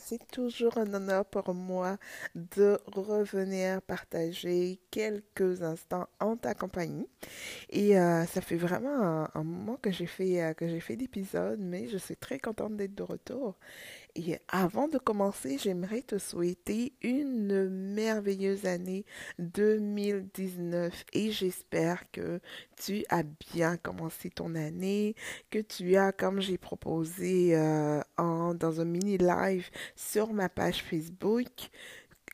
c'est 0.00 0.26
toujours 0.30 0.78
un 0.78 0.92
honneur 0.94 1.24
pour 1.24 1.54
moi 1.54 1.98
de 2.34 2.78
revenir 2.86 3.82
partager 3.82 4.80
quelques 4.90 5.62
instants 5.62 6.08
en 6.20 6.36
ta 6.36 6.54
compagnie. 6.54 7.06
Et 7.70 7.98
euh, 7.98 8.24
ça 8.26 8.40
fait 8.40 8.56
vraiment 8.56 9.28
un, 9.34 9.44
moment 9.44 9.76
que 9.80 9.90
j'ai 9.90 10.06
fait, 10.06 10.42
euh, 10.42 10.54
que 10.54 10.68
j'ai 10.68 10.80
fait 10.80 10.96
d'épisodes, 10.96 11.60
mais 11.60 11.88
je 11.88 11.98
suis 11.98 12.16
très 12.16 12.38
contente 12.38 12.76
d'être 12.76 12.94
de 12.94 13.02
retour. 13.02 13.58
Et 14.14 14.38
avant 14.48 14.88
de 14.88 14.98
commencer, 14.98 15.58
j'aimerais 15.58 16.02
te 16.02 16.18
souhaiter 16.18 16.92
une 17.02 17.68
merveilleuse 17.68 18.66
année 18.66 19.04
2019 19.38 21.04
et 21.12 21.30
j'espère 21.30 22.10
que 22.10 22.40
tu 22.76 23.04
as 23.08 23.22
bien 23.54 23.76
commencé 23.76 24.30
ton 24.30 24.54
année, 24.54 25.14
que 25.50 25.58
tu 25.58 25.96
as, 25.96 26.12
comme 26.12 26.40
j'ai 26.40 26.58
proposé 26.58 27.56
euh, 27.56 28.00
en, 28.16 28.54
dans 28.54 28.80
un 28.80 28.84
mini 28.84 29.18
live 29.18 29.68
sur 29.94 30.32
ma 30.32 30.48
page 30.48 30.82
Facebook, 30.82 31.70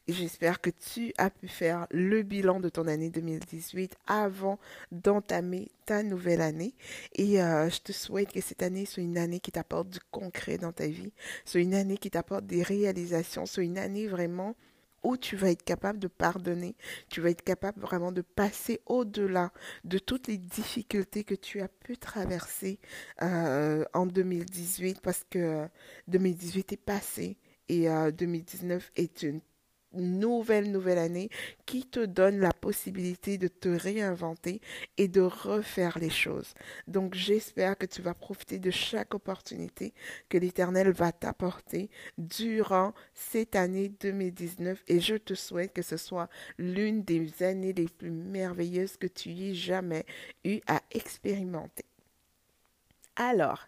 J'espère 0.08 0.60
que 0.60 0.70
tu 0.70 1.12
as 1.18 1.30
pu 1.30 1.48
faire 1.48 1.88
le 1.90 2.22
bilan 2.22 2.60
de 2.60 2.68
ton 2.68 2.86
année 2.86 3.10
2018 3.10 3.96
avant 4.06 4.60
d'entamer 4.92 5.72
ta 5.84 6.04
nouvelle 6.04 6.42
année. 6.42 6.76
Et 7.16 7.42
euh, 7.42 7.68
je 7.68 7.80
te 7.80 7.90
souhaite 7.90 8.32
que 8.32 8.40
cette 8.40 8.62
année 8.62 8.86
soit 8.86 9.02
une 9.02 9.18
année 9.18 9.40
qui 9.40 9.50
t'apporte 9.50 9.88
du 9.90 9.98
concret 10.12 10.58
dans 10.58 10.70
ta 10.70 10.86
vie, 10.86 11.12
soit 11.44 11.60
une 11.60 11.74
année 11.74 11.98
qui 11.98 12.08
t'apporte 12.08 12.46
des 12.46 12.62
réalisations, 12.62 13.46
soit 13.46 13.64
une 13.64 13.78
année 13.78 14.06
vraiment 14.06 14.54
où 15.02 15.16
tu 15.16 15.34
vas 15.34 15.50
être 15.50 15.64
capable 15.64 15.98
de 15.98 16.08
pardonner, 16.08 16.76
tu 17.10 17.20
vas 17.20 17.30
être 17.30 17.42
capable 17.42 17.80
vraiment 17.80 18.12
de 18.12 18.22
passer 18.22 18.80
au-delà 18.86 19.52
de 19.82 19.98
toutes 19.98 20.28
les 20.28 20.38
difficultés 20.38 21.24
que 21.24 21.34
tu 21.34 21.60
as 21.60 21.68
pu 21.68 21.98
traverser 21.98 22.78
euh, 23.22 23.84
en 23.92 24.06
2018 24.06 25.00
parce 25.00 25.24
que 25.28 25.66
2018 26.06 26.74
est 26.74 26.76
passé 26.76 27.38
et 27.68 27.88
2019 27.88 28.84
euh, 28.84 29.02
est 29.02 29.22
une 29.24 29.40
nouvelle, 29.96 30.70
nouvelle 30.70 30.98
année 30.98 31.28
qui 31.64 31.84
te 31.84 32.04
donne 32.04 32.38
la 32.38 32.52
possibilité 32.52 33.38
de 33.38 33.48
te 33.48 33.68
réinventer 33.68 34.60
et 34.96 35.08
de 35.08 35.20
refaire 35.20 35.98
les 35.98 36.10
choses. 36.10 36.54
Donc 36.86 37.14
j'espère 37.14 37.76
que 37.76 37.86
tu 37.86 38.02
vas 38.02 38.14
profiter 38.14 38.58
de 38.58 38.70
chaque 38.70 39.14
opportunité 39.14 39.94
que 40.28 40.38
l'Éternel 40.38 40.90
va 40.90 41.12
t'apporter 41.12 41.90
durant 42.18 42.94
cette 43.14 43.56
année 43.56 43.88
2019 44.00 44.82
et 44.88 45.00
je 45.00 45.16
te 45.16 45.34
souhaite 45.34 45.72
que 45.72 45.82
ce 45.82 45.96
soit 45.96 46.28
l'une 46.58 47.02
des 47.02 47.42
années 47.42 47.72
les 47.72 47.88
plus 47.88 48.10
merveilleuses 48.10 48.96
que 48.96 49.06
tu 49.06 49.30
aies 49.30 49.54
jamais 49.54 50.04
eu 50.44 50.60
à 50.66 50.80
expérimenter. 50.90 51.84
Alors, 53.16 53.66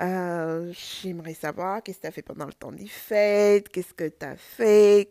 euh, 0.00 0.72
j'aimerais 0.72 1.34
savoir 1.34 1.82
qu'est-ce 1.82 1.98
que 1.98 2.02
tu 2.02 2.08
as 2.08 2.12
fait 2.12 2.22
pendant 2.22 2.46
le 2.46 2.52
temps 2.52 2.72
des 2.72 2.86
fêtes, 2.86 3.68
qu'est-ce 3.68 3.94
que 3.94 4.08
tu 4.08 4.26
as 4.26 4.36
fait, 4.36 5.08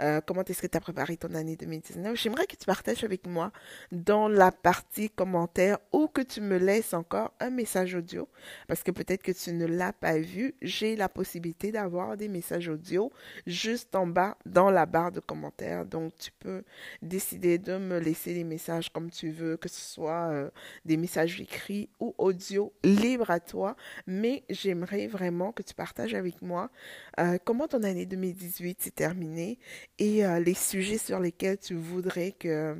euh, 0.00 0.20
comment 0.26 0.44
est-ce 0.44 0.62
que 0.62 0.66
tu 0.66 0.76
as 0.76 0.80
préparé 0.80 1.16
ton 1.16 1.34
année 1.34 1.56
2019. 1.56 2.16
J'aimerais 2.16 2.46
que 2.46 2.56
tu 2.56 2.66
partages 2.66 3.04
avec 3.04 3.26
moi 3.26 3.52
dans 3.92 4.28
la 4.28 4.52
partie 4.52 5.10
commentaires 5.10 5.78
ou 5.92 6.08
que 6.08 6.22
tu 6.22 6.40
me 6.40 6.56
laisses 6.56 6.94
encore 6.94 7.32
un 7.40 7.50
message 7.50 7.94
audio 7.94 8.28
parce 8.68 8.82
que 8.82 8.90
peut-être 8.90 9.22
que 9.22 9.32
tu 9.32 9.52
ne 9.52 9.66
l'as 9.66 9.92
pas 9.92 10.18
vu. 10.18 10.54
J'ai 10.62 10.96
la 10.96 11.08
possibilité 11.08 11.72
d'avoir 11.72 12.16
des 12.16 12.28
messages 12.28 12.68
audio 12.68 13.12
juste 13.46 13.94
en 13.94 14.06
bas 14.06 14.36
dans 14.46 14.70
la 14.70 14.86
barre 14.86 15.12
de 15.12 15.20
commentaires. 15.20 15.84
Donc 15.84 16.14
tu 16.16 16.30
peux 16.38 16.62
décider 17.02 17.58
de 17.58 17.76
me 17.76 17.98
laisser 17.98 18.34
les 18.34 18.44
messages 18.44 18.90
comme 18.90 19.10
tu 19.10 19.30
veux, 19.30 19.56
que 19.56 19.68
ce 19.68 19.80
soit 19.80 20.30
euh, 20.30 20.50
des 20.84 20.96
messages 20.96 21.40
écrits 21.40 21.88
ou 22.00 22.14
audio 22.18 22.72
libres 22.82 23.25
à 23.30 23.40
toi, 23.40 23.76
mais 24.06 24.44
j'aimerais 24.50 25.06
vraiment 25.06 25.52
que 25.52 25.62
tu 25.62 25.74
partages 25.74 26.14
avec 26.14 26.42
moi 26.42 26.70
euh, 27.18 27.38
comment 27.44 27.68
ton 27.68 27.82
année 27.82 28.06
2018 28.06 28.82
s'est 28.82 28.90
terminée 28.90 29.58
et 29.98 30.24
euh, 30.24 30.40
les 30.40 30.54
sujets 30.54 30.98
sur 30.98 31.20
lesquels 31.20 31.58
tu 31.58 31.74
voudrais 31.74 32.32
que 32.32 32.76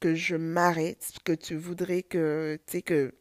que 0.00 0.14
je 0.14 0.36
m'arrête, 0.36 1.12
que 1.24 1.32
tu 1.32 1.56
voudrais 1.56 2.02
que 2.02 2.58
que 2.84 3.14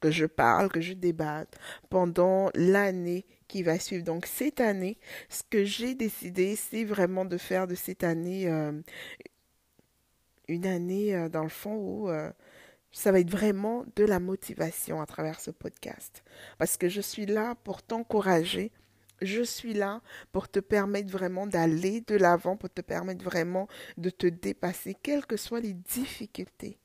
que 0.00 0.10
je 0.10 0.26
parle, 0.26 0.70
que 0.70 0.80
je 0.80 0.94
débatte 0.94 1.58
pendant 1.90 2.50
l'année 2.54 3.26
qui 3.48 3.62
va 3.62 3.78
suivre. 3.78 4.04
Donc 4.04 4.26
cette 4.26 4.60
année, 4.60 4.98
ce 5.28 5.42
que 5.48 5.64
j'ai 5.64 5.94
décidé, 5.94 6.56
c'est 6.56 6.84
vraiment 6.84 7.24
de 7.24 7.36
faire 7.36 7.66
de 7.66 7.74
cette 7.74 8.04
année 8.04 8.48
euh, 8.48 8.72
une 10.48 10.66
année 10.66 11.28
dans 11.30 11.42
le 11.42 11.48
fond 11.48 11.76
où 11.76 12.10
ça 12.92 13.12
va 13.12 13.20
être 13.20 13.30
vraiment 13.30 13.84
de 13.96 14.04
la 14.04 14.20
motivation 14.20 15.00
à 15.00 15.06
travers 15.06 15.40
ce 15.40 15.50
podcast. 15.50 16.24
Parce 16.58 16.76
que 16.76 16.88
je 16.88 17.00
suis 17.00 17.26
là 17.26 17.54
pour 17.64 17.82
t'encourager. 17.82 18.72
Je 19.22 19.42
suis 19.42 19.74
là 19.74 20.00
pour 20.32 20.48
te 20.48 20.60
permettre 20.60 21.10
vraiment 21.10 21.46
d'aller 21.46 22.00
de 22.00 22.16
l'avant, 22.16 22.56
pour 22.56 22.70
te 22.70 22.80
permettre 22.80 23.22
vraiment 23.22 23.68
de 23.98 24.08
te 24.08 24.26
dépasser, 24.26 24.96
quelles 25.02 25.26
que 25.26 25.36
soient 25.36 25.60
les 25.60 25.74
difficultés 25.74 26.78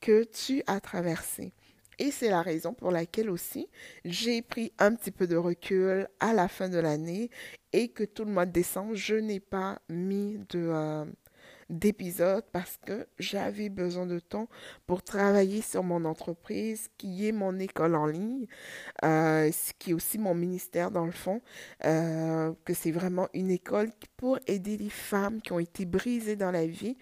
que 0.00 0.24
tu 0.24 0.62
as 0.66 0.80
traversées. 0.80 1.52
Et 1.98 2.10
c'est 2.10 2.30
la 2.30 2.42
raison 2.42 2.72
pour 2.72 2.90
laquelle 2.90 3.30
aussi 3.30 3.68
j'ai 4.04 4.42
pris 4.42 4.72
un 4.78 4.94
petit 4.94 5.10
peu 5.10 5.26
de 5.26 5.36
recul 5.36 6.08
à 6.20 6.32
la 6.32 6.48
fin 6.48 6.68
de 6.68 6.78
l'année 6.78 7.30
et 7.72 7.88
que 7.88 8.04
tout 8.04 8.24
le 8.24 8.32
mois 8.32 8.46
de 8.46 8.52
décembre, 8.52 8.94
je 8.94 9.14
n'ai 9.14 9.40
pas 9.40 9.80
mis 9.88 10.38
de, 10.50 10.68
euh, 10.68 11.04
d'épisodes 11.72 12.44
parce 12.52 12.78
que 12.86 13.06
j'avais 13.18 13.70
besoin 13.70 14.06
de 14.06 14.18
temps 14.18 14.48
pour 14.86 15.02
travailler 15.02 15.62
sur 15.62 15.82
mon 15.82 16.04
entreprise 16.04 16.88
qui 16.98 17.26
est 17.26 17.32
mon 17.32 17.58
école 17.58 17.94
en 17.94 18.06
ligne, 18.06 18.46
euh, 19.04 19.50
ce 19.50 19.72
qui 19.78 19.90
est 19.90 19.94
aussi 19.94 20.18
mon 20.18 20.34
ministère 20.34 20.90
dans 20.90 21.06
le 21.06 21.12
fond, 21.12 21.40
euh, 21.84 22.52
que 22.64 22.74
c'est 22.74 22.90
vraiment 22.90 23.28
une 23.34 23.50
école 23.50 23.90
pour 24.16 24.38
aider 24.46 24.76
les 24.76 24.90
femmes 24.90 25.40
qui 25.40 25.52
ont 25.52 25.58
été 25.58 25.86
brisées 25.86 26.36
dans 26.36 26.50
la 26.50 26.66
vie, 26.66 26.96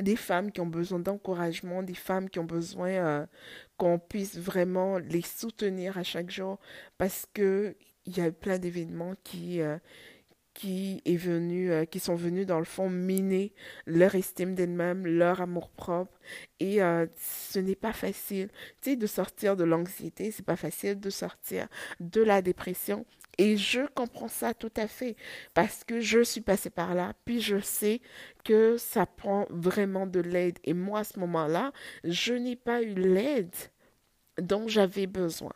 des 0.00 0.16
femmes 0.16 0.50
qui 0.52 0.60
ont 0.60 0.66
besoin 0.66 1.00
d'encouragement, 1.00 1.82
des 1.82 1.94
femmes 1.94 2.30
qui 2.30 2.38
ont 2.38 2.44
besoin 2.44 2.88
euh, 2.88 3.26
qu'on 3.76 3.98
puisse 3.98 4.38
vraiment 4.38 4.98
les 4.98 5.22
soutenir 5.22 5.98
à 5.98 6.02
chaque 6.02 6.30
jour 6.30 6.58
parce 6.96 7.26
que 7.34 7.76
il 8.06 8.16
y 8.16 8.22
a 8.22 8.32
plein 8.32 8.58
d'événements 8.58 9.12
qui 9.22 9.60
qui 10.54 11.02
est 11.04 11.16
venu, 11.16 11.70
euh, 11.70 11.84
qui 11.84 12.00
sont 12.00 12.16
venus 12.16 12.46
dans 12.46 12.58
le 12.58 12.64
fond 12.64 12.90
miner 12.90 13.52
leur 13.86 14.14
estime 14.14 14.54
d'elles-mêmes, 14.54 15.06
leur 15.06 15.40
amour 15.40 15.70
propre. 15.70 16.18
Et 16.60 16.82
euh, 16.82 17.06
ce 17.16 17.58
n'est 17.58 17.76
pas 17.76 17.92
facile, 17.92 18.48
tu 18.80 18.90
sais, 18.90 18.96
de 18.96 19.06
sortir 19.06 19.56
de 19.56 19.64
l'anxiété, 19.64 20.30
c'est 20.30 20.44
pas 20.44 20.56
facile 20.56 20.98
de 20.98 21.10
sortir 21.10 21.68
de 22.00 22.22
la 22.22 22.42
dépression. 22.42 23.06
Et 23.38 23.56
je 23.56 23.86
comprends 23.94 24.28
ça 24.28 24.52
tout 24.52 24.72
à 24.76 24.88
fait 24.88 25.14
parce 25.54 25.84
que 25.84 26.00
je 26.00 26.24
suis 26.24 26.40
passée 26.40 26.70
par 26.70 26.94
là, 26.94 27.12
puis 27.24 27.40
je 27.40 27.60
sais 27.60 28.00
que 28.44 28.76
ça 28.76 29.06
prend 29.06 29.46
vraiment 29.50 30.06
de 30.06 30.18
l'aide. 30.18 30.58
Et 30.64 30.74
moi, 30.74 31.00
à 31.00 31.04
ce 31.04 31.20
moment-là, 31.20 31.72
je 32.02 32.34
n'ai 32.34 32.56
pas 32.56 32.82
eu 32.82 32.94
l'aide 32.94 33.54
dont 34.40 34.66
j'avais 34.66 35.06
besoin. 35.06 35.52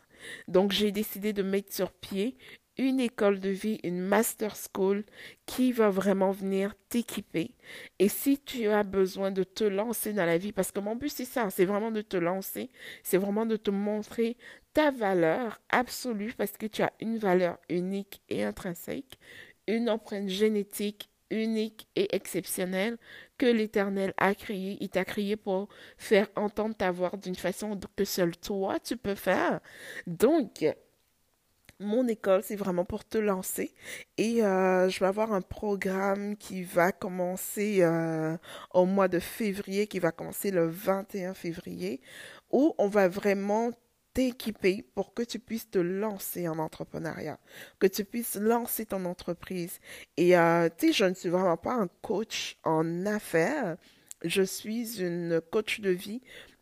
Donc, 0.47 0.71
j'ai 0.71 0.91
décidé 0.93 1.33
de 1.33 1.43
mettre 1.43 1.73
sur 1.73 1.91
pied 1.91 2.37
une 2.77 2.99
école 2.99 3.39
de 3.39 3.49
vie, 3.49 3.79
une 3.83 3.99
master 3.99 4.55
school 4.55 5.03
qui 5.45 5.71
va 5.71 5.89
vraiment 5.89 6.31
venir 6.31 6.73
t'équiper. 6.89 7.55
Et 7.99 8.09
si 8.09 8.39
tu 8.39 8.67
as 8.67 8.83
besoin 8.83 9.31
de 9.31 9.43
te 9.43 9.63
lancer 9.63 10.13
dans 10.13 10.25
la 10.25 10.37
vie, 10.37 10.51
parce 10.51 10.71
que 10.71 10.79
mon 10.79 10.95
but 10.95 11.09
c'est 11.09 11.25
ça, 11.25 11.49
c'est 11.49 11.65
vraiment 11.65 11.91
de 11.91 12.01
te 12.01 12.17
lancer, 12.17 12.69
c'est 13.03 13.17
vraiment 13.17 13.45
de 13.45 13.57
te 13.57 13.71
montrer 13.71 14.37
ta 14.73 14.91
valeur 14.91 15.61
absolue, 15.69 16.33
parce 16.35 16.53
que 16.53 16.65
tu 16.65 16.81
as 16.81 16.91
une 16.99 17.17
valeur 17.17 17.57
unique 17.69 18.21
et 18.29 18.43
intrinsèque, 18.43 19.19
une 19.67 19.89
empreinte 19.89 20.29
génétique 20.29 21.09
unique 21.29 21.87
et 21.95 22.15
exceptionnelle 22.15 22.97
que 23.37 23.45
l'Éternel 23.45 24.13
a 24.17 24.35
créée. 24.35 24.77
Il 24.81 24.89
t'a 24.89 25.05
créé 25.05 25.35
pour 25.35 25.67
faire 25.97 26.27
entendre 26.35 26.75
ta 26.75 26.91
voix 26.91 27.11
d'une 27.21 27.35
façon 27.35 27.79
que 27.95 28.05
seul 28.05 28.37
toi 28.37 28.79
tu 28.79 28.97
peux 28.97 29.15
faire. 29.15 29.59
Donc, 30.05 30.65
mon 31.83 32.07
école, 32.07 32.41
c'est 32.43 32.55
vraiment 32.55 32.85
pour 32.85 33.05
te 33.05 33.17
lancer. 33.17 33.73
Et 34.17 34.43
euh, 34.43 34.89
je 34.89 34.99
vais 34.99 35.05
avoir 35.05 35.33
un 35.33 35.41
programme 35.41 36.35
qui 36.37 36.63
va 36.63 36.91
commencer 36.91 37.79
euh, 37.81 38.37
au 38.73 38.85
mois 38.85 39.07
de 39.07 39.19
février, 39.19 39.87
qui 39.87 39.99
va 39.99 40.11
commencer 40.11 40.51
le 40.51 40.67
21 40.67 41.33
février, 41.33 42.01
où 42.51 42.73
on 42.77 42.87
va 42.87 43.07
vraiment 43.07 43.71
t'équiper 44.13 44.85
pour 44.95 45.13
que 45.13 45.23
tu 45.23 45.39
puisses 45.39 45.69
te 45.69 45.79
lancer 45.79 46.47
en 46.47 46.59
entrepreneuriat, 46.59 47.39
que 47.79 47.87
tu 47.87 48.05
puisses 48.05 48.35
lancer 48.35 48.85
ton 48.85 49.05
entreprise. 49.05 49.79
Et 50.17 50.37
euh, 50.37 50.69
tu 50.77 50.87
sais, 50.87 50.93
je 50.93 51.05
ne 51.05 51.13
suis 51.13 51.29
vraiment 51.29 51.57
pas 51.57 51.73
un 51.73 51.87
coach 52.01 52.57
en 52.63 53.05
affaires. 53.05 53.77
Je 54.23 54.43
suis 54.43 55.01
une 55.01 55.41
coach 55.51 55.81
de 55.81 55.89
vie 55.89 56.21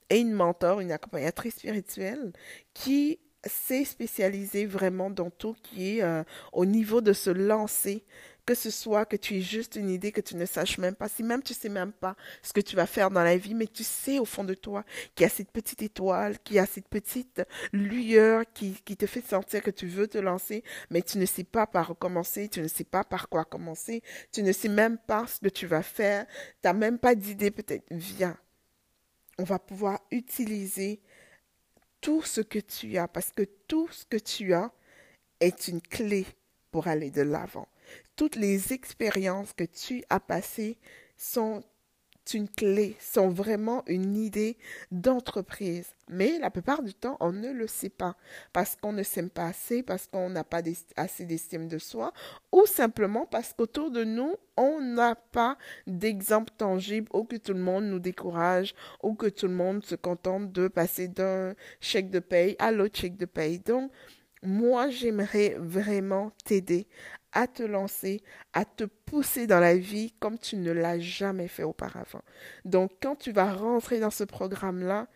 et 0.10 0.20
une 0.20 0.34
mentor, 0.34 0.80
une 0.80 0.92
accompagnatrice 0.92 1.56
spirituelle 1.56 2.34
qui 2.74 3.20
s'est 3.46 3.86
spécialisé 3.86 4.66
vraiment 4.66 5.10
dans 5.10 5.30
tout 5.30 5.56
qui 5.64 5.98
est 5.98 6.04
euh, 6.04 6.24
au 6.52 6.66
niveau 6.66 7.02
de 7.02 7.14
se 7.14 7.30
lancer 7.30 8.06
que 8.46 8.56
ce 8.56 8.70
soit 8.70 9.06
que 9.06 9.16
tu 9.16 9.38
aies 9.38 9.42
juste 9.42 9.76
une 9.76 9.90
idée, 9.90 10.12
que 10.12 10.22
tu 10.22 10.36
ne 10.36 10.46
saches 10.46 10.78
même 10.78 10.96
pas, 10.96 11.08
si 11.08 11.24
même 11.24 11.44
tu 11.44 11.54
sais 11.54 11.70
même 11.70 11.92
pas 11.92 12.16
ce 12.42 12.54
que 12.54 12.62
tu 12.62 12.76
vas 12.76 12.86
faire 12.86 13.12
dans 13.12 13.24
la 13.24 13.38
vie, 13.38 13.54
mais 13.54 13.68
tu 13.68 13.84
sais 13.84 14.20
au 14.20 14.26
fond 14.26 14.44
de 14.44 14.54
toi 14.54 14.84
qu'il 15.16 15.24
y 15.24 15.28
a 15.28 15.30
cette 15.30 15.52
petite 15.52 15.82
étoile, 15.82 16.40
qu'il 16.40 16.56
y 16.56 16.60
a 16.60 16.66
cette 16.66 16.88
petite 16.88 17.44
lueur 17.72 18.44
qui, 18.54 18.74
qui 18.84 18.98
te 18.98 19.06
fait 19.06 19.26
sentir 19.26 19.62
que 19.62 19.72
tu 19.72 19.88
veux 19.88 20.08
te 20.08 20.18
lancer, 20.18 20.64
mais 20.90 21.02
tu 21.02 21.18
ne 21.18 21.26
sais 21.26 21.44
pas 21.44 21.68
par 21.68 21.90
recommencer, 21.90 22.50
tu 22.50 22.62
ne 22.62 22.68
sais 22.68 22.84
pas 22.84 23.04
par 23.04 23.30
quoi 23.30 23.46
commencer, 23.46 24.02
tu 24.32 24.44
ne 24.44 24.52
sais 24.52 24.70
même 24.70 24.98
pas 24.98 25.28
ce 25.28 25.40
que 25.40 25.50
tu 25.50 25.68
vas 25.68 25.84
faire, 25.84 26.26
tu 26.26 26.68
n'as 26.68 26.74
même 26.74 26.98
pas 26.98 27.16
d'idée 27.16 27.52
peut-être. 27.52 27.86
Viens, 27.92 28.38
on 29.38 29.44
va 29.44 29.60
pouvoir 29.60 30.00
utiliser 30.12 31.02
tout 32.01 32.24
ce 32.24 32.42
que 32.42 32.59
tu 32.59 32.98
as, 32.98 33.07
parce 33.07 33.31
que 33.31 33.44
tout 33.68 33.88
ce 33.89 34.06
que 34.06 34.18
tu 34.18 34.53
as 34.53 34.71
est 35.39 35.68
une 35.68 35.81
clé 35.81 36.25
pour 36.71 36.88
aller 36.88 37.12
de 37.12 37.21
l'avant. 37.21 37.68
Toutes 38.15 38.36
les 38.36 38.74
expériences 38.74 39.53
que 39.53 39.63
tu 39.63 40.03
as 40.09 40.19
passées 40.19 40.77
sont 41.18 41.63
une 42.33 42.50
clé, 42.50 42.95
sont 43.00 43.30
vraiment 43.30 43.83
une 43.88 44.16
idée 44.16 44.57
d'entreprise. 44.92 45.88
Mais 46.10 46.39
la 46.39 46.50
plupart 46.50 46.83
du 46.83 46.94
temps, 46.94 47.18
on 47.19 47.31
ne 47.31 47.51
le 47.51 47.68
sait 47.68 47.89
pas 47.89 48.16
parce 48.54 48.75
qu'on 48.75 48.92
ne 48.92 49.04
s'aime 49.04 49.30
pas 49.30 49.45
assez, 49.45 49.83
parce 49.83 50.07
qu'on 50.07 50.30
n'a 50.30 50.44
pas 50.44 50.62
assez 50.98 51.25
d'estime 51.25 51.68
de 51.68 51.78
soi 51.78 52.12
ou 52.51 52.66
simplement 52.66 53.25
parce 53.25 53.54
qu'autour 53.54 53.92
de 53.92 54.04
nous, 54.04 54.36
on 54.57 54.81
n'a 54.81 55.16
pas 55.16 55.57
d'exemple 55.88 56.51
tangible 56.57 57.07
ou 57.13 57.24
que 57.24 57.38
tout 57.38 57.54
le 57.54 57.60
monde 57.60 57.86
nous 57.86 58.00
décourage 58.00 58.75
ou 59.01 59.13
que 59.13 59.27
tout 59.27 59.48
le 59.48 59.54
monde 59.54 59.84
se 59.86 59.95
contente 59.95 60.51
de 60.51 60.68
passer 60.68 61.07
d'un 61.07 61.54
chèque 61.80 62.10
de 62.10 62.19
paye 62.19 62.56
à 62.60 62.72
l'autre 62.72 62.98
chèque 63.00 63.18
de 63.18 63.25
paye. 63.25 63.60
Donc, 63.60 63.92
moi, 64.44 64.89
j'aimerais 64.89 65.56
vraiment 65.60 66.31
t'aider 66.45 66.88
à 67.33 67.48
te 67.48 67.63
lancer, 67.63 68.22
à 68.54 68.66
te 68.66 68.83
pousser 68.83 69.48
dans 69.48 69.60
la 69.60 69.78
vie 69.78 70.13
comme 70.19 70.38
tu 70.38 70.57
ne 70.57 70.72
l'as 70.72 71.00
jamais 71.00 71.48
fait 71.48 71.63
auparavant. 71.63 72.22
Donc, 72.66 72.92
quand 73.01 73.16
tu 73.16 73.31
vas 73.31 73.54
rentrer 73.54 74.00
dans 74.00 74.10
ce 74.10 74.24
programme-là, 74.24 75.07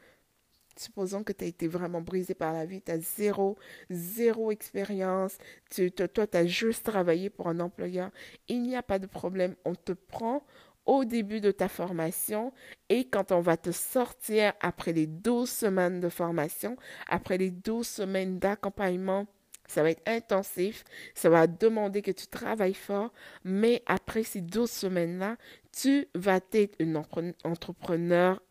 supposons 0.77 1.23
que 1.23 1.33
tu 1.33 1.43
as 1.43 1.47
été 1.47 1.67
vraiment 1.67 2.01
brisé 2.01 2.33
par 2.33 2.53
la 2.53 2.65
vie, 2.65 2.81
tu 2.81 2.91
as 2.91 2.99
zéro, 2.99 3.57
zéro 3.89 4.51
expérience, 4.51 5.37
tu, 5.69 5.91
toi, 5.91 6.27
tu 6.27 6.37
as 6.37 6.45
juste 6.45 6.85
travaillé 6.85 7.29
pour 7.29 7.47
un 7.47 7.59
employeur, 7.59 8.11
il 8.47 8.61
n'y 8.63 8.75
a 8.75 8.83
pas 8.83 8.99
de 8.99 9.07
problème. 9.07 9.55
On 9.65 9.75
te 9.75 9.93
prend 9.93 10.45
au 10.85 11.03
début 11.03 11.41
de 11.41 11.51
ta 11.51 11.67
formation 11.67 12.53
et 12.89 13.05
quand 13.05 13.31
on 13.31 13.41
va 13.41 13.57
te 13.57 13.71
sortir 13.71 14.53
après 14.61 14.93
les 14.93 15.07
12 15.07 15.49
semaines 15.49 15.99
de 15.99 16.09
formation, 16.09 16.77
après 17.07 17.37
les 17.37 17.51
12 17.51 17.87
semaines 17.87 18.39
d'accompagnement, 18.39 19.25
ça 19.67 19.83
va 19.83 19.91
être 19.91 20.07
intensif, 20.07 20.83
ça 21.13 21.29
va 21.29 21.47
demander 21.47 22.01
que 22.01 22.11
tu 22.11 22.27
travailles 22.27 22.73
fort, 22.73 23.11
mais 23.43 23.83
après 23.85 24.23
ces 24.23 24.41
12 24.41 24.69
semaines-là, 24.69 25.37
tu 25.71 26.07
vas 26.15 26.39
être 26.51 26.75
un 26.81 26.95
entrepreneur 27.43 28.41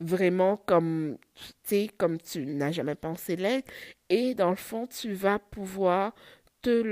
vraiment 0.00 0.56
comme, 0.56 1.18
tu 1.62 1.88
comme 1.98 2.18
tu 2.18 2.46
n'as 2.46 2.72
jamais 2.72 2.94
pensé 2.94 3.36
l'être. 3.36 3.70
Et 4.08 4.34
dans 4.34 4.50
le 4.50 4.56
fond, 4.56 4.86
tu 4.86 5.12
vas 5.12 5.38
pouvoir 5.38 6.14
te 6.62 6.82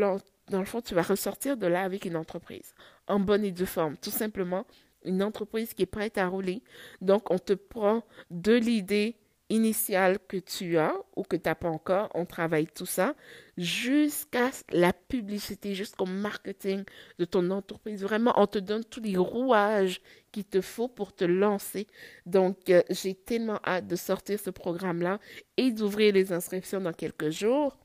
dans 0.51 0.61
le 0.61 0.65
fond, 0.65 0.81
tu 0.81 0.95
vas 0.95 1.03
ressortir 1.03 1.57
de 1.57 1.67
là 1.67 1.83
avec 1.83 2.05
une 2.05 2.17
entreprise 2.17 2.75
en 3.07 3.21
bonne 3.21 3.45
et 3.45 3.53
due 3.53 3.67
forme. 3.67 3.97
Tout 3.97 4.11
simplement, 4.11 4.67
une 5.05 5.23
entreprise 5.23 5.75
qui 5.75 5.83
est 5.83 5.87
prête 5.87 6.19
à 6.19 6.27
rouler. 6.27 6.63
Donc, 7.01 7.31
on 7.31 7.39
te 7.39 7.53
prend 7.53 8.03
de 8.31 8.53
l'idée 8.53 9.17
initiale 9.51 10.19
que 10.29 10.37
tu 10.37 10.79
as 10.79 10.95
ou 11.17 11.23
que 11.23 11.37
tu 11.37 11.49
n'as 11.49 11.55
pas 11.55 11.69
encore, 11.69 12.11
on 12.15 12.27
travaille 12.27 12.67
tout 12.67 12.87
ça 12.87 13.15
jusqu'à 13.57 14.51
la 14.71 14.93
publicité, 14.93 15.75
jusqu'au 15.75 16.07
marketing 16.07 16.85
de 17.19 17.25
ton 17.25 17.51
entreprise. 17.51 18.03
Vraiment, 18.03 18.35
on 18.37 18.47
te 18.47 18.59
donne 18.59 18.85
tous 18.85 19.01
les 19.01 19.17
rouages 19.17 20.01
qu'il 20.33 20.45
te 20.45 20.61
faut 20.61 20.89
pour 20.89 21.15
te 21.15 21.25
lancer. 21.25 21.87
Donc, 22.27 22.71
euh, 22.71 22.83
j'ai 22.91 23.15
tellement 23.15 23.61
hâte 23.65 23.87
de 23.87 23.97
sortir 23.97 24.39
ce 24.39 24.51
programme-là 24.51 25.19
et 25.57 25.73
d'ouvrir 25.73 26.13
les 26.15 26.33
inscriptions 26.33 26.81
dans 26.81 26.93
quelques 26.93 27.31
jours. 27.31 27.79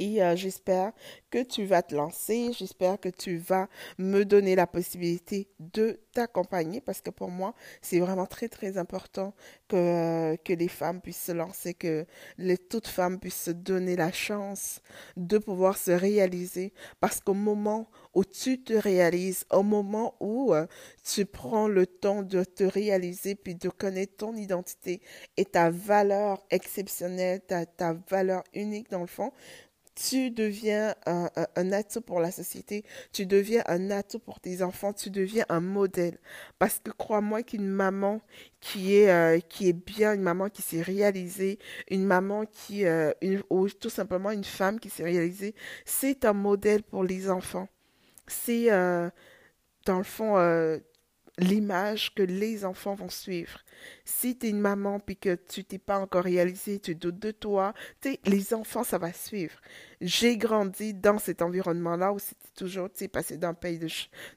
Et 0.00 0.22
euh, 0.22 0.34
j'espère 0.34 0.92
que 1.30 1.42
tu 1.42 1.66
vas 1.66 1.82
te 1.82 1.94
lancer, 1.94 2.52
j'espère 2.54 2.98
que 2.98 3.10
tu 3.10 3.36
vas 3.36 3.68
me 3.98 4.24
donner 4.24 4.56
la 4.56 4.66
possibilité 4.66 5.50
de 5.58 6.00
t'accompagner 6.14 6.80
parce 6.80 7.02
que 7.02 7.10
pour 7.10 7.28
moi, 7.28 7.54
c'est 7.82 8.00
vraiment 8.00 8.24
très 8.24 8.48
très 8.48 8.78
important 8.78 9.34
que, 9.68 9.76
euh, 9.76 10.36
que 10.42 10.54
les 10.54 10.68
femmes 10.68 11.02
puissent 11.02 11.22
se 11.24 11.32
lancer, 11.32 11.74
que 11.74 12.06
les, 12.38 12.56
toutes 12.56 12.86
femmes 12.88 13.20
puissent 13.20 13.42
se 13.42 13.50
donner 13.50 13.94
la 13.94 14.10
chance 14.10 14.80
de 15.18 15.36
pouvoir 15.36 15.76
se 15.76 15.90
réaliser. 15.90 16.72
Parce 17.00 17.20
qu'au 17.20 17.34
moment 17.34 17.90
où 18.14 18.24
tu 18.24 18.62
te 18.62 18.72
réalises, 18.72 19.44
au 19.52 19.62
moment 19.62 20.14
où 20.18 20.54
euh, 20.54 20.66
tu 21.04 21.26
prends 21.26 21.68
le 21.68 21.86
temps 21.86 22.22
de 22.22 22.42
te 22.42 22.64
réaliser 22.64 23.34
puis 23.34 23.54
de 23.54 23.68
connaître 23.68 24.16
ton 24.16 24.34
identité 24.34 25.02
et 25.36 25.44
ta 25.44 25.68
valeur 25.68 26.42
exceptionnelle, 26.48 27.42
ta, 27.46 27.66
ta 27.66 27.92
valeur 28.08 28.42
unique 28.54 28.90
dans 28.90 29.02
le 29.02 29.06
fond, 29.06 29.30
tu 30.08 30.30
deviens 30.30 30.94
un, 31.04 31.72
atout 31.72 32.00
pour 32.00 32.20
la 32.20 32.30
société, 32.30 32.84
tu 33.12 33.26
deviens 33.26 33.62
un 33.66 33.90
atout 33.90 34.18
pour 34.18 34.40
tes 34.40 34.62
enfants, 34.62 34.94
tu 34.94 35.10
deviens 35.10 35.44
un 35.50 35.60
modèle. 35.60 36.18
Parce 36.58 36.78
que 36.78 36.90
crois-moi 36.90 37.42
qu'une 37.42 37.68
maman 37.68 38.22
qui 38.60 38.96
est, 38.96 39.10
euh, 39.10 39.72
bien, 39.86 40.14
une 40.14 40.22
maman 40.22 40.48
qui 40.48 40.62
s'est 40.62 40.80
réalisée, 40.80 41.58
une 41.90 42.06
maman 42.06 42.46
qui, 42.46 42.86
euh, 42.86 43.12
ou 43.50 43.68
tout 43.68 43.90
simplement 43.90 44.30
une 44.30 44.44
femme 44.44 44.80
qui 44.80 44.88
s'est 44.88 45.04
réalisée, 45.04 45.54
c'est 45.84 46.24
un 46.24 46.32
modèle 46.32 46.82
pour 46.82 47.04
les 47.04 47.28
enfants. 47.28 47.68
C'est, 48.26 48.72
euh, 48.72 49.10
dans 49.84 49.98
le 49.98 50.04
fond, 50.04 50.36
l'image 51.38 52.14
que 52.14 52.22
les 52.22 52.64
enfants 52.64 52.94
vont 52.94 53.08
suivre. 53.08 53.60
Si 54.04 54.38
tu 54.38 54.46
es 54.46 54.50
une 54.50 54.60
maman 54.60 55.00
puis 55.00 55.16
que 55.16 55.34
tu 55.34 55.64
t'es 55.64 55.78
pas 55.78 55.98
encore 55.98 56.24
réalisé, 56.24 56.80
tu 56.80 56.94
doutes 56.94 57.18
de 57.18 57.30
toi, 57.30 57.74
les 58.24 58.54
enfants, 58.54 58.84
ça 58.84 58.98
va 58.98 59.12
suivre. 59.12 59.60
J'ai 60.00 60.36
grandi 60.38 60.94
dans 60.94 61.18
cet 61.18 61.42
environnement-là 61.42 62.12
où 62.12 62.18
c'était 62.18 62.48
toujours, 62.56 62.90
tu 62.90 63.00
sais, 63.00 63.08
passer 63.08 63.36
d'un 63.36 63.54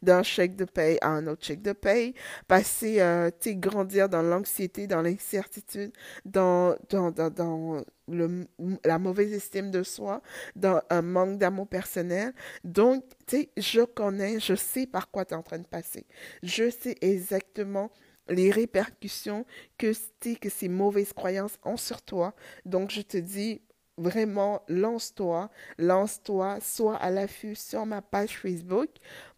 d'un 0.02 0.24
chèque 0.24 0.56
de 0.56 0.66
paye 0.66 0.98
à 1.02 1.10
un 1.10 1.28
autre 1.28 1.46
chèque 1.46 1.62
de 1.62 1.72
paye, 1.72 2.14
passer, 2.48 3.00
euh, 3.02 3.30
tu 3.40 3.52
sais, 3.52 3.56
grandir 3.56 4.10
dans 4.10 4.22
l'anxiété, 4.22 4.88
dans 4.88 5.02
l'incertitude, 5.02 5.94
dans, 6.26 6.76
dans, 6.90 7.12
dans, 7.12 7.30
dans 7.30 7.84
le, 8.10 8.46
la 8.84 9.00
mauvaise 9.00 9.32
estime 9.34 9.72
de 9.72 9.84
soi, 9.84 10.22
dans 10.56 10.82
un 10.90 11.02
manque 11.02 11.38
d'amour 11.38 11.68
personnel. 11.68 12.34
Donc, 12.64 13.06
tu 13.28 13.38
sais, 13.38 13.50
je 13.58 13.82
connais, 13.82 14.40
je 14.40 14.56
sais 14.56 14.86
par 14.86 15.10
quoi 15.12 15.26
tu 15.26 15.34
es 15.34 15.38
en 15.38 15.44
train 15.44 15.60
de 15.60 15.68
passer. 15.68 16.06
Je 16.44 16.70
sais 16.70 16.96
exactement 17.02 17.92
les 18.30 18.52
répercussions 18.52 19.46
que, 19.78 19.94
que 20.36 20.50
ces 20.50 20.70
mauvaises 20.70 21.14
croyances 21.14 21.58
ont 21.64 21.78
sur 21.78 22.02
toi. 22.02 22.34
Donc, 22.66 22.92
je 22.92 23.02
te 23.02 23.18
dis, 23.18 23.62
vraiment, 23.98 24.62
lance-toi, 24.68 25.50
lance-toi, 25.78 26.60
sois 26.62 26.96
à 26.98 27.10
l'affût 27.10 27.56
sur 27.56 27.86
ma 27.86 28.02
page 28.02 28.38
Facebook 28.38 28.90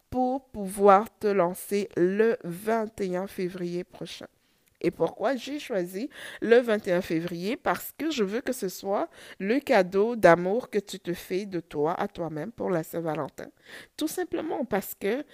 pour 0.09 0.45
pouvoir 0.45 1.07
te 1.17 1.27
lancer 1.27 1.89
le 1.97 2.37
21 2.43 3.27
février 3.27 3.83
prochain. 3.83 4.27
Et 4.81 4.91
pourquoi 4.91 5.35
j'ai 5.35 5.57
choisi 5.57 6.09
le 6.41 6.59
21 6.59 7.01
février? 7.01 7.57
Parce 7.57 7.91
que 7.97 8.11
je 8.11 8.23
veux 8.23 8.41
que 8.41 8.53
ce 8.53 8.69
soit 8.69 9.09
le 9.39 9.59
cadeau 9.59 10.15
d'amour 10.15 10.69
que 10.69 10.77
tu 10.77 10.99
te 10.99 11.13
fais 11.13 11.45
de 11.45 11.59
toi 11.59 11.99
à 11.99 12.07
toi-même 12.07 12.51
pour 12.51 12.69
la 12.69 12.83
Saint-Valentin. 12.83 13.49
Tout 13.97 14.07
simplement 14.07 14.63
parce 14.63 14.93
que 14.93 15.25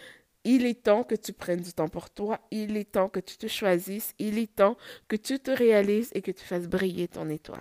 il 0.43 0.65
est 0.65 0.83
temps 0.83 1.03
que 1.03 1.15
tu 1.15 1.33
prennes 1.33 1.61
du 1.61 1.73
temps 1.73 1.89
pour 1.89 2.09
toi, 2.09 2.39
il 2.49 2.77
est 2.77 2.93
temps 2.93 3.09
que 3.09 3.19
tu 3.19 3.37
te 3.37 3.47
choisisses, 3.47 4.13
il 4.17 4.39
est 4.39 4.55
temps 4.55 4.77
que 5.07 5.15
tu 5.15 5.39
te 5.39 5.51
réalises 5.51 6.09
et 6.15 6.21
que 6.21 6.31
tu 6.31 6.43
fasses 6.43 6.67
briller 6.67 7.07
ton 7.07 7.29
étoile. 7.29 7.59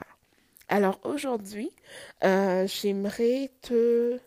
Alors 0.72 1.00
aujourd'hui, 1.02 1.72
euh, 2.22 2.64
j'aimerais 2.68 3.50
te 3.60 4.20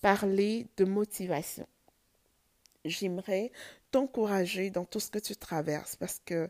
parler 0.00 0.68
de 0.76 0.84
motivation. 0.84 1.66
J'aimerais 2.84 3.50
t'encourager 3.90 4.70
dans 4.70 4.84
tout 4.84 5.00
ce 5.00 5.10
que 5.10 5.18
tu 5.18 5.34
traverses 5.34 5.96
parce 5.96 6.20
que 6.24 6.48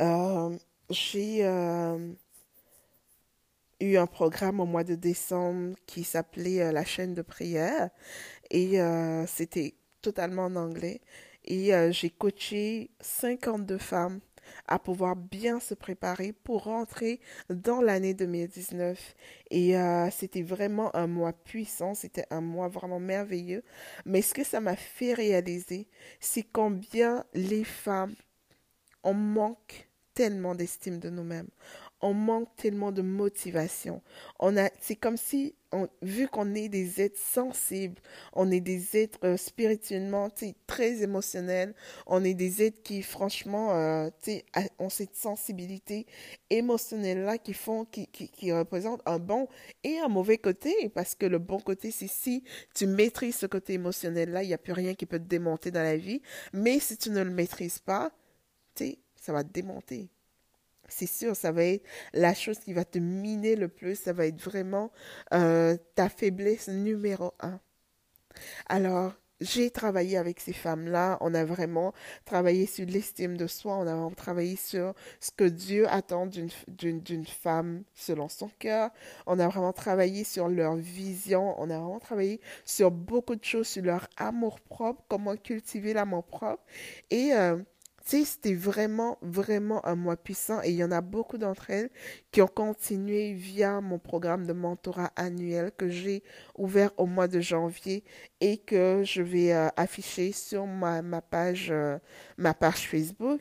euh, 0.00 0.58
j'ai 0.90 1.46
euh, 1.46 2.12
eu 3.80 3.96
un 3.96 4.06
programme 4.06 4.60
au 4.60 4.66
mois 4.66 4.84
de 4.84 4.96
décembre 4.96 5.74
qui 5.86 6.04
s'appelait 6.04 6.70
la 6.72 6.84
chaîne 6.84 7.14
de 7.14 7.22
prière 7.22 7.88
et 8.50 8.78
c'était 9.26 9.76
totalement 10.02 10.44
en 10.44 10.56
anglais 10.56 11.00
et 11.46 11.72
j'ai 11.90 12.10
coaché 12.10 12.90
52 13.00 13.78
femmes 13.78 14.20
à 14.66 14.78
pouvoir 14.78 15.16
bien 15.16 15.60
se 15.60 15.74
préparer 15.74 16.32
pour 16.32 16.64
rentrer 16.64 17.20
dans 17.50 17.80
l'année 17.80 18.14
2019. 18.14 19.14
Et 19.50 19.76
euh, 19.76 20.10
c'était 20.10 20.42
vraiment 20.42 20.94
un 20.96 21.06
mois 21.06 21.32
puissant, 21.32 21.94
c'était 21.94 22.26
un 22.30 22.40
mois 22.40 22.68
vraiment 22.68 23.00
merveilleux. 23.00 23.62
Mais 24.04 24.22
ce 24.22 24.34
que 24.34 24.44
ça 24.44 24.60
m'a 24.60 24.76
fait 24.76 25.14
réaliser, 25.14 25.88
c'est 26.20 26.42
combien 26.44 27.24
les 27.34 27.64
femmes, 27.64 28.14
on 29.02 29.14
manque 29.14 29.88
tellement 30.14 30.54
d'estime 30.54 30.98
de 30.98 31.10
nous-mêmes. 31.10 31.48
On 32.02 32.14
manque 32.14 32.54
tellement 32.56 32.92
de 32.92 33.00
motivation. 33.00 34.02
On 34.40 34.56
a, 34.56 34.68
c'est 34.80 34.96
comme 34.96 35.16
si, 35.16 35.54
vu 36.02 36.28
qu'on 36.28 36.54
est 36.54 36.68
des 36.68 37.00
êtres 37.00 37.18
sensibles, 37.18 38.00
on 38.32 38.50
est 38.50 38.60
des 38.60 38.96
êtres 38.96 39.18
euh, 39.24 39.36
spirituellement 39.36 40.28
très 40.66 41.02
émotionnels, 41.02 41.74
on 42.06 42.24
est 42.24 42.34
des 42.34 42.62
êtres 42.62 42.82
qui, 42.82 43.02
franchement, 43.02 43.74
euh, 43.74 44.10
ont 44.78 44.90
cette 44.90 45.14
sensibilité 45.14 46.06
émotionnelle-là 46.50 47.38
qui 47.38 47.54
font, 47.54 47.84
qui, 47.84 48.08
qui, 48.08 48.28
qui 48.28 48.52
représentent 48.52 49.02
un 49.06 49.18
bon 49.18 49.48
et 49.84 49.98
un 49.98 50.08
mauvais 50.08 50.38
côté. 50.38 50.90
Parce 50.94 51.14
que 51.14 51.26
le 51.26 51.38
bon 51.38 51.60
côté, 51.60 51.90
c'est 51.92 52.08
si 52.08 52.42
tu 52.74 52.86
maîtrises 52.86 53.36
ce 53.36 53.46
côté 53.46 53.74
émotionnel-là, 53.74 54.42
il 54.42 54.48
n'y 54.48 54.54
a 54.54 54.58
plus 54.58 54.72
rien 54.72 54.94
qui 54.94 55.06
peut 55.06 55.20
te 55.20 55.28
démonter 55.28 55.70
dans 55.70 55.82
la 55.82 55.96
vie. 55.96 56.20
Mais 56.52 56.80
si 56.80 56.96
tu 56.96 57.10
ne 57.10 57.22
le 57.22 57.30
maîtrises 57.30 57.78
pas, 57.78 58.10
ça 59.14 59.32
va 59.32 59.44
te 59.44 59.52
démonter 59.52 60.10
c'est 60.92 61.06
sûr, 61.06 61.34
ça 61.34 61.52
va 61.52 61.64
être 61.64 61.84
la 62.12 62.34
chose 62.34 62.58
qui 62.58 62.72
va 62.72 62.84
te 62.84 62.98
miner 62.98 63.56
le 63.56 63.68
plus, 63.68 63.96
ça 63.98 64.12
va 64.12 64.26
être 64.26 64.40
vraiment 64.40 64.92
euh, 65.34 65.76
ta 65.94 66.08
faiblesse 66.08 66.68
numéro 66.68 67.32
un. 67.40 67.60
Alors, 68.68 69.12
j'ai 69.42 69.70
travaillé 69.70 70.16
avec 70.16 70.38
ces 70.38 70.52
femmes-là, 70.52 71.18
on 71.20 71.34
a 71.34 71.44
vraiment 71.44 71.92
travaillé 72.24 72.66
sur 72.66 72.86
l'estime 72.86 73.36
de 73.36 73.48
soi, 73.48 73.76
on 73.76 73.86
a 73.86 73.94
vraiment 73.94 74.10
travaillé 74.10 74.56
sur 74.56 74.94
ce 75.20 75.30
que 75.32 75.44
Dieu 75.44 75.88
attend 75.88 76.26
d'une 76.26 77.26
femme 77.26 77.82
selon 77.92 78.28
son 78.28 78.50
cœur, 78.60 78.90
on 79.26 79.40
a 79.40 79.48
vraiment 79.48 79.72
travaillé 79.72 80.22
sur 80.22 80.48
leur 80.48 80.76
vision, 80.76 81.54
on 81.58 81.70
a 81.70 81.78
vraiment 81.78 81.98
travaillé 81.98 82.40
sur 82.64 82.92
beaucoup 82.92 83.34
de 83.34 83.44
choses, 83.44 83.66
sur 83.66 83.82
leur 83.82 84.08
amour 84.16 84.60
propre, 84.60 85.02
comment 85.08 85.36
cultiver 85.36 85.92
l'amour 85.92 86.24
propre. 86.24 86.62
Et 87.10 87.32
euh, 87.34 87.58
c'était 88.04 88.54
vraiment, 88.54 89.18
vraiment 89.22 89.84
un 89.86 89.94
mois 89.94 90.16
puissant 90.16 90.60
et 90.62 90.70
il 90.70 90.76
y 90.76 90.84
en 90.84 90.90
a 90.90 91.00
beaucoup 91.00 91.38
d'entre 91.38 91.70
elles 91.70 91.90
qui 92.30 92.42
ont 92.42 92.48
continué 92.48 93.32
via 93.32 93.80
mon 93.80 93.98
programme 93.98 94.46
de 94.46 94.52
mentorat 94.52 95.12
annuel 95.16 95.72
que 95.76 95.88
j'ai 95.88 96.22
ouvert 96.56 96.90
au 96.96 97.06
mois 97.06 97.28
de 97.28 97.40
janvier 97.40 98.04
et 98.40 98.58
que 98.58 99.02
je 99.04 99.22
vais 99.22 99.52
euh, 99.52 99.68
afficher 99.76 100.32
sur 100.32 100.64
euh, 100.64 101.02
ma 101.02 101.22
page 101.22 101.72
Facebook. 102.86 103.40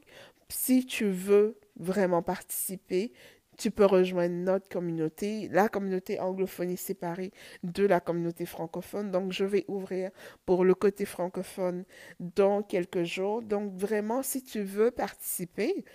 Si 0.49 0.85
tu 0.85 1.09
veux 1.09 1.57
vraiment 1.77 2.21
participer, 2.21 3.13
tu 3.58 3.72
peux 3.72 3.86
rejoindre 3.86 4.36
notre 4.36 4.67
communauté, 4.70 5.48
la 5.50 5.70
communauté 5.70 6.20
anglophone 6.20 6.75
séparée 6.77 7.31
de 7.63 7.86
la 7.86 8.00
communauté 8.00 8.46
francophone. 8.46 9.12
Donc, 9.12 9.31
je 9.31 9.46
vais 9.46 9.65
ouvrir 9.67 10.12
pour 10.46 10.65
le 10.65 10.74
côté 10.74 11.05
francophone 11.05 11.86
dans 12.20 12.63
quelques 12.63 13.03
jours. 13.03 13.41
Donc, 13.41 13.74
vraiment, 13.75 14.24
si 14.24 14.43
tu 14.43 14.62
veux 14.62 14.91
participer, 14.91 15.86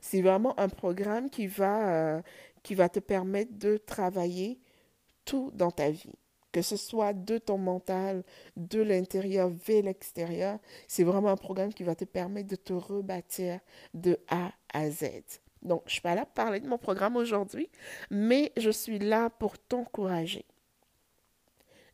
c'est 0.00 0.22
vraiment 0.22 0.58
un 0.58 0.68
programme 0.68 1.30
qui 1.30 1.46
va, 1.46 2.16
euh, 2.16 2.22
qui 2.62 2.74
va 2.74 2.88
te 2.88 3.00
permettre 3.00 3.58
de 3.58 3.76
travailler 3.76 4.60
tout 5.24 5.50
dans 5.54 5.70
ta 5.70 5.90
vie 5.90 6.14
que 6.52 6.62
ce 6.62 6.76
soit 6.76 7.12
de 7.12 7.38
ton 7.38 7.58
mental, 7.58 8.24
de 8.56 8.80
l'intérieur 8.80 9.50
vers 9.50 9.84
l'extérieur, 9.84 10.58
c'est 10.88 11.04
vraiment 11.04 11.28
un 11.28 11.36
programme 11.36 11.72
qui 11.72 11.84
va 11.84 11.94
te 11.94 12.04
permettre 12.04 12.48
de 12.48 12.56
te 12.56 12.72
rebâtir 12.72 13.60
de 13.94 14.18
A 14.28 14.52
à 14.72 14.90
Z. 14.90 15.40
Donc, 15.62 15.82
je 15.84 15.90
ne 15.90 15.92
suis 15.92 16.00
pas 16.00 16.14
là 16.14 16.24
pour 16.24 16.34
parler 16.34 16.60
de 16.60 16.68
mon 16.68 16.78
programme 16.78 17.16
aujourd'hui, 17.16 17.68
mais 18.10 18.52
je 18.56 18.70
suis 18.70 18.98
là 18.98 19.30
pour 19.30 19.58
t'encourager. 19.58 20.46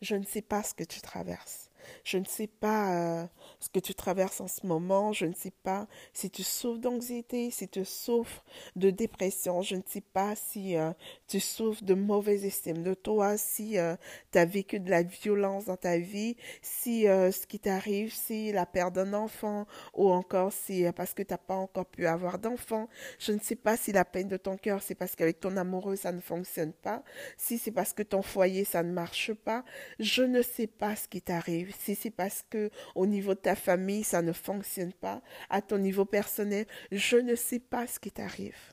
Je 0.02 0.14
ne 0.14 0.24
sais 0.24 0.42
pas 0.42 0.62
ce 0.62 0.74
que 0.74 0.84
tu 0.84 1.00
traverses. 1.00 1.65
Je 2.04 2.18
ne 2.18 2.24
sais 2.24 2.46
pas 2.46 3.22
euh, 3.22 3.26
ce 3.60 3.68
que 3.68 3.78
tu 3.80 3.94
traverses 3.94 4.40
en 4.40 4.48
ce 4.48 4.66
moment. 4.66 5.12
Je 5.12 5.26
ne 5.26 5.34
sais 5.34 5.52
pas 5.62 5.86
si 6.12 6.30
tu 6.30 6.42
souffres 6.42 6.80
d'anxiété, 6.80 7.50
si 7.50 7.68
tu 7.68 7.84
souffres 7.84 8.44
de 8.76 8.90
dépression. 8.90 9.62
Je 9.62 9.76
ne 9.76 9.82
sais 9.86 10.00
pas 10.00 10.34
si 10.34 10.76
euh, 10.76 10.92
tu 11.26 11.40
souffres 11.40 11.84
de 11.84 11.94
mauvaise 11.94 12.44
estime 12.44 12.82
de 12.82 12.94
toi, 12.94 13.36
si 13.36 13.78
euh, 13.78 13.96
tu 14.32 14.38
as 14.38 14.44
vécu 14.44 14.80
de 14.80 14.90
la 14.90 15.02
violence 15.02 15.66
dans 15.66 15.76
ta 15.76 15.98
vie, 15.98 16.36
si 16.62 17.02
ce 17.04 17.46
qui 17.46 17.58
t'arrive, 17.58 18.12
c'est 18.14 18.52
la 18.52 18.66
perte 18.66 18.94
d'un 18.94 19.12
enfant 19.14 19.66
ou 19.94 20.10
encore 20.10 20.52
si 20.52 20.84
parce 20.94 21.14
que 21.14 21.22
tu 21.22 21.32
n'as 21.32 21.38
pas 21.38 21.54
encore 21.54 21.86
pu 21.86 22.06
avoir 22.06 22.38
d'enfant. 22.38 22.88
Je 23.18 23.32
ne 23.32 23.38
sais 23.38 23.56
pas 23.56 23.76
si 23.76 23.92
la 23.92 24.04
peine 24.04 24.28
de 24.28 24.36
ton 24.36 24.56
cœur, 24.56 24.82
c'est 24.82 24.94
parce 24.94 25.14
qu'avec 25.14 25.40
ton 25.40 25.56
amoureux, 25.56 25.96
ça 25.96 26.12
ne 26.12 26.20
fonctionne 26.20 26.72
pas. 26.72 27.02
Si 27.36 27.58
c'est 27.58 27.70
parce 27.70 27.92
que 27.92 28.02
ton 28.02 28.22
foyer, 28.22 28.64
ça 28.64 28.82
ne 28.82 28.92
marche 28.92 29.32
pas. 29.32 29.64
Je 29.98 30.22
ne 30.22 30.42
sais 30.42 30.66
pas 30.66 30.96
ce 30.96 31.08
qui 31.08 31.22
t'arrive 31.22 31.74
si 31.78 31.94
c'est 31.94 32.10
parce 32.10 32.44
que 32.48 32.70
au 32.94 33.06
niveau 33.06 33.34
de 33.34 33.40
ta 33.40 33.56
famille, 33.56 34.04
ça 34.04 34.22
ne 34.22 34.32
fonctionne 34.32 34.92
pas, 34.92 35.22
à 35.50 35.62
ton 35.62 35.78
niveau 35.78 36.04
personnel, 36.04 36.66
je 36.92 37.16
ne 37.16 37.34
sais 37.34 37.60
pas 37.60 37.86
ce 37.86 37.98
qui 37.98 38.10
t'arrive. 38.10 38.72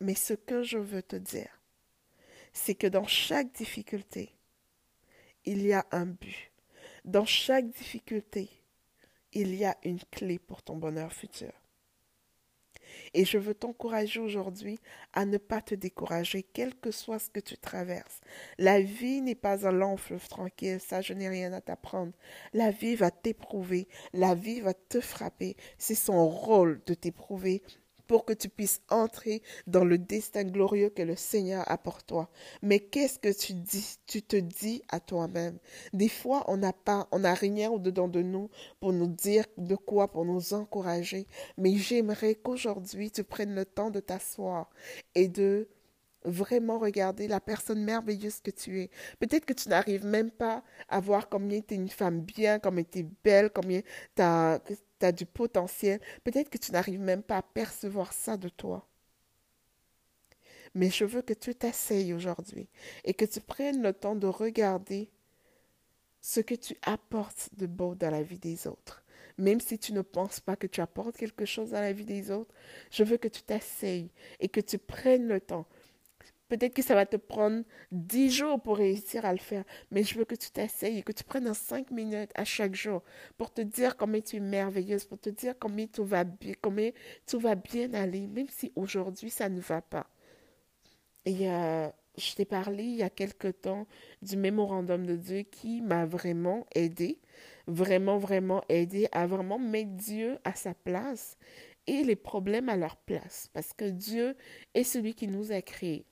Mais 0.00 0.14
ce 0.14 0.34
que 0.34 0.62
je 0.62 0.78
veux 0.78 1.02
te 1.02 1.16
dire, 1.16 1.60
c'est 2.52 2.74
que 2.74 2.86
dans 2.86 3.06
chaque 3.06 3.52
difficulté, 3.52 4.32
il 5.44 5.64
y 5.64 5.72
a 5.72 5.86
un 5.92 6.06
but. 6.06 6.52
Dans 7.04 7.24
chaque 7.24 7.68
difficulté, 7.68 8.50
il 9.32 9.54
y 9.54 9.64
a 9.64 9.76
une 9.84 10.00
clé 10.10 10.38
pour 10.38 10.62
ton 10.62 10.76
bonheur 10.76 11.12
futur. 11.12 11.52
Et 13.18 13.24
je 13.24 13.38
veux 13.38 13.54
t'encourager 13.54 14.20
aujourd'hui 14.20 14.78
à 15.14 15.24
ne 15.24 15.38
pas 15.38 15.62
te 15.62 15.74
décourager, 15.74 16.42
quel 16.42 16.74
que 16.74 16.90
soit 16.90 17.18
ce 17.18 17.30
que 17.30 17.40
tu 17.40 17.56
traverses. 17.56 18.20
La 18.58 18.82
vie 18.82 19.22
n'est 19.22 19.34
pas 19.34 19.66
un 19.66 19.72
long 19.72 19.96
fleuve 19.96 20.28
tranquille, 20.28 20.80
ça 20.80 21.00
je 21.00 21.14
n'ai 21.14 21.30
rien 21.30 21.54
à 21.54 21.62
t'apprendre. 21.62 22.12
La 22.52 22.70
vie 22.70 22.94
va 22.94 23.10
t'éprouver, 23.10 23.88
la 24.12 24.34
vie 24.34 24.60
va 24.60 24.74
te 24.74 25.00
frapper. 25.00 25.56
C'est 25.78 25.94
son 25.94 26.28
rôle 26.28 26.82
de 26.84 26.92
t'éprouver 26.92 27.62
pour 28.06 28.24
que 28.24 28.32
tu 28.32 28.48
puisses 28.48 28.80
entrer 28.90 29.42
dans 29.66 29.84
le 29.84 29.98
destin 29.98 30.44
glorieux 30.44 30.90
que 30.90 31.02
le 31.02 31.16
Seigneur 31.16 31.64
a 31.70 31.78
pour 31.78 32.02
toi. 32.02 32.30
Mais 32.62 32.80
qu'est-ce 32.80 33.18
que 33.18 33.32
tu 33.32 33.54
dis, 33.54 33.98
tu 34.06 34.22
te 34.22 34.36
dis 34.36 34.82
à 34.88 35.00
toi-même? 35.00 35.58
Des 35.92 36.08
fois, 36.08 36.44
on 36.48 36.56
n'a 36.56 36.72
pas, 36.72 37.08
on 37.12 37.20
n'a 37.20 37.34
rien 37.34 37.70
au-dedans 37.70 38.08
de 38.08 38.22
nous 38.22 38.50
pour 38.80 38.92
nous 38.92 39.08
dire 39.08 39.44
de 39.56 39.76
quoi, 39.76 40.10
pour 40.10 40.24
nous 40.24 40.54
encourager. 40.54 41.26
Mais 41.58 41.74
j'aimerais 41.76 42.34
qu'aujourd'hui, 42.34 43.10
tu 43.10 43.24
prennes 43.24 43.54
le 43.54 43.64
temps 43.64 43.90
de 43.90 44.00
t'asseoir 44.00 44.70
et 45.14 45.28
de 45.28 45.68
vraiment 46.26 46.78
regarder 46.78 47.28
la 47.28 47.40
personne 47.40 47.82
merveilleuse 47.82 48.40
que 48.40 48.50
tu 48.50 48.80
es. 48.80 48.90
Peut-être 49.20 49.46
que 49.46 49.52
tu 49.52 49.68
n'arrives 49.68 50.04
même 50.04 50.30
pas 50.30 50.62
à 50.88 51.00
voir 51.00 51.28
combien 51.28 51.60
tu 51.60 51.74
es 51.74 51.76
une 51.76 51.88
femme 51.88 52.20
bien, 52.20 52.58
combien 52.58 52.84
tu 52.84 53.00
es 53.00 53.06
belle, 53.24 53.50
combien 53.50 53.80
tu 54.14 54.22
as, 54.22 54.60
as, 55.02 55.12
du 55.12 55.26
potentiel. 55.26 56.00
Peut-être 56.24 56.50
que 56.50 56.58
tu 56.58 56.72
n'arrives 56.72 57.00
même 57.00 57.22
pas 57.22 57.38
à 57.38 57.42
percevoir 57.42 58.12
ça 58.12 58.36
de 58.36 58.48
toi. 58.48 58.86
Mais 60.74 60.90
je 60.90 61.04
veux 61.04 61.22
que 61.22 61.32
tu 61.32 61.54
t'asseyes 61.54 62.12
aujourd'hui 62.12 62.68
et 63.04 63.14
que 63.14 63.24
tu 63.24 63.40
prennes 63.40 63.82
le 63.82 63.92
temps 63.92 64.14
de 64.14 64.26
regarder 64.26 65.10
ce 66.20 66.40
que 66.40 66.54
tu 66.54 66.76
apportes 66.82 67.50
de 67.56 67.66
beau 67.66 67.94
dans 67.94 68.10
la 68.10 68.22
vie 68.22 68.38
des 68.38 68.66
autres. 68.66 69.02
Même 69.38 69.60
si 69.60 69.78
tu 69.78 69.92
ne 69.92 70.02
penses 70.02 70.40
pas 70.40 70.56
que 70.56 70.66
tu 70.66 70.80
apportes 70.80 71.16
quelque 71.16 71.44
chose 71.44 71.70
dans 71.70 71.80
la 71.80 71.92
vie 71.92 72.04
des 72.04 72.30
autres, 72.30 72.54
je 72.90 73.04
veux 73.04 73.16
que 73.16 73.28
tu 73.28 73.42
t'asseyes 73.42 74.10
et 74.40 74.48
que 74.48 74.60
tu 74.60 74.78
prennes 74.78 75.28
le 75.28 75.40
temps 75.40 75.66
Peut-être 76.48 76.74
que 76.74 76.82
ça 76.82 76.94
va 76.94 77.06
te 77.06 77.16
prendre 77.16 77.64
dix 77.90 78.30
jours 78.30 78.60
pour 78.60 78.76
réussir 78.76 79.24
à 79.24 79.32
le 79.32 79.38
faire, 79.38 79.64
mais 79.90 80.04
je 80.04 80.16
veux 80.16 80.24
que 80.24 80.36
tu 80.36 80.50
t'essayes 80.50 80.98
et 80.98 81.02
que 81.02 81.12
tu 81.12 81.24
prennes 81.24 81.52
cinq 81.54 81.90
minutes 81.90 82.30
à 82.36 82.44
chaque 82.44 82.74
jour 82.74 83.02
pour 83.36 83.52
te 83.52 83.60
dire 83.62 83.96
combien 83.96 84.20
tu 84.20 84.36
es 84.36 84.40
merveilleuse, 84.40 85.04
pour 85.04 85.18
te 85.18 85.28
dire 85.30 85.54
combien 85.58 85.86
tout 85.86 86.04
va 86.04 86.22
bien, 86.24 86.54
combien 86.62 86.90
tout 87.26 87.40
va 87.40 87.56
bien 87.56 87.92
aller, 87.94 88.28
même 88.28 88.48
si 88.48 88.72
aujourd'hui 88.76 89.30
ça 89.30 89.48
ne 89.48 89.60
va 89.60 89.82
pas. 89.82 90.06
Et 91.24 91.50
euh, 91.50 91.88
je 92.16 92.34
t'ai 92.34 92.44
parlé 92.44 92.84
il 92.84 92.96
y 92.96 93.02
a 93.02 93.10
quelque 93.10 93.48
temps 93.48 93.86
du 94.22 94.36
mémorandum 94.36 95.04
de 95.04 95.16
Dieu 95.16 95.42
qui 95.42 95.80
m'a 95.82 96.06
vraiment 96.06 96.66
aidé, 96.74 97.18
vraiment, 97.66 98.18
vraiment 98.18 98.62
aidé 98.68 99.08
à 99.12 99.26
vraiment 99.26 99.58
mettre 99.58 99.90
Dieu 99.90 100.38
à 100.44 100.54
sa 100.54 100.74
place 100.74 101.36
et 101.88 102.04
les 102.04 102.16
problèmes 102.16 102.68
à 102.68 102.76
leur 102.76 102.96
place, 102.96 103.48
parce 103.52 103.72
que 103.72 103.84
Dieu 103.84 104.36
est 104.74 104.84
celui 104.84 105.14
qui 105.14 105.28
nous 105.28 105.52
a 105.52 105.62
créés. 105.62 106.06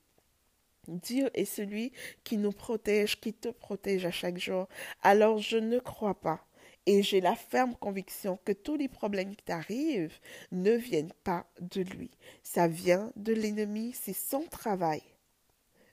Dieu 0.88 1.30
est 1.34 1.44
celui 1.44 1.92
qui 2.24 2.36
nous 2.36 2.52
protège, 2.52 3.20
qui 3.20 3.32
te 3.32 3.48
protège 3.48 4.04
à 4.06 4.10
chaque 4.10 4.38
jour. 4.38 4.68
Alors 5.02 5.38
je 5.38 5.56
ne 5.56 5.78
crois 5.78 6.20
pas 6.20 6.46
et 6.86 7.02
j'ai 7.02 7.20
la 7.20 7.34
ferme 7.34 7.74
conviction 7.74 8.38
que 8.44 8.52
tous 8.52 8.76
les 8.76 8.88
problèmes 8.88 9.34
qui 9.34 9.44
t'arrivent 9.44 10.18
ne 10.52 10.72
viennent 10.72 11.12
pas 11.24 11.46
de 11.60 11.80
lui. 11.80 12.10
Ça 12.42 12.68
vient 12.68 13.12
de 13.16 13.32
l'ennemi, 13.32 13.94
c'est 13.94 14.12
son 14.12 14.42
travail 14.42 15.02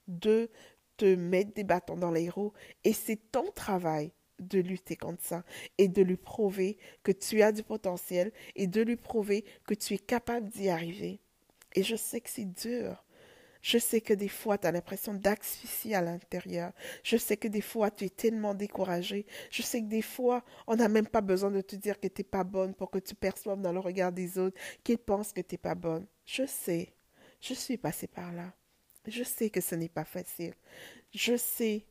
de 0.07 0.49
te 0.97 1.15
mettre 1.15 1.53
des 1.53 1.63
bâtons 1.63 1.97
dans 1.97 2.11
les 2.11 2.29
roues 2.29 2.53
et 2.83 2.93
c'est 2.93 3.31
ton 3.31 3.49
travail 3.51 4.11
de 4.39 4.59
lutter 4.59 4.95
contre 4.95 5.23
ça 5.23 5.43
et 5.77 5.87
de 5.87 6.01
lui 6.01 6.17
prouver 6.17 6.77
que 7.03 7.11
tu 7.11 7.41
as 7.41 7.51
du 7.51 7.63
potentiel 7.63 8.31
et 8.55 8.67
de 8.67 8.81
lui 8.81 8.97
prouver 8.97 9.45
que 9.65 9.73
tu 9.73 9.93
es 9.93 9.99
capable 9.99 10.49
d'y 10.49 10.69
arriver. 10.69 11.19
Et 11.75 11.83
je 11.83 11.95
sais 11.95 12.19
que 12.19 12.29
c'est 12.29 12.51
dur. 12.51 13.03
Je 13.61 13.77
sais 13.77 14.01
que 14.01 14.13
des 14.13 14.27
fois, 14.27 14.57
tu 14.57 14.67
as 14.67 14.71
l'impression 14.71 15.13
d'asphyxier 15.13 15.95
à 15.95 16.01
l'intérieur. 16.01 16.71
Je 17.03 17.17
sais 17.17 17.37
que 17.37 17.47
des 17.47 17.61
fois, 17.61 17.91
tu 17.91 18.05
es 18.05 18.09
tellement 18.09 18.53
découragé. 18.53 19.25
Je 19.51 19.61
sais 19.61 19.81
que 19.81 19.87
des 19.87 20.01
fois, 20.01 20.43
on 20.67 20.75
n'a 20.75 20.87
même 20.87 21.07
pas 21.07 21.21
besoin 21.21 21.51
de 21.51 21.61
te 21.61 21.75
dire 21.75 21.99
que 21.99 22.07
tu 22.07 22.21
n'es 22.21 22.23
pas 22.23 22.43
bonne 22.43 22.73
pour 22.73 22.89
que 22.89 22.99
tu 22.99 23.15
perçoives 23.15 23.61
dans 23.61 23.73
le 23.73 23.79
regard 23.79 24.11
des 24.11 24.37
autres 24.39 24.57
qu'ils 24.83 24.97
pensent 24.97 25.33
que 25.33 25.41
tu 25.41 25.55
n'es 25.55 25.59
pas 25.59 25.75
bonne. 25.75 26.05
Je 26.25 26.45
sais. 26.45 26.93
Je 27.39 27.53
suis 27.53 27.77
passée 27.77 28.07
par 28.07 28.31
là. 28.33 28.53
Je 29.07 29.23
sais 29.23 29.49
que 29.49 29.61
ce 29.61 29.75
n'est 29.75 29.89
pas 29.89 30.05
facile. 30.05 30.53
Je 31.13 31.35
sais 31.35 31.85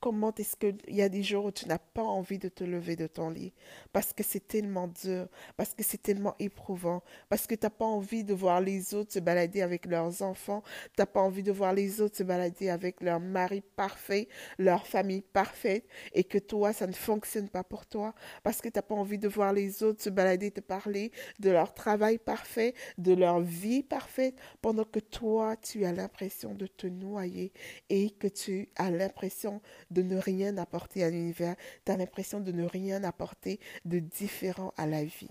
Comment 0.00 0.34
est-ce 0.34 0.56
qu'il 0.56 0.76
y 0.88 1.00
a 1.00 1.08
des 1.08 1.22
jours 1.22 1.46
où 1.46 1.50
tu 1.50 1.66
n'as 1.66 1.78
pas 1.78 2.02
envie 2.02 2.38
de 2.38 2.48
te 2.48 2.62
lever 2.62 2.94
de 2.94 3.06
ton 3.06 3.30
lit? 3.30 3.54
Parce 3.92 4.12
que 4.12 4.22
c'est 4.22 4.46
tellement 4.46 4.88
dur, 4.88 5.28
parce 5.56 5.72
que 5.72 5.82
c'est 5.82 6.02
tellement 6.02 6.34
éprouvant, 6.38 7.02
parce 7.30 7.46
que 7.46 7.54
tu 7.54 7.64
n'as 7.64 7.70
pas 7.70 7.86
envie 7.86 8.22
de 8.22 8.34
voir 8.34 8.60
les 8.60 8.94
autres 8.94 9.14
se 9.14 9.18
balader 9.18 9.62
avec 9.62 9.86
leurs 9.86 10.20
enfants, 10.20 10.62
tu 10.94 11.00
n'as 11.00 11.06
pas 11.06 11.20
envie 11.20 11.42
de 11.42 11.52
voir 11.52 11.72
les 11.72 12.02
autres 12.02 12.16
se 12.18 12.22
balader 12.22 12.68
avec 12.68 13.02
leur 13.02 13.18
mari 13.18 13.62
parfait, 13.76 14.28
leur 14.58 14.86
famille 14.86 15.22
parfaite, 15.22 15.86
et 16.12 16.24
que 16.24 16.38
toi, 16.38 16.72
ça 16.74 16.86
ne 16.86 16.92
fonctionne 16.92 17.48
pas 17.48 17.64
pour 17.64 17.86
toi, 17.86 18.14
parce 18.42 18.60
que 18.60 18.68
tu 18.68 18.76
n'as 18.76 18.82
pas 18.82 18.94
envie 18.94 19.18
de 19.18 19.28
voir 19.28 19.54
les 19.54 19.82
autres 19.82 20.02
se 20.02 20.10
balader, 20.10 20.50
te 20.50 20.60
parler 20.60 21.12
de 21.38 21.50
leur 21.50 21.72
travail 21.72 22.18
parfait, 22.18 22.74
de 22.98 23.14
leur 23.14 23.40
vie 23.40 23.82
parfaite, 23.82 24.34
pendant 24.60 24.84
que 24.84 25.00
toi, 25.00 25.56
tu 25.56 25.84
as 25.86 25.92
l'impression 25.92 26.54
de 26.54 26.66
te 26.66 26.86
noyer 26.86 27.52
et 27.88 28.10
que 28.10 28.28
tu 28.28 28.68
as 28.76 28.90
l'impression 28.90 29.62
de 29.94 30.02
ne 30.02 30.18
rien 30.18 30.58
apporter 30.58 31.02
à 31.04 31.10
l'univers, 31.10 31.56
tu 31.86 31.92
as 31.92 31.96
l'impression 31.96 32.40
de 32.40 32.52
ne 32.52 32.64
rien 32.64 33.02
apporter 33.04 33.58
de 33.86 33.98
différent 33.98 34.74
à 34.76 34.86
la 34.86 35.04
vie. 35.04 35.30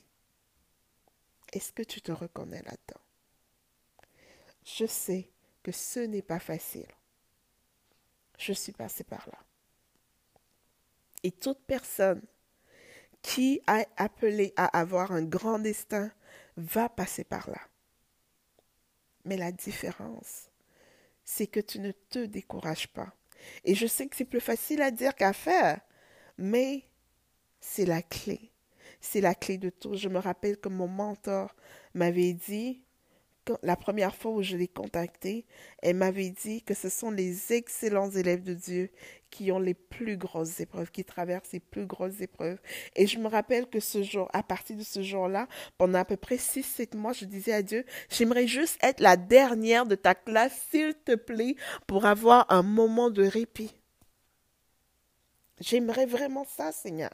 Est-ce 1.51 1.71
que 1.71 1.83
tu 1.83 2.01
te 2.01 2.11
reconnais 2.11 2.63
là-dedans? 2.63 3.01
Je 4.65 4.85
sais 4.85 5.29
que 5.61 5.71
ce 5.71 5.99
n'est 5.99 6.23
pas 6.23 6.39
facile. 6.39 6.87
Je 8.39 8.53
suis 8.53 8.71
passée 8.71 9.03
par 9.03 9.27
là. 9.27 9.37
Et 11.21 11.31
toute 11.31 11.59
personne 11.59 12.21
qui 13.21 13.61
a 13.67 13.85
appelé 13.97 14.53
à 14.57 14.65
avoir 14.77 15.11
un 15.11 15.23
grand 15.23 15.59
destin 15.59 16.11
va 16.57 16.89
passer 16.89 17.23
par 17.23 17.49
là. 17.49 17.61
Mais 19.25 19.37
la 19.37 19.51
différence, 19.51 20.49
c'est 21.23 21.47
que 21.47 21.61
tu 21.61 21.79
ne 21.79 21.91
te 21.91 22.25
décourages 22.25 22.89
pas. 22.89 23.13
Et 23.65 23.75
je 23.75 23.87
sais 23.87 24.07
que 24.07 24.15
c'est 24.15 24.25
plus 24.25 24.41
facile 24.41 24.81
à 24.81 24.91
dire 24.91 25.15
qu'à 25.15 25.33
faire, 25.33 25.79
mais 26.37 26.85
c'est 27.59 27.85
la 27.85 28.01
clé. 28.01 28.51
C'est 29.01 29.21
la 29.21 29.35
clé 29.35 29.57
de 29.57 29.69
tout. 29.69 29.95
Je 29.95 30.09
me 30.09 30.19
rappelle 30.19 30.57
que 30.57 30.69
mon 30.69 30.87
mentor 30.87 31.55
m'avait 31.93 32.33
dit, 32.33 32.82
la 33.61 33.75
première 33.75 34.15
fois 34.15 34.31
où 34.31 34.41
je 34.41 34.55
l'ai 34.55 34.67
contacté, 34.67 35.45
elle 35.81 35.97
m'avait 35.97 36.29
dit 36.29 36.61
que 36.61 36.73
ce 36.73 36.89
sont 36.89 37.11
les 37.11 37.53
excellents 37.53 38.09
élèves 38.09 38.43
de 38.43 38.53
Dieu 38.53 38.89
qui 39.29 39.51
ont 39.51 39.59
les 39.59 39.73
plus 39.73 40.15
grosses 40.17 40.59
épreuves, 40.59 40.91
qui 40.91 41.03
traversent 41.03 41.51
les 41.53 41.59
plus 41.59 41.85
grosses 41.85 42.21
épreuves. 42.21 42.59
Et 42.95 43.07
je 43.07 43.17
me 43.19 43.27
rappelle 43.27 43.67
que 43.67 43.79
ce 43.79 44.03
jour, 44.03 44.29
à 44.33 44.43
partir 44.43 44.77
de 44.77 44.83
ce 44.83 45.01
jour-là, 45.01 45.47
pendant 45.77 45.99
à 45.99 46.05
peu 46.05 46.17
près 46.17 46.37
six, 46.37 46.63
sept 46.63 46.95
mois, 46.95 47.13
je 47.13 47.25
disais 47.25 47.53
à 47.53 47.63
Dieu, 47.63 47.85
j'aimerais 48.09 48.47
juste 48.47 48.77
être 48.83 48.99
la 48.99 49.17
dernière 49.17 49.85
de 49.85 49.95
ta 49.95 50.15
classe, 50.15 50.59
s'il 50.69 50.93
te 50.93 51.15
plaît, 51.15 51.55
pour 51.87 52.05
avoir 52.05 52.45
un 52.49 52.63
moment 52.63 53.09
de 53.09 53.25
répit. 53.25 53.73
J'aimerais 55.59 56.05
vraiment 56.05 56.45
ça, 56.45 56.71
Seigneur. 56.71 57.11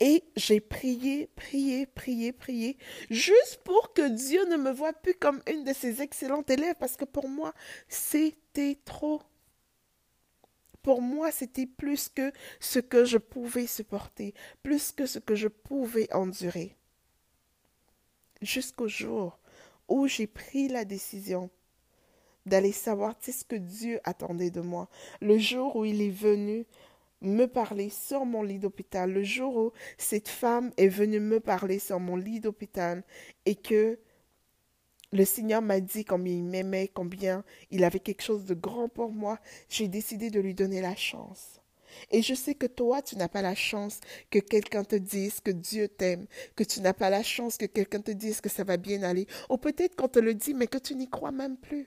Et 0.00 0.24
j'ai 0.36 0.60
prié, 0.60 1.28
prié, 1.36 1.86
prié, 1.86 2.32
prié, 2.32 2.78
juste 3.10 3.60
pour 3.64 3.92
que 3.92 4.08
Dieu 4.08 4.44
ne 4.48 4.56
me 4.56 4.70
voie 4.70 4.92
plus 4.92 5.14
comme 5.14 5.42
une 5.50 5.64
de 5.64 5.72
ses 5.72 6.02
excellentes 6.02 6.50
élèves, 6.50 6.76
parce 6.78 6.96
que 6.96 7.04
pour 7.04 7.28
moi, 7.28 7.52
c'était 7.88 8.78
trop. 8.84 9.22
Pour 10.82 11.02
moi, 11.02 11.30
c'était 11.30 11.66
plus 11.66 12.08
que 12.08 12.32
ce 12.60 12.78
que 12.78 13.04
je 13.04 13.18
pouvais 13.18 13.66
supporter, 13.66 14.34
plus 14.62 14.92
que 14.92 15.06
ce 15.06 15.18
que 15.18 15.34
je 15.34 15.48
pouvais 15.48 16.12
endurer. 16.12 16.76
Jusqu'au 18.40 18.88
jour 18.88 19.38
où 19.88 20.06
j'ai 20.06 20.26
pris 20.26 20.68
la 20.68 20.84
décision 20.84 21.50
d'aller 22.46 22.72
savoir 22.72 23.14
ce 23.20 23.44
que 23.44 23.56
Dieu 23.56 24.00
attendait 24.04 24.50
de 24.50 24.60
moi. 24.60 24.88
Le 25.20 25.38
jour 25.38 25.76
où 25.76 25.84
il 25.84 26.00
est 26.00 26.10
venu 26.10 26.66
me 27.20 27.46
parler 27.46 27.90
sur 27.90 28.24
mon 28.24 28.42
lit 28.42 28.58
d'hôpital, 28.58 29.12
le 29.12 29.22
jour 29.22 29.56
où 29.56 29.72
cette 29.96 30.28
femme 30.28 30.70
est 30.76 30.88
venue 30.88 31.20
me 31.20 31.40
parler 31.40 31.78
sur 31.78 32.00
mon 32.00 32.16
lit 32.16 32.40
d'hôpital 32.40 33.02
et 33.46 33.56
que 33.56 33.98
le 35.12 35.24
Seigneur 35.24 35.62
m'a 35.62 35.80
dit 35.80 36.04
combien 36.04 36.34
il 36.34 36.44
m'aimait, 36.44 36.88
combien 36.88 37.44
il 37.70 37.82
avait 37.84 38.00
quelque 38.00 38.22
chose 38.22 38.44
de 38.44 38.54
grand 38.54 38.88
pour 38.88 39.10
moi, 39.10 39.38
j'ai 39.68 39.88
décidé 39.88 40.30
de 40.30 40.40
lui 40.40 40.54
donner 40.54 40.82
la 40.82 40.94
chance. 40.94 41.60
Et 42.10 42.22
je 42.22 42.34
sais 42.34 42.54
que 42.54 42.66
toi, 42.66 43.00
tu 43.00 43.16
n'as 43.16 43.28
pas 43.28 43.42
la 43.42 43.54
chance 43.54 44.00
que 44.30 44.38
quelqu'un 44.38 44.84
te 44.84 44.96
dise 44.96 45.40
que 45.40 45.50
Dieu 45.50 45.88
t'aime, 45.88 46.26
que 46.54 46.64
tu 46.64 46.80
n'as 46.80 46.92
pas 46.92 47.10
la 47.10 47.22
chance 47.22 47.56
que 47.56 47.66
quelqu'un 47.66 48.00
te 48.00 48.10
dise 48.10 48.42
que 48.42 48.50
ça 48.50 48.64
va 48.64 48.76
bien 48.76 49.02
aller, 49.02 49.26
ou 49.48 49.56
peut-être 49.56 49.96
qu'on 49.96 50.08
te 50.08 50.18
le 50.18 50.34
dit, 50.34 50.54
mais 50.54 50.66
que 50.66 50.78
tu 50.78 50.94
n'y 50.94 51.08
crois 51.08 51.32
même 51.32 51.56
plus. 51.56 51.86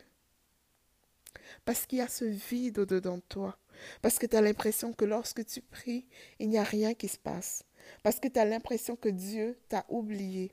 Parce 1.65 1.85
qu'il 1.85 1.99
y 1.99 2.01
a 2.01 2.07
ce 2.07 2.25
vide 2.25 2.79
au-dedans 2.79 3.17
de 3.17 3.23
toi. 3.29 3.57
Parce 4.01 4.19
que 4.19 4.25
tu 4.25 4.35
as 4.35 4.41
l'impression 4.41 4.93
que 4.93 5.05
lorsque 5.05 5.45
tu 5.45 5.61
pries, 5.61 6.05
il 6.39 6.49
n'y 6.49 6.57
a 6.57 6.63
rien 6.63 6.93
qui 6.93 7.07
se 7.07 7.17
passe. 7.17 7.63
Parce 8.03 8.19
que 8.19 8.27
tu 8.27 8.39
as 8.39 8.45
l'impression 8.45 8.95
que 8.95 9.09
Dieu 9.09 9.57
t'a 9.69 9.85
oublié. 9.89 10.51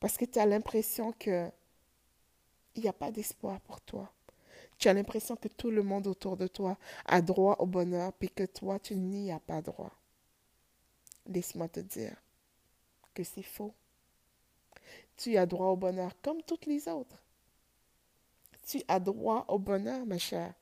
Parce 0.00 0.16
que 0.16 0.24
tu 0.24 0.38
as 0.38 0.46
l'impression 0.46 1.12
que 1.12 1.48
il 2.74 2.82
n'y 2.82 2.88
a 2.88 2.92
pas 2.92 3.10
d'espoir 3.10 3.60
pour 3.62 3.80
toi. 3.80 4.12
Tu 4.78 4.88
as 4.88 4.94
l'impression 4.94 5.34
que 5.34 5.48
tout 5.48 5.70
le 5.70 5.82
monde 5.82 6.06
autour 6.06 6.36
de 6.36 6.46
toi 6.46 6.78
a 7.04 7.20
droit 7.20 7.56
au 7.58 7.66
bonheur, 7.66 8.12
puis 8.12 8.30
que 8.30 8.44
toi, 8.44 8.78
tu 8.78 8.94
n'y 8.94 9.32
as 9.32 9.40
pas 9.40 9.60
droit. 9.60 9.92
Laisse-moi 11.26 11.68
te 11.68 11.80
dire 11.80 12.14
que 13.12 13.24
c'est 13.24 13.42
faux. 13.42 13.74
Tu 15.16 15.36
as 15.36 15.46
droit 15.46 15.68
au 15.68 15.76
bonheur 15.76 16.12
comme 16.22 16.40
toutes 16.42 16.66
les 16.66 16.86
autres. 16.86 17.20
Tu 18.68 18.82
as 18.86 19.00
droit 19.00 19.46
au 19.48 19.58
bonheur, 19.58 20.04
ma 20.04 20.18
chère. 20.18 20.52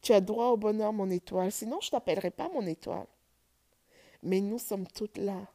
Tu 0.00 0.14
as 0.14 0.22
droit 0.22 0.48
au 0.48 0.56
bonheur, 0.56 0.90
mon 0.94 1.10
étoile. 1.10 1.52
Sinon, 1.52 1.80
je 1.82 1.88
ne 1.88 1.90
t'appellerai 1.90 2.30
pas 2.30 2.48
mon 2.48 2.66
étoile. 2.66 3.06
Mais 4.22 4.40
nous 4.40 4.58
sommes 4.58 4.86
toutes 4.86 5.18
là 5.18 5.46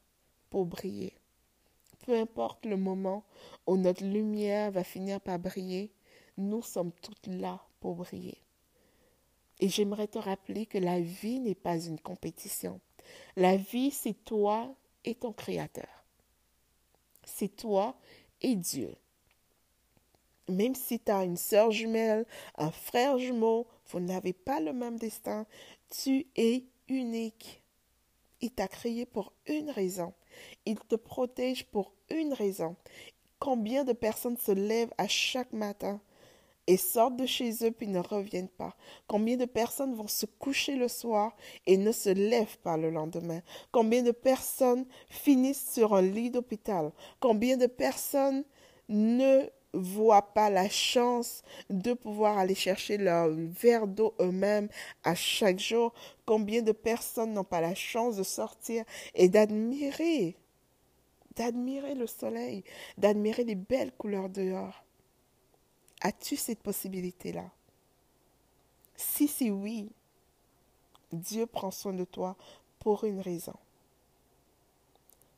pour 0.51 0.67
briller. 0.67 1.17
Peu 2.05 2.15
importe 2.15 2.67
le 2.67 2.77
moment 2.77 3.23
où 3.65 3.77
notre 3.77 4.05
lumière 4.05 4.69
va 4.69 4.83
finir 4.83 5.19
par 5.19 5.39
briller, 5.39 5.91
nous 6.37 6.61
sommes 6.61 6.91
toutes 7.01 7.25
là 7.25 7.59
pour 7.79 7.95
briller. 7.95 8.37
Et 9.59 9.67
j'aimerais 9.67 10.07
te 10.07 10.19
rappeler 10.19 10.67
que 10.67 10.77
la 10.77 11.01
vie 11.01 11.39
n'est 11.39 11.55
pas 11.55 11.83
une 11.83 11.99
compétition. 11.99 12.79
La 13.35 13.57
vie, 13.57 13.89
c'est 13.89 14.23
toi 14.23 14.71
et 15.03 15.15
ton 15.15 15.33
Créateur. 15.33 16.05
C'est 17.23 17.55
toi 17.55 17.97
et 18.41 18.55
Dieu. 18.55 18.95
Même 20.49 20.75
si 20.75 20.99
tu 20.99 21.11
as 21.11 21.23
une 21.23 21.37
sœur 21.37 21.71
jumelle, 21.71 22.25
un 22.57 22.71
frère 22.71 23.17
jumeau, 23.17 23.67
vous 23.87 23.99
n'avez 23.99 24.33
pas 24.33 24.59
le 24.59 24.73
même 24.73 24.97
destin. 24.97 25.45
Tu 25.89 26.27
es 26.35 26.63
unique. 26.87 27.63
Il 28.41 28.51
t'a 28.51 28.67
créé 28.67 29.05
pour 29.05 29.33
une 29.47 29.69
raison. 29.69 30.13
Il 30.65 30.79
te 30.79 30.95
protège 30.95 31.65
pour 31.65 31.93
une 32.09 32.33
raison. 32.33 32.75
Combien 33.39 33.83
de 33.83 33.93
personnes 33.93 34.37
se 34.37 34.51
lèvent 34.51 34.93
à 34.97 35.07
chaque 35.07 35.53
matin 35.53 35.99
et 36.67 36.77
sortent 36.77 37.15
de 37.15 37.25
chez 37.25 37.65
eux 37.65 37.71
puis 37.71 37.87
ne 37.87 37.99
reviennent 37.99 38.49
pas? 38.49 38.75
Combien 39.07 39.37
de 39.37 39.45
personnes 39.45 39.95
vont 39.95 40.07
se 40.07 40.25
coucher 40.25 40.75
le 40.75 40.87
soir 40.87 41.35
et 41.65 41.77
ne 41.77 41.91
se 41.91 42.09
lèvent 42.09 42.59
pas 42.59 42.77
le 42.77 42.89
lendemain? 42.89 43.41
Combien 43.71 44.03
de 44.03 44.11
personnes 44.11 44.85
finissent 45.09 45.73
sur 45.73 45.93
un 45.95 46.01
lit 46.01 46.29
d'hôpital? 46.29 46.91
Combien 47.19 47.57
de 47.57 47.67
personnes 47.67 48.43
ne 48.89 49.49
voient 49.77 50.33
pas 50.33 50.49
la 50.49 50.69
chance 50.69 51.43
de 51.69 51.93
pouvoir 51.93 52.37
aller 52.37 52.55
chercher 52.55 52.97
leur 52.97 53.29
verre 53.29 53.87
d'eau 53.87 54.13
eux-mêmes 54.19 54.69
à 55.03 55.15
chaque 55.15 55.59
jour. 55.59 55.93
Combien 56.25 56.61
de 56.61 56.71
personnes 56.71 57.33
n'ont 57.33 57.43
pas 57.43 57.61
la 57.61 57.75
chance 57.75 58.17
de 58.17 58.23
sortir 58.23 58.83
et 59.15 59.29
d'admirer, 59.29 60.35
d'admirer 61.35 61.95
le 61.95 62.07
soleil, 62.07 62.63
d'admirer 62.97 63.43
les 63.43 63.55
belles 63.55 63.93
couleurs 63.93 64.29
dehors? 64.29 64.83
As-tu 66.01 66.35
cette 66.35 66.61
possibilité-là? 66.61 67.49
Si 68.95 69.27
c'est 69.27 69.51
oui, 69.51 69.89
Dieu 71.11 71.45
prend 71.45 71.71
soin 71.71 71.93
de 71.93 72.03
toi 72.03 72.35
pour 72.79 73.03
une 73.03 73.21
raison. 73.21 73.55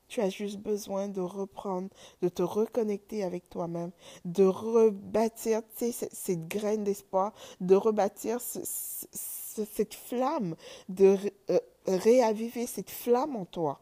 Tu 0.10 0.19
as 0.22 0.30
juste 0.30 0.58
besoin 0.58 1.08
de 1.08 1.22
reprendre, 1.22 1.88
de 2.22 2.28
te 2.28 2.41
reconnecter 2.41 3.24
avec 3.24 3.50
toi-même, 3.50 3.91
de 4.26 4.43
rebâtir 4.43 5.62
cette 5.78 6.48
graine 6.48 6.84
d'espoir, 6.84 7.32
de 7.62 7.76
rebâtir 7.76 8.39
cette 8.41 9.93
flamme, 9.93 10.56
de 10.89 11.17
euh, 11.50 11.60
réaviver 11.88 12.67
cette 12.67 12.89
flamme 12.89 13.38
en 13.38 13.45
toi 13.45 13.80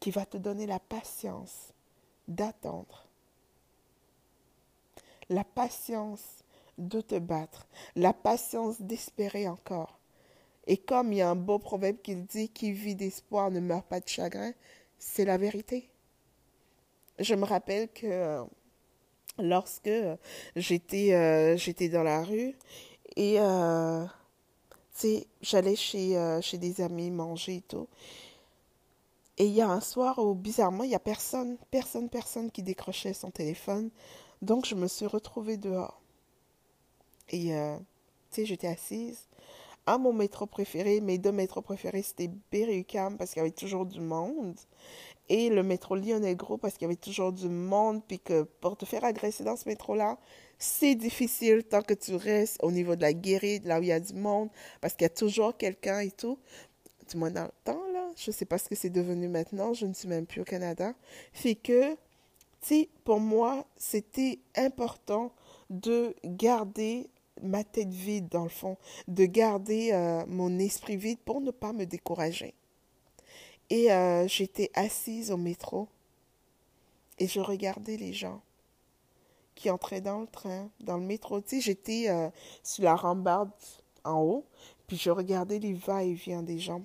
qui 0.00 0.10
va 0.10 0.26
te 0.26 0.36
donner 0.36 0.66
la 0.66 0.80
patience 0.80 1.72
d'attendre 2.26 3.06
la 5.28 5.44
patience 5.44 6.44
de 6.78 7.00
te 7.00 7.18
battre, 7.18 7.66
la 7.94 8.12
patience 8.12 8.80
d'espérer 8.80 9.48
encore. 9.48 9.98
Et 10.66 10.76
comme 10.76 11.12
il 11.12 11.18
y 11.18 11.22
a 11.22 11.30
un 11.30 11.36
beau 11.36 11.58
proverbe 11.58 11.98
qui 12.02 12.16
dit 12.16 12.48
qui 12.48 12.72
vit 12.72 12.96
d'espoir 12.96 13.50
ne 13.50 13.60
meurt 13.60 13.86
pas 13.86 14.00
de 14.00 14.08
chagrin, 14.08 14.52
c'est 14.98 15.24
la 15.24 15.36
vérité. 15.36 15.88
Je 17.18 17.34
me 17.34 17.44
rappelle 17.44 17.88
que 17.88 18.44
lorsque 19.38 19.90
j'étais 20.54 21.56
j'étais 21.56 21.88
dans 21.88 22.02
la 22.02 22.22
rue 22.22 22.54
et 23.16 23.38
j'allais 25.40 25.76
chez, 25.76 26.58
des 26.58 26.80
amis 26.80 27.10
manger 27.10 27.56
et 27.56 27.62
tout. 27.62 27.88
Et 29.38 29.46
il 29.46 29.52
y 29.52 29.60
a 29.60 29.68
un 29.68 29.80
soir 29.80 30.18
où, 30.18 30.34
bizarrement, 30.34 30.84
il 30.84 30.88
n'y 30.88 30.94
a 30.94 31.00
personne, 31.00 31.58
personne, 31.70 32.08
personne 32.08 32.50
qui 32.50 32.62
décrochait 32.62 33.12
son 33.12 33.30
téléphone. 33.30 33.90
Donc, 34.40 34.64
je 34.64 34.74
me 34.74 34.86
suis 34.86 35.06
retrouvée 35.06 35.58
dehors. 35.58 36.00
Et, 37.28 37.52
j'étais 38.32 38.68
assise 38.68 39.26
à 39.86 39.98
mon 39.98 40.12
métro 40.12 40.46
préféré. 40.46 41.00
Mes 41.00 41.18
deux 41.18 41.32
métros 41.32 41.62
préférés, 41.62 42.02
c'était 42.02 42.30
Berry-UQAM 42.50 43.16
parce 43.16 43.30
qu'il 43.30 43.40
y 43.40 43.44
avait 43.44 43.50
toujours 43.50 43.86
du 43.86 44.00
monde 44.00 44.56
et 45.28 45.48
le 45.48 45.62
métro 45.62 45.96
Lyonnais 45.96 46.36
Gros 46.36 46.56
parce 46.56 46.74
qu'il 46.74 46.82
y 46.82 46.86
avait 46.86 46.96
toujours 46.96 47.32
du 47.32 47.48
monde, 47.48 48.02
puis 48.06 48.20
que 48.20 48.42
pour 48.42 48.76
te 48.76 48.84
faire 48.84 49.04
agresser 49.04 49.44
dans 49.44 49.56
ce 49.56 49.68
métro-là, 49.68 50.18
c'est 50.58 50.94
difficile 50.94 51.64
tant 51.64 51.82
que 51.82 51.94
tu 51.94 52.14
restes 52.14 52.62
au 52.62 52.70
niveau 52.70 52.96
de 52.96 53.02
la 53.02 53.12
guérite, 53.12 53.66
là 53.66 53.78
où 53.78 53.82
il 53.82 53.88
y 53.88 53.92
a 53.92 54.00
du 54.00 54.14
monde, 54.14 54.48
parce 54.80 54.94
qu'il 54.94 55.02
y 55.02 55.06
a 55.06 55.10
toujours 55.10 55.56
quelqu'un 55.56 56.00
et 56.00 56.10
tout. 56.10 56.38
Du 57.10 57.16
moins 57.16 57.30
dans 57.30 57.44
le 57.44 57.52
temps, 57.64 57.82
là, 57.92 58.08
je 58.16 58.30
ne 58.30 58.34
sais 58.34 58.44
pas 58.44 58.58
ce 58.58 58.68
que 58.68 58.74
c'est 58.74 58.90
devenu 58.90 59.28
maintenant, 59.28 59.74
je 59.74 59.86
ne 59.86 59.92
suis 59.92 60.08
même 60.08 60.26
plus 60.26 60.40
au 60.40 60.44
Canada. 60.44 60.94
Fait 61.32 61.54
que, 61.54 61.96
tu 62.66 62.88
pour 63.04 63.20
moi, 63.20 63.66
c'était 63.76 64.38
important 64.56 65.32
de 65.70 66.14
garder 66.24 67.08
ma 67.42 67.64
tête 67.64 67.92
vide 67.92 68.28
dans 68.28 68.44
le 68.44 68.48
fond, 68.48 68.76
de 69.08 69.24
garder 69.24 69.90
euh, 69.92 70.24
mon 70.26 70.58
esprit 70.58 70.96
vide 70.96 71.18
pour 71.24 71.40
ne 71.40 71.50
pas 71.50 71.72
me 71.72 71.84
décourager. 71.84 72.54
Et 73.70 73.92
euh, 73.92 74.26
j'étais 74.28 74.70
assise 74.74 75.30
au 75.30 75.36
métro 75.36 75.88
et 77.18 77.26
je 77.26 77.40
regardais 77.40 77.96
les 77.96 78.12
gens 78.12 78.40
qui 79.54 79.70
entraient 79.70 80.02
dans 80.02 80.20
le 80.20 80.26
train, 80.26 80.70
dans 80.80 80.98
le 80.98 81.04
métro. 81.04 81.40
Tu 81.40 81.56
sais, 81.56 81.60
j'étais 81.60 82.08
euh, 82.08 82.28
sur 82.62 82.84
la 82.84 82.94
rambarde 82.94 83.50
en 84.04 84.20
haut, 84.20 84.44
puis 84.86 84.96
je 84.96 85.10
regardais 85.10 85.58
les 85.58 85.72
va-et-vient 85.72 86.42
des 86.42 86.58
gens. 86.58 86.82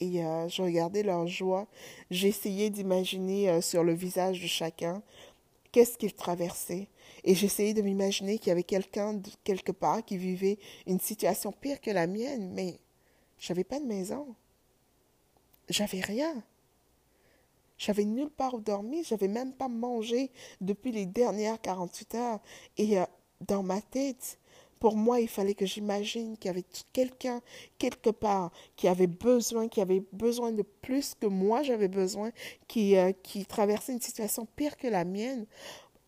Et 0.00 0.20
je 0.20 0.62
regardais 0.62 1.02
leur 1.02 1.26
joie. 1.26 1.66
J'essayais 2.08 2.70
d'imaginer 2.70 3.60
sur 3.60 3.82
le 3.82 3.92
visage 3.92 4.40
de 4.40 4.46
chacun 4.46 5.02
qu'est-ce 5.78 5.96
qu'ils 5.96 6.14
traversaient. 6.14 6.88
Et 7.22 7.36
j'essayais 7.36 7.72
de 7.72 7.82
m'imaginer 7.82 8.40
qu'il 8.40 8.48
y 8.48 8.50
avait 8.50 8.64
quelqu'un 8.64 9.22
quelque 9.44 9.70
part 9.70 10.04
qui 10.04 10.16
vivait 10.16 10.58
une 10.88 10.98
situation 10.98 11.52
pire 11.52 11.80
que 11.80 11.92
la 11.92 12.08
mienne, 12.08 12.50
mais 12.52 12.80
je 13.38 13.52
n'avais 13.52 13.62
pas 13.62 13.78
de 13.78 13.84
maison. 13.84 14.34
J'avais 15.68 16.00
rien. 16.00 16.42
J'avais 17.76 18.04
nulle 18.04 18.30
part 18.30 18.54
où 18.54 18.60
dormir, 18.60 19.04
j'avais 19.06 19.28
même 19.28 19.52
pas 19.52 19.68
mangé 19.68 20.32
depuis 20.60 20.90
les 20.90 21.06
dernières 21.06 21.60
48 21.60 22.14
heures. 22.16 22.40
Et 22.76 22.98
euh, 22.98 23.04
dans 23.46 23.62
ma 23.62 23.80
tête, 23.80 24.40
pour 24.80 24.96
moi, 24.96 25.20
il 25.20 25.28
fallait 25.28 25.54
que 25.54 25.66
j'imagine 25.66 26.36
qu'il 26.36 26.48
y 26.48 26.50
avait 26.50 26.64
quelqu'un 26.92 27.40
quelque 27.78 28.10
part 28.10 28.50
qui 28.76 28.88
avait 28.88 29.06
besoin, 29.06 29.68
qui 29.68 29.80
avait 29.80 30.02
besoin 30.12 30.52
de 30.52 30.62
plus 30.62 31.14
que 31.14 31.26
moi 31.26 31.62
j'avais 31.62 31.88
besoin, 31.88 32.30
qui, 32.66 32.96
euh, 32.96 33.12
qui 33.22 33.46
traversait 33.46 33.92
une 33.92 34.00
situation 34.00 34.46
pire 34.56 34.76
que 34.76 34.86
la 34.86 35.04
mienne, 35.04 35.46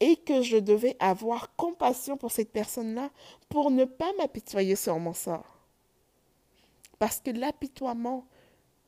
et 0.00 0.16
que 0.16 0.42
je 0.42 0.56
devais 0.56 0.96
avoir 0.98 1.54
compassion 1.56 2.16
pour 2.16 2.32
cette 2.32 2.50
personne-là 2.50 3.10
pour 3.48 3.70
ne 3.70 3.84
pas 3.84 4.12
m'apitoyer 4.18 4.74
sur 4.74 4.98
mon 4.98 5.12
sort. 5.12 5.58
Parce 6.98 7.20
que 7.20 7.30
l'apitoiement, 7.30 8.26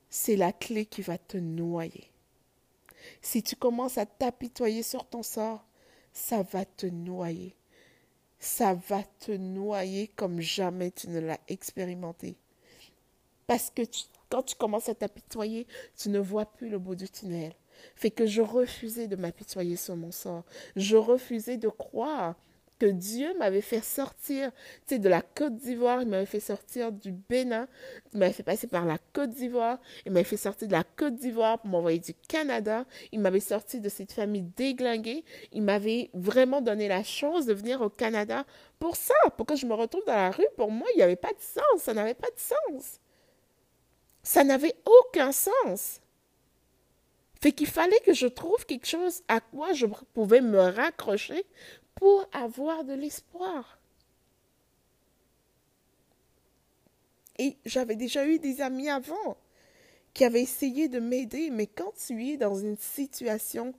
c'est 0.09 0.37
la 0.37 0.53
clé 0.53 0.87
qui 0.87 1.03
va 1.03 1.19
te 1.19 1.37
noyer. 1.37 2.11
Si 3.21 3.43
tu 3.43 3.57
commences 3.57 3.99
à 3.99 4.07
t'apitoyer 4.07 4.83
sur 4.83 5.07
ton 5.07 5.23
sort, 5.23 5.65
ça 6.13 6.43
va 6.43 6.65
te 6.65 6.87
noyer. 6.87 7.55
Ça 8.45 8.75
va 8.75 9.05
te 9.21 9.31
noyer 9.31 10.09
comme 10.09 10.41
jamais 10.41 10.91
tu 10.91 11.09
ne 11.09 11.21
l'as 11.21 11.39
expérimenté. 11.47 12.35
Parce 13.47 13.71
que 13.71 13.83
quand 14.29 14.43
tu 14.43 14.57
commences 14.57 14.89
à 14.89 14.97
t'apitoyer, 14.97 15.65
tu 15.97 16.09
ne 16.09 16.19
vois 16.19 16.47
plus 16.47 16.69
le 16.69 16.81
bout 16.81 16.97
du 16.97 17.09
tunnel. 17.09 17.55
Fait 17.95 18.11
que 18.11 18.27
je 18.27 18.43
refusais 18.43 19.07
de 19.07 19.15
m'apitoyer 19.15 19.77
sur 19.77 19.95
mon 19.95 20.11
sort. 20.11 20.43
Je 20.75 20.97
refusais 20.97 21.57
de 21.57 21.69
croire 21.69 22.35
Dieu 22.87 23.37
m'avait 23.39 23.61
fait 23.61 23.83
sortir, 23.83 24.51
de 24.91 25.09
la 25.09 25.23
Côte 25.23 25.57
d'Ivoire, 25.57 26.03
il 26.03 26.09
m'avait 26.09 26.27
fait 26.27 26.41
sortir 26.41 26.93
du 26.93 27.13
Bénin, 27.13 27.67
il 28.13 28.19
m'avait 28.19 28.33
fait 28.33 28.43
passer 28.43 28.67
par 28.67 28.85
la 28.85 28.99
Côte 29.13 29.31
d'Ivoire, 29.31 29.79
il 30.05 30.13
m'avait 30.13 30.25
fait 30.25 30.37
sortir 30.37 30.69
de 30.69 30.73
la 30.73 30.85
Côte 30.85 31.15
d'Ivoire 31.15 31.59
pour 31.59 31.71
m'envoyer 31.71 31.99
du 31.99 32.15
Canada, 32.15 32.85
il 33.11 33.21
m'avait 33.21 33.41
sorti 33.41 33.81
de 33.81 33.89
cette 33.89 34.13
famille 34.13 34.43
déglinguée, 34.57 35.25
il 35.53 35.63
m'avait 35.63 36.11
vraiment 36.15 36.61
donné 36.61 36.89
la 36.89 37.03
chance 37.03 37.47
de 37.47 37.55
venir 37.55 37.81
au 37.81 37.89
Canada 37.89 38.45
pour 38.79 38.97
ça, 38.97 39.15
pour 39.37 39.47
que 39.47 39.57
je 39.57 39.67
me 39.67 39.75
retrouve 39.75 40.05
dans 40.07 40.15
la 40.15 40.31
rue. 40.31 40.47
Pour 40.57 40.71
moi, 40.71 40.89
il 40.95 40.97
n'y 40.97 41.03
avait 41.03 41.17
pas 41.17 41.33
de 41.33 41.41
sens, 41.41 41.83
ça 41.83 41.95
n'avait 41.95 42.15
pas 42.15 42.31
de 42.31 42.41
sens. 42.41 43.01
Ça 44.23 44.45
n'avait 44.45 44.75
aucun 44.85 45.33
sens. 45.33 46.01
Fait 47.41 47.51
qu'il 47.51 47.67
fallait 47.67 48.01
que 48.07 48.13
je 48.13 48.29
trouve 48.29 48.67
quelque 48.67 48.87
chose 48.87 49.23
à 49.27 49.41
quoi 49.41 49.73
je 49.73 49.87
pouvais 50.15 50.41
me 50.41 50.61
raccrocher 50.61 51.45
pour 51.95 52.27
avoir 52.33 52.85
de 52.85 52.95
l'espoir. 52.95 53.79
Et 57.39 57.57
j'avais 57.65 57.97
déjà 57.97 58.27
eu 58.27 58.39
des 58.39 58.61
amis 58.61 58.89
avant 58.89 59.37
qui 60.15 60.25
avaient 60.25 60.43
essayé 60.43 60.89
de 60.89 61.01
m'aider, 61.01 61.51
mais 61.51 61.67
quand 61.67 61.93
tu 62.07 62.29
es 62.29 62.37
dans 62.37 62.55
une 62.55 62.77
situation 62.77 63.75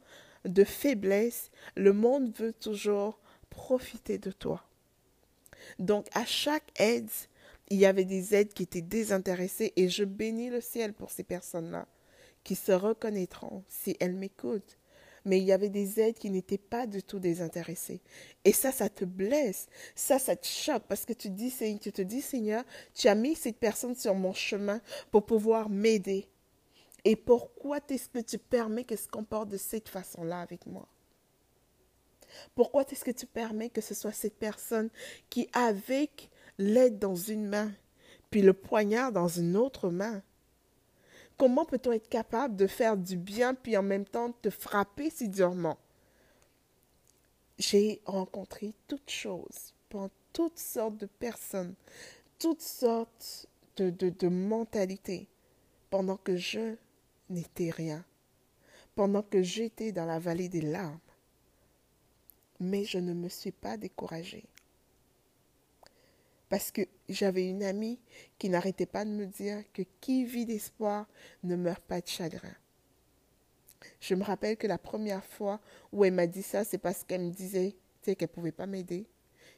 de 0.46 0.64
faiblesse, 0.64 1.52
le 1.76 1.94
monde 1.94 2.36
veut 2.36 2.54
toujours 2.54 3.20
profiter 3.50 4.18
de 4.18 4.32
toi. 4.32 4.64
Donc 5.80 6.08
à 6.14 6.26
chaque 6.26 6.72
aide, 6.80 7.10
il 7.70 7.78
y 7.78 7.86
avait 7.86 8.06
des 8.06 8.36
aides 8.36 8.54
qui 8.54 8.64
étaient 8.64 8.82
désintéressées 8.82 9.74
et 9.76 9.90
je 9.90 10.04
bénis 10.04 10.50
le 10.50 10.62
ciel 10.62 10.94
pour 10.94 11.12
ces 11.12 11.24
personnes-là 11.24 11.88
qui 12.44 12.56
se 12.56 12.72
reconnaîtront 12.72 13.64
si 13.70 13.96
elles 14.00 14.16
m'écoutent 14.16 14.78
mais 15.26 15.40
il 15.40 15.46
y 15.46 15.52
avait 15.52 15.70
des 15.70 16.00
aides 16.00 16.18
qui 16.18 16.30
n'étaient 16.30 16.58
pas 16.58 16.88
du 16.88 17.04
tout 17.04 17.20
désintéressées. 17.20 18.02
Et 18.44 18.54
ça, 18.54 18.72
ça 18.72 18.90
te 18.90 19.06
blesse, 19.06 19.68
ça, 19.96 20.20
ça 20.20 20.36
te 20.36 20.46
choque 20.46 20.84
parce 20.88 21.06
que 21.06 21.14
tu, 21.14 21.30
dis, 21.30 21.54
tu 21.82 21.92
te 21.92 22.02
dis, 22.02 22.22
Seigneur, 22.22 22.64
tu 22.94 23.08
as 23.08 23.16
mis 23.16 23.36
cette 23.36 23.58
personne 23.58 23.96
sur 23.96 24.16
mon 24.16 24.34
chemin 24.34 24.82
pour 25.12 25.26
pouvoir 25.26 25.70
m'aider. 25.70 26.28
Et 27.06 27.16
pourquoi 27.16 27.80
est-ce 27.90 28.10
que 28.10 28.20
tu 28.20 28.38
permets 28.38 28.84
qu'elle 28.84 28.98
se 28.98 29.08
comporte 29.08 29.50
de 29.50 29.58
cette 29.58 29.90
façon-là 29.90 30.40
avec 30.40 30.66
moi? 30.66 30.88
Pourquoi 32.56 32.84
est-ce 32.84 33.04
que 33.04 33.12
tu 33.12 33.26
permets 33.26 33.70
que 33.70 33.82
ce 33.82 33.94
soit 33.94 34.12
cette 34.12 34.38
personne 34.38 34.90
qui, 35.30 35.48
avec 35.54 36.30
l'aide 36.58 37.00
dans 37.00 37.16
une 37.16 37.48
main, 37.48 37.72
puis 38.30 38.42
le 38.42 38.54
poignard 38.54 39.12
dans 39.12 39.28
une 39.28 39.56
autre 39.58 39.90
main, 39.90 40.22
Comment 41.38 41.66
peut-on 41.66 41.92
être 41.92 42.10
capable 42.10 42.56
de 42.56 42.68
faire 42.68 42.96
du 42.96 43.18
bien 43.18 43.54
puis 43.54 43.76
en 43.76 43.84
même 43.84 44.06
temps 44.06 44.32
te 44.42 44.50
frapper 44.50 45.10
si 45.10 45.30
durement? 45.30 45.78
J'ai 47.58 48.02
rencontré 48.06 48.74
toutes 48.88 49.10
choses, 49.10 49.74
toutes 50.32 50.60
sortes 50.60 50.98
de 50.98 51.06
personnes, 51.06 51.76
toutes 52.40 52.62
sortes 52.62 53.48
de, 53.78 53.90
de, 53.90 54.10
de 54.10 54.28
mentalités, 54.28 55.28
pendant 55.90 56.18
que 56.18 56.36
je 56.36 56.76
n'étais 57.30 57.70
rien, 57.70 58.04
pendant 58.96 59.24
que 59.24 59.42
j'étais 59.42 59.92
dans 59.92 60.06
la 60.06 60.20
vallée 60.20 60.50
des 60.50 60.62
larmes. 60.62 61.00
Mais 62.60 62.84
je 62.86 62.98
ne 62.98 63.14
me 63.14 63.30
suis 63.30 63.52
pas 63.52 63.78
découragée 63.78 64.46
parce 66.54 66.70
que 66.70 66.84
j'avais 67.10 67.50
une 67.50 67.64
amie 67.64 68.00
qui 68.38 68.48
n'arrêtait 68.48 68.86
pas 68.86 69.06
de 69.06 69.10
me 69.10 69.26
dire 69.26 69.64
que 69.74 69.82
qui 70.02 70.24
vit 70.24 70.46
d'espoir 70.46 71.08
ne 71.42 71.56
meurt 71.56 71.82
pas 71.82 72.00
de 72.00 72.08
chagrin. 72.08 72.54
Je 74.00 74.14
me 74.14 74.24
rappelle 74.24 74.56
que 74.56 74.68
la 74.68 74.78
première 74.78 75.26
fois 75.26 75.60
où 75.92 76.06
elle 76.06 76.14
m'a 76.14 76.28
dit 76.28 76.44
ça, 76.44 76.64
c'est 76.64 76.78
parce 76.78 77.04
qu'elle 77.06 77.22
me 77.22 77.32
disait 77.32 77.76
qu'elle 78.04 78.18
ne 78.20 78.28
pouvait 78.28 78.52
pas 78.52 78.68
m'aider, 78.68 79.08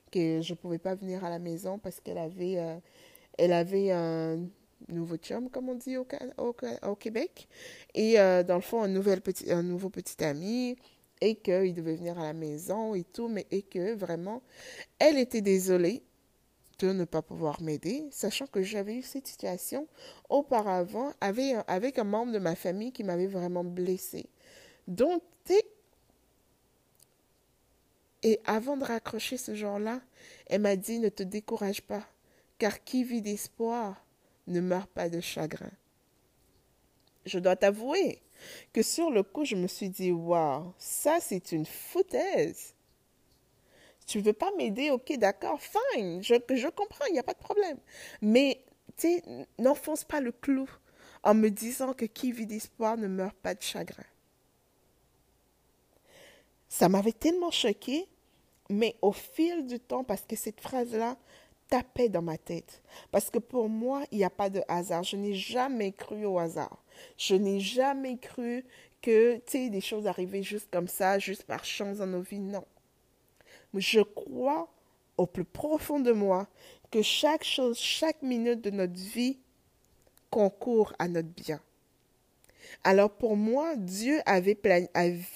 que 0.10 0.40
je 0.42 0.54
ne 0.54 0.58
pouvais 0.58 0.78
pas 0.78 0.96
venir 0.96 1.26
à 1.26 1.30
la 1.30 1.38
maison 1.38 1.80
parce 1.80 2.00
qu'elle 2.00 2.18
avait, 2.18 2.60
euh, 2.60 2.78
elle 3.38 3.52
avait 3.52 3.92
un 3.92 4.40
nouveau 4.88 5.18
chum, 5.18 5.50
comme 5.50 5.68
on 5.68 5.76
dit 5.76 5.98
au, 5.98 6.96
Québec, 6.96 7.50
et 7.94 8.22
euh, 8.22 8.42
dans 8.42 8.56
le 8.56 8.62
fond, 8.62 8.84
un 8.84 8.88
nouveau 8.88 9.90
petit 9.90 10.24
ami, 10.24 10.78
et 11.20 11.36
qu'il 11.36 11.74
devait 11.74 11.96
venir 11.96 12.18
à 12.18 12.24
la 12.24 12.34
maison 12.34 12.96
et 12.96 13.04
tout, 13.04 13.28
mais 13.28 13.48
et 13.52 13.64
que 13.64 13.94
vraiment, 13.96 14.42
elle 14.98 15.18
était 15.18 15.42
désolée 15.42 16.02
de 16.80 16.92
ne 16.92 17.06
pas 17.06 17.22
pouvoir 17.22 17.62
m'aider, 17.62 18.06
sachant 18.12 18.48
que 18.48 18.62
j'avais 18.62 18.96
eu 18.96 19.02
cette 19.02 19.28
situation 19.28 19.88
auparavant 20.30 21.14
avec, 21.22 22.00
un 22.00 22.04
membre 22.04 22.34
de 22.34 22.40
ma 22.40 22.56
famille 22.56 22.92
qui 22.92 23.04
m'avait 23.04 23.28
vraiment 23.28 23.64
blessé. 23.64 24.30
Donc, 24.88 25.22
et 28.26 28.42
avant 28.46 28.76
de 28.76 28.84
raccrocher 28.84 29.38
ce 29.38 29.54
genre-là, 29.54 30.02
elle 30.48 30.62
m'a 30.62 30.76
dit 30.76 30.98
ne 30.98 31.10
te 31.10 31.22
décourage 31.22 31.84
pas, 31.84 32.04
car 32.58 32.84
qui 32.84 33.04
vit 33.04 33.22
d'espoir 33.22 34.04
ne 34.48 34.62
meurt 34.62 34.90
pas 34.90 35.10
de 35.10 35.20
chagrin. 35.22 35.70
Je 37.28 37.38
dois 37.38 37.56
t'avouer 37.56 38.24
que 38.74 38.82
sur 38.82 39.12
le 39.12 39.22
coup, 39.22 39.46
je 39.46 39.56
me 39.56 39.68
suis 39.68 39.90
dit, 39.90 40.12
waouh, 40.12 40.74
ça 40.80 41.20
c'est 41.22 41.52
une 41.52 41.66
foutaise. 41.66 42.75
Tu 44.06 44.20
veux 44.20 44.34
pas 44.34 44.52
m'aider, 44.58 44.92
ok, 44.92 45.18
d'accord, 45.18 45.60
fine, 45.62 46.22
je, 46.24 46.36
je 46.36 46.68
comprends, 46.68 47.06
il 47.08 47.14
n'y 47.14 47.20
a 47.20 47.24
pas 47.24 47.34
de 47.34 47.40
problème. 47.40 47.78
Mais, 48.22 48.64
tu 48.98 49.08
sais, 49.08 49.24
n'enfonce 49.58 50.04
pas 50.04 50.20
le 50.22 50.32
clou 50.32 50.70
en 51.24 51.34
me 51.34 51.50
disant 51.50 51.94
que 51.94 52.06
qui 52.06 52.32
vit 52.32 52.46
d'espoir 52.46 52.98
ne 52.98 53.08
meurt 53.08 53.36
pas 53.38 53.56
de 53.56 53.62
chagrin. 53.62 54.04
Ça 56.70 56.88
m'avait 56.90 57.14
tellement 57.14 57.52
choqué, 57.52 58.08
mais 58.70 58.96
au 59.02 59.12
fil 59.12 59.66
du 59.66 59.80
temps, 59.80 60.04
parce 60.04 60.22
que 60.22 60.36
cette 60.36 60.62
phrase-là 60.62 61.18
tapait 61.68 62.10
dans 62.10 62.22
ma 62.22 62.38
tête. 62.38 62.84
Parce 63.12 63.30
que 63.30 63.40
pour 63.40 63.70
moi, 63.70 64.04
il 64.12 64.20
n'y 64.20 64.24
a 64.24 64.30
pas 64.30 64.50
de 64.50 64.62
hasard. 64.68 65.04
Je 65.04 65.16
n'ai 65.16 65.34
jamais 65.34 65.92
cru 65.92 66.26
au 66.26 66.38
hasard. 66.38 66.84
Je 67.18 67.36
n'ai 67.36 67.60
jamais 67.60 68.18
cru 68.18 68.66
que, 69.02 69.38
tu 69.38 69.42
sais, 69.48 69.70
des 69.70 69.82
choses 69.82 70.08
arrivaient 70.08 70.44
juste 70.44 70.70
comme 70.72 70.88
ça, 70.88 71.20
juste 71.20 71.44
par 71.44 71.66
chance 71.66 71.98
dans 71.98 72.08
nos 72.08 72.22
vies. 72.22 72.40
Non. 72.40 72.66
Je 73.76 74.02
crois 74.02 74.72
au 75.18 75.26
plus 75.26 75.46
profond 75.46 76.00
de 76.00 76.12
moi 76.12 76.48
que 76.92 77.02
chaque 77.02 77.44
chose, 77.44 77.78
chaque 77.78 78.22
minute 78.22 78.62
de 78.62 78.70
notre 78.70 79.00
vie 79.00 79.40
concourt 80.30 80.94
à 81.00 81.08
notre 81.08 81.30
bien. 81.30 81.62
Alors 82.84 83.12
pour 83.12 83.36
moi, 83.36 83.76
Dieu 83.76 84.20
avait 84.26 84.58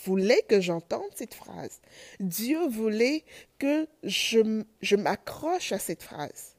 voulait 0.06 0.42
que 0.48 0.62
j'entende 0.62 1.10
cette 1.16 1.34
phrase. 1.34 1.80
Dieu 2.20 2.68
voulait 2.68 3.24
que 3.58 3.88
je, 4.04 4.96
m'accroche 4.96 5.72
à 5.72 5.80
cette 5.80 6.04
phrase. 6.04 6.56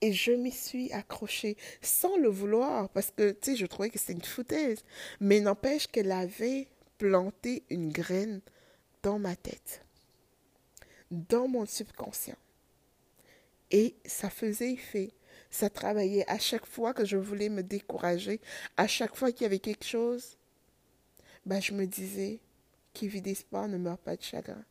Et 0.00 0.12
je 0.12 0.32
m'y 0.32 0.50
suis 0.50 0.92
accrochée 0.92 1.56
sans 1.80 2.16
le 2.16 2.28
vouloir 2.28 2.88
parce 2.88 3.12
que, 3.12 3.30
tu 3.32 3.56
je 3.56 3.66
trouvais 3.66 3.90
que 3.90 3.98
c'était 3.98 4.14
une 4.14 4.22
foutaise. 4.22 4.84
Mais 5.20 5.40
n'empêche 5.40 5.86
qu'elle 5.86 6.12
avait 6.12 6.68
planté 6.98 7.62
une 7.70 7.92
graine 7.92 8.40
dans 9.02 9.18
ma 9.18 9.36
tête, 9.36 9.84
dans 11.12 11.46
mon 11.46 11.66
subconscient. 11.66 12.36
Et 13.70 13.94
ça 14.04 14.30
faisait 14.30 14.72
effet. 14.72 15.12
Ça 15.50 15.70
travaillait 15.70 16.28
à 16.28 16.38
chaque 16.38 16.66
fois 16.66 16.94
que 16.94 17.04
je 17.04 17.16
voulais 17.16 17.48
me 17.48 17.62
décourager, 17.62 18.40
à 18.76 18.86
chaque 18.86 19.14
fois 19.14 19.30
qu'il 19.30 19.42
y 19.42 19.46
avait 19.46 19.58
quelque 19.58 19.84
chose, 19.84 20.38
ben 21.46 21.60
je 21.60 21.72
me 21.72 21.86
disais, 21.86 22.40
qui 22.94 23.08
vit 23.08 23.22
d'espoir 23.22 23.68
ne 23.68 23.78
meurt 23.78 24.00
pas 24.00 24.16
de 24.16 24.22
chagrin. 24.22 24.64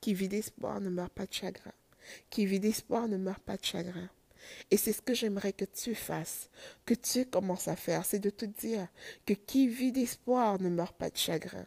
Qui 0.00 0.14
vit 0.14 0.28
d'espoir 0.28 0.80
ne 0.80 0.90
meurt 0.90 1.12
pas 1.12 1.26
de 1.26 1.32
chagrin. 1.32 1.72
Qui 2.30 2.46
vit 2.46 2.60
d'espoir 2.60 3.08
ne 3.08 3.16
meurt 3.16 3.42
pas 3.42 3.56
de 3.56 3.64
chagrin. 3.64 4.10
Et 4.70 4.76
c'est 4.76 4.92
ce 4.92 5.00
que 5.00 5.14
j'aimerais 5.14 5.54
que 5.54 5.64
tu 5.64 5.94
fasses, 5.94 6.50
que 6.84 6.94
tu 6.94 7.24
commences 7.24 7.68
à 7.68 7.76
faire, 7.76 8.04
c'est 8.04 8.18
de 8.18 8.30
te 8.30 8.44
dire 8.44 8.86
que 9.24 9.32
qui 9.32 9.68
vit 9.68 9.92
d'espoir 9.92 10.60
ne 10.60 10.68
meurt 10.68 10.96
pas 10.96 11.08
de 11.08 11.16
chagrin. 11.16 11.66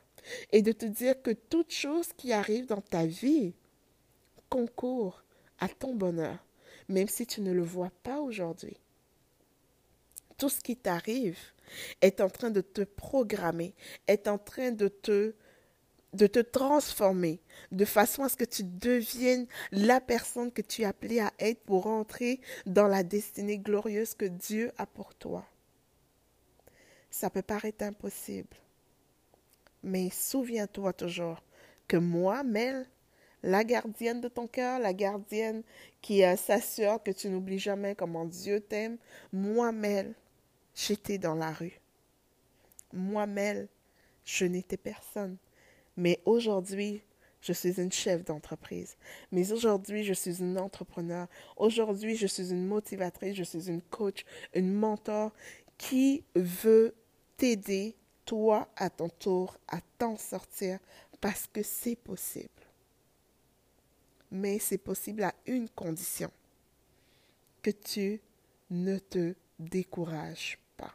Et 0.51 0.61
de 0.61 0.71
te 0.71 0.85
dire 0.85 1.21
que 1.21 1.31
toute 1.31 1.71
chose 1.71 2.13
qui 2.13 2.33
arrive 2.33 2.65
dans 2.65 2.81
ta 2.81 3.05
vie 3.05 3.53
concourt 4.49 5.23
à 5.59 5.67
ton 5.67 5.95
bonheur 5.95 6.37
même 6.89 7.07
si 7.07 7.25
tu 7.25 7.41
ne 7.41 7.51
le 7.51 7.63
vois 7.63 7.91
pas 8.03 8.19
aujourd'hui. 8.19 8.77
Tout 10.37 10.49
ce 10.49 10.61
qui 10.61 10.77
t'arrive 10.77 11.37
est 12.01 12.21
en 12.21 12.29
train 12.29 12.51
de 12.51 12.61
te 12.61 12.81
programmer, 12.81 13.73
est 14.07 14.27
en 14.27 14.37
train 14.37 14.71
de 14.71 14.87
te 14.87 15.33
transformer 16.39 17.41
de 17.71 17.85
façon 17.85 18.23
à 18.23 18.29
ce 18.29 18.37
que 18.37 18.45
tu 18.45 18.63
deviennes 18.63 19.47
la 19.71 19.99
personne 19.99 20.51
que 20.51 20.61
tu 20.61 20.83
es 20.83 20.85
appelée 20.85 21.19
à 21.19 21.33
être 21.39 21.61
pour 21.63 21.87
entrer 21.87 22.39
dans 22.65 22.87
la 22.87 23.03
destinée 23.03 23.57
glorieuse 23.57 24.13
que 24.13 24.25
Dieu 24.25 24.71
a 24.77 24.85
pour 24.85 25.15
toi. 25.15 25.45
Ça 27.09 27.29
peut 27.29 27.41
paraître 27.41 27.83
impossible, 27.83 28.55
mais 29.83 30.09
souviens-toi 30.09 30.93
toujours 30.93 31.41
que 31.87 31.97
moi, 31.97 32.43
Mel, 32.43 32.85
la 33.43 33.63
gardienne 33.63 34.21
de 34.21 34.27
ton 34.27 34.47
cœur, 34.47 34.79
la 34.79 34.93
gardienne 34.93 35.63
qui 36.01 36.23
euh, 36.23 36.35
s'assure 36.35 37.01
que 37.01 37.11
tu 37.11 37.29
n'oublies 37.29 37.59
jamais 37.59 37.95
comment 37.95 38.25
Dieu 38.25 38.59
t'aime. 38.59 38.97
Moi, 39.31 39.71
Mel, 39.71 40.15
j'étais 40.75 41.17
dans 41.17 41.35
la 41.35 41.51
rue. 41.51 41.79
Moi, 42.93 43.25
Mel, 43.27 43.67
je 44.25 44.45
n'étais 44.45 44.77
personne. 44.77 45.37
Mais 45.95 46.19
aujourd'hui, 46.25 47.01
je 47.41 47.53
suis 47.53 47.79
une 47.79 47.91
chef 47.91 48.25
d'entreprise. 48.25 48.97
Mais 49.31 49.51
aujourd'hui, 49.51 50.03
je 50.03 50.13
suis 50.13 50.41
une 50.41 50.57
entrepreneur. 50.57 51.27
Aujourd'hui, 51.55 52.15
je 52.15 52.27
suis 52.27 52.51
une 52.51 52.65
motivatrice, 52.65 53.35
je 53.35 53.43
suis 53.43 53.69
une 53.69 53.81
coach, 53.81 54.25
une 54.53 54.73
mentor 54.73 55.31
qui 55.77 56.23
veut 56.35 56.95
t'aider, 57.37 57.95
toi, 58.27 58.69
à 58.75 58.91
ton 58.91 59.09
tour, 59.09 59.57
à 59.67 59.79
t'en 59.97 60.17
sortir 60.17 60.77
parce 61.19 61.47
que 61.47 61.63
c'est 61.63 61.95
possible 61.95 62.67
mais 64.31 64.59
c'est 64.59 64.77
possible 64.77 65.23
à 65.23 65.33
une 65.45 65.69
condition, 65.69 66.31
que 67.61 67.71
tu 67.71 68.21
ne 68.69 68.97
te 68.97 69.35
décourages 69.59 70.59
pas. 70.75 70.93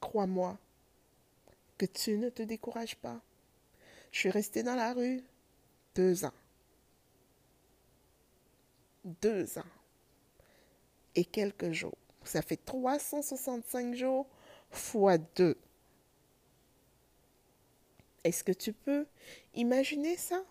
Crois-moi 0.00 0.58
que 1.78 1.86
tu 1.86 2.18
ne 2.18 2.28
te 2.28 2.42
décourages 2.42 2.96
pas. 2.96 3.20
Je 4.12 4.20
suis 4.20 4.30
restée 4.30 4.62
dans 4.62 4.76
la 4.76 4.92
rue 4.92 5.22
deux 5.94 6.24
ans. 6.24 6.34
Deux 9.04 9.58
ans. 9.58 9.72
Et 11.14 11.24
quelques 11.24 11.72
jours. 11.72 11.98
Ça 12.24 12.42
fait 12.42 12.56
365 12.64 13.94
jours 13.94 14.26
fois 14.76 15.18
deux. 15.18 15.58
Est-ce 18.24 18.42
que 18.42 18.52
tu 18.52 18.72
peux 18.72 19.06
imaginer 19.54 20.16
ça? 20.16 20.42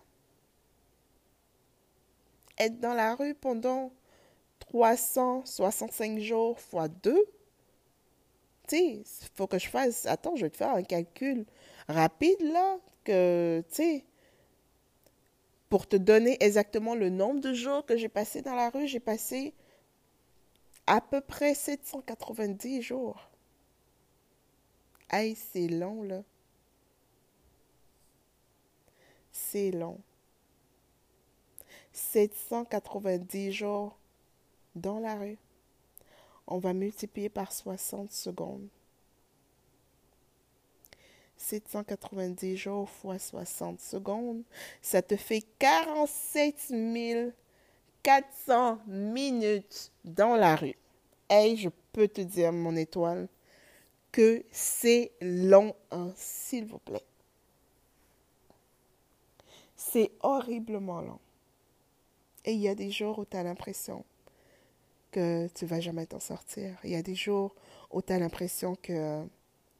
être 2.58 2.80
dans 2.80 2.94
la 2.94 3.14
rue 3.14 3.34
pendant 3.34 3.92
365 4.60 6.18
jours 6.20 6.60
fois 6.60 6.88
2, 6.88 7.24
tu 8.68 8.76
sais, 8.76 8.84
il 8.84 9.04
faut 9.34 9.46
que 9.46 9.58
je 9.58 9.68
fasse. 9.68 10.06
Attends, 10.06 10.36
je 10.36 10.42
vais 10.46 10.50
te 10.50 10.56
faire 10.56 10.74
un 10.74 10.82
calcul 10.82 11.44
rapide 11.88 12.40
là, 12.40 12.78
que, 13.04 13.62
tu 13.68 13.74
sais, 13.74 14.04
pour 15.68 15.86
te 15.86 15.96
donner 15.96 16.36
exactement 16.40 16.94
le 16.94 17.10
nombre 17.10 17.40
de 17.40 17.52
jours 17.52 17.84
que 17.84 17.96
j'ai 17.96 18.08
passé 18.08 18.42
dans 18.42 18.54
la 18.54 18.70
rue, 18.70 18.86
j'ai 18.86 19.00
passé 19.00 19.54
à 20.86 21.00
peu 21.00 21.20
près 21.20 21.54
790 21.54 22.82
jours. 22.82 23.30
C'est 25.36 25.68
long, 25.68 26.02
là. 26.02 26.22
C'est 29.32 29.70
long. 29.70 30.00
790 31.92 33.52
jours 33.52 33.96
dans 34.74 34.98
la 34.98 35.14
rue. 35.14 35.38
On 36.46 36.58
va 36.58 36.72
multiplier 36.72 37.28
par 37.28 37.52
60 37.52 38.12
secondes. 38.12 38.68
790 41.36 42.56
jours 42.56 42.88
fois 42.88 43.18
60 43.18 43.80
secondes, 43.80 44.42
ça 44.80 45.02
te 45.02 45.16
fait 45.16 45.44
47 45.58 47.34
400 48.02 48.78
minutes 48.86 49.90
dans 50.04 50.36
la 50.36 50.56
rue. 50.56 50.76
Et 51.30 51.56
je 51.56 51.70
peux 51.92 52.08
te 52.08 52.20
dire, 52.20 52.52
mon 52.52 52.76
étoile, 52.76 53.28
que 54.14 54.44
c'est 54.52 55.10
long, 55.20 55.74
hein, 55.90 56.12
s'il 56.14 56.66
vous 56.66 56.78
plaît. 56.78 57.04
C'est 59.74 60.12
horriblement 60.20 61.00
long. 61.00 61.18
Et 62.44 62.52
il 62.52 62.60
y 62.60 62.68
a 62.68 62.76
des 62.76 62.92
jours 62.92 63.18
où 63.18 63.24
tu 63.24 63.36
as 63.36 63.42
l'impression 63.42 64.04
que 65.10 65.48
tu 65.48 65.66
vas 65.66 65.80
jamais 65.80 66.06
t'en 66.06 66.20
sortir. 66.20 66.78
Il 66.84 66.90
y 66.90 66.94
a 66.94 67.02
des 67.02 67.16
jours 67.16 67.56
où 67.90 68.02
tu 68.02 68.12
as 68.12 68.20
l'impression 68.20 68.76
que 68.76 69.26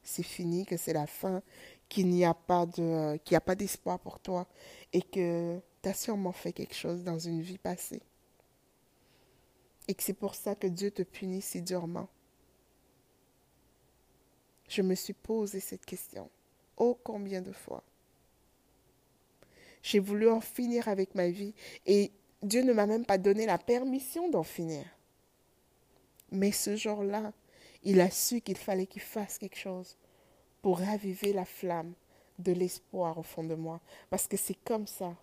c'est 0.03 0.25
fini, 0.25 0.67
que 0.67 0.77
c'est 0.77 0.95
la 0.95 1.07
fin, 1.07 1.41
qu'il 1.89 2.09
n'y 2.09 2.25
a 2.25 2.35
pas 2.35 2.67
de 2.67 3.17
qu'il 3.19 3.37
a 3.37 3.41
pas 3.41 3.55
d'espoir 3.55 4.01
pour 4.01 4.19
toi 4.19 4.49
et 4.93 5.03
que 5.03 5.61
tu 5.81 5.89
as 5.89 5.95
sûrement 5.95 6.33
fait 6.33 6.53
quelque 6.53 6.75
chose 6.75 7.05
dans 7.05 7.21
une 7.21 7.41
vie 7.41 7.59
passée. 7.59 8.03
Et 9.87 9.95
que 9.95 10.03
c'est 10.03 10.13
pour 10.13 10.35
ça 10.35 10.57
que 10.57 10.67
Dieu 10.67 10.91
te 10.91 11.03
punit 11.03 11.41
si 11.41 11.63
durement. 11.63 12.09
Je 14.69 14.83
me 14.83 14.95
suis 14.95 15.13
posé 15.13 15.61
cette 15.61 15.85
question. 15.85 16.31
Oh 16.77 16.99
combien 17.03 17.41
de 17.41 17.53
fois? 17.53 17.83
J'ai 19.83 19.99
voulu 19.99 20.29
en 20.31 20.41
finir 20.41 20.89
avec 20.89 21.15
ma 21.15 21.29
vie 21.29 21.55
et 21.87 22.11
Dieu 22.43 22.63
ne 22.63 22.73
m'a 22.73 22.87
même 22.87 23.05
pas 23.05 23.19
donné 23.19 23.47
la 23.47 23.59
permission 23.59 24.29
d'en 24.29 24.43
finir. 24.43 24.85
Mais 26.33 26.53
ce 26.53 26.77
jour-là, 26.77 27.33
il 27.83 28.01
a 28.01 28.11
su 28.11 28.41
qu'il 28.41 28.57
fallait 28.57 28.87
qu'il 28.87 29.03
fasse 29.03 29.39
quelque 29.39 29.59
chose 29.59 29.97
pour 30.63 30.79
raviver 30.79 31.33
la 31.33 31.45
flamme 31.45 31.93
de 32.39 32.53
l'espoir 32.53 33.19
au 33.19 33.23
fond 33.23 33.45
de 33.45 33.55
moi. 33.55 33.81
Parce 34.11 34.27
que 34.27 34.37
c'est 34.37 34.59
comme 34.65 34.87
ça. 34.87 35.15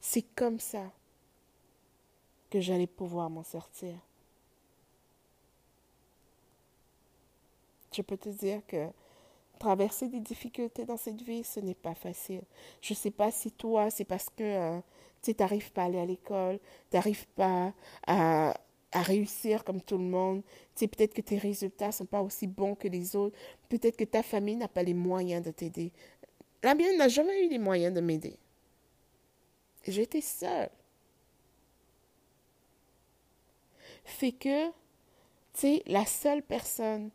C'est 0.00 0.22
comme 0.34 0.60
ça 0.60 0.92
que 2.50 2.60
j'allais 2.60 2.86
pouvoir 2.86 3.30
m'en 3.30 3.42
sortir. 3.42 3.94
Je 7.98 8.02
peux 8.02 8.16
te 8.16 8.28
dire 8.28 8.60
que 8.68 8.86
traverser 9.58 10.06
des 10.06 10.20
difficultés 10.20 10.84
dans 10.84 10.96
cette 10.96 11.20
vie, 11.20 11.42
ce 11.42 11.58
n'est 11.58 11.74
pas 11.74 11.96
facile. 11.96 12.42
Je 12.80 12.92
ne 12.92 12.96
sais 12.96 13.10
pas 13.10 13.32
si 13.32 13.50
toi, 13.50 13.90
c'est 13.90 14.04
parce 14.04 14.30
que 14.30 14.44
euh, 14.44 14.78
tu 15.20 15.34
n'arrives 15.36 15.72
pas 15.72 15.82
à 15.82 15.84
aller 15.86 15.98
à 15.98 16.06
l'école, 16.06 16.60
tu 16.92 16.96
n'arrives 16.96 17.26
pas 17.34 17.74
à, 18.06 18.54
à, 18.92 19.02
réussir 19.02 19.64
comme 19.64 19.82
tout 19.82 19.98
le 19.98 20.04
monde. 20.04 20.44
Peut-être 20.76 21.12
que 21.12 21.22
tes 21.22 21.38
résultats 21.38 21.88
ne 21.88 21.92
sont 21.92 22.06
pas 22.06 22.22
aussi 22.22 22.46
bons 22.46 22.76
que 22.76 22.86
les 22.86 23.16
autres. 23.16 23.36
Peut-être 23.68 23.96
que 23.96 24.04
ta 24.04 24.22
famille 24.22 24.54
n'a 24.54 24.68
pas 24.68 24.84
les 24.84 24.94
moyens 24.94 25.44
de 25.44 25.50
t'aider. 25.50 25.90
La 26.62 26.76
mienne 26.76 26.98
n'a 26.98 27.08
jamais 27.08 27.46
eu 27.46 27.48
les 27.48 27.58
moyens 27.58 27.92
de 27.92 28.00
m'aider. 28.00 28.38
J'étais 29.84 30.20
seule. 30.20 30.70
Fait 34.04 34.30
que, 34.30 34.68
tu 34.68 34.72
sais, 35.54 35.82
la 35.86 36.06
seule 36.06 36.44
personne 36.44 37.10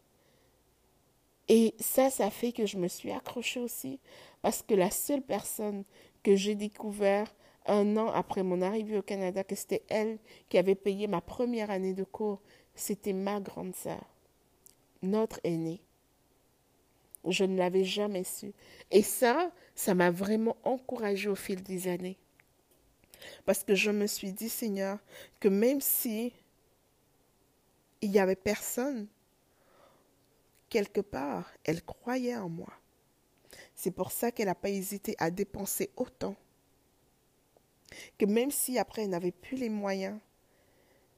et 1.49 1.75
ça, 1.79 2.10
ça 2.10 2.29
fait 2.29 2.51
que 2.51 2.65
je 2.65 2.77
me 2.77 2.88
suis 2.88 3.12
accrochée 3.12 3.60
aussi, 3.60 3.99
parce 4.41 4.62
que 4.62 4.73
la 4.73 4.91
seule 4.91 5.21
personne 5.21 5.84
que 6.23 6.36
j'ai 6.36 6.56
découvert 6.56 7.34
un 7.65 7.97
an 7.97 8.08
après 8.12 8.43
mon 8.43 8.62
arrivée 8.62 8.97
au 8.97 9.01
Canada, 9.01 9.43
que 9.43 9.56
c'était 9.56 9.84
elle 9.89 10.19
qui 10.49 10.58
avait 10.58 10.75
payé 10.75 11.08
ma 11.08 11.21
première 11.21 11.69
année 11.69 11.93
de 11.93 12.03
cours, 12.03 12.41
c'était 12.75 13.13
ma 13.13 13.39
grande 13.39 13.75
sœur, 13.75 14.03
notre 15.01 15.39
aînée. 15.43 15.82
Je 17.25 17.45
ne 17.45 17.58
l'avais 17.58 17.86
jamais 17.86 18.25
su. 18.25 18.53
Et 18.91 19.01
ça, 19.01 19.51
ça 19.75 19.93
m'a 19.93 20.12
vraiment 20.12 20.58
encouragée 20.63 21.29
au 21.29 21.36
fil 21.36 21.63
des 21.63 21.88
années. 21.88 22.17
Parce 23.45 23.63
que 23.63 23.75
je 23.75 23.91
me 23.91 24.08
suis 24.08 24.34
dit, 24.34 24.49
Seigneur, 24.49 24.99
que 25.39 25.47
même 25.47 25.79
si 25.79 26.34
il 28.01 28.12
n'y 28.12 28.19
avait 28.19 28.36
personne 28.36 29.08
quelque 30.73 31.01
part, 31.01 31.53
elle 31.65 31.83
croyait 31.83 32.36
en 32.36 32.49
moi. 32.49 32.73
C'est 33.75 33.91
pour 33.91 34.12
ça 34.12 34.31
qu'elle 34.31 34.47
n'a 34.47 34.55
pas 34.55 34.71
hésité 34.71 35.15
à 35.19 35.29
dépenser 35.29 35.91
autant. 35.97 36.36
Que 38.17 38.25
même 38.25 38.49
si 38.49 38.79
après 38.79 39.03
elle 39.03 39.12
n'avait 39.12 39.31
plus 39.31 39.55
les 39.55 39.69
moyens, 39.69 40.19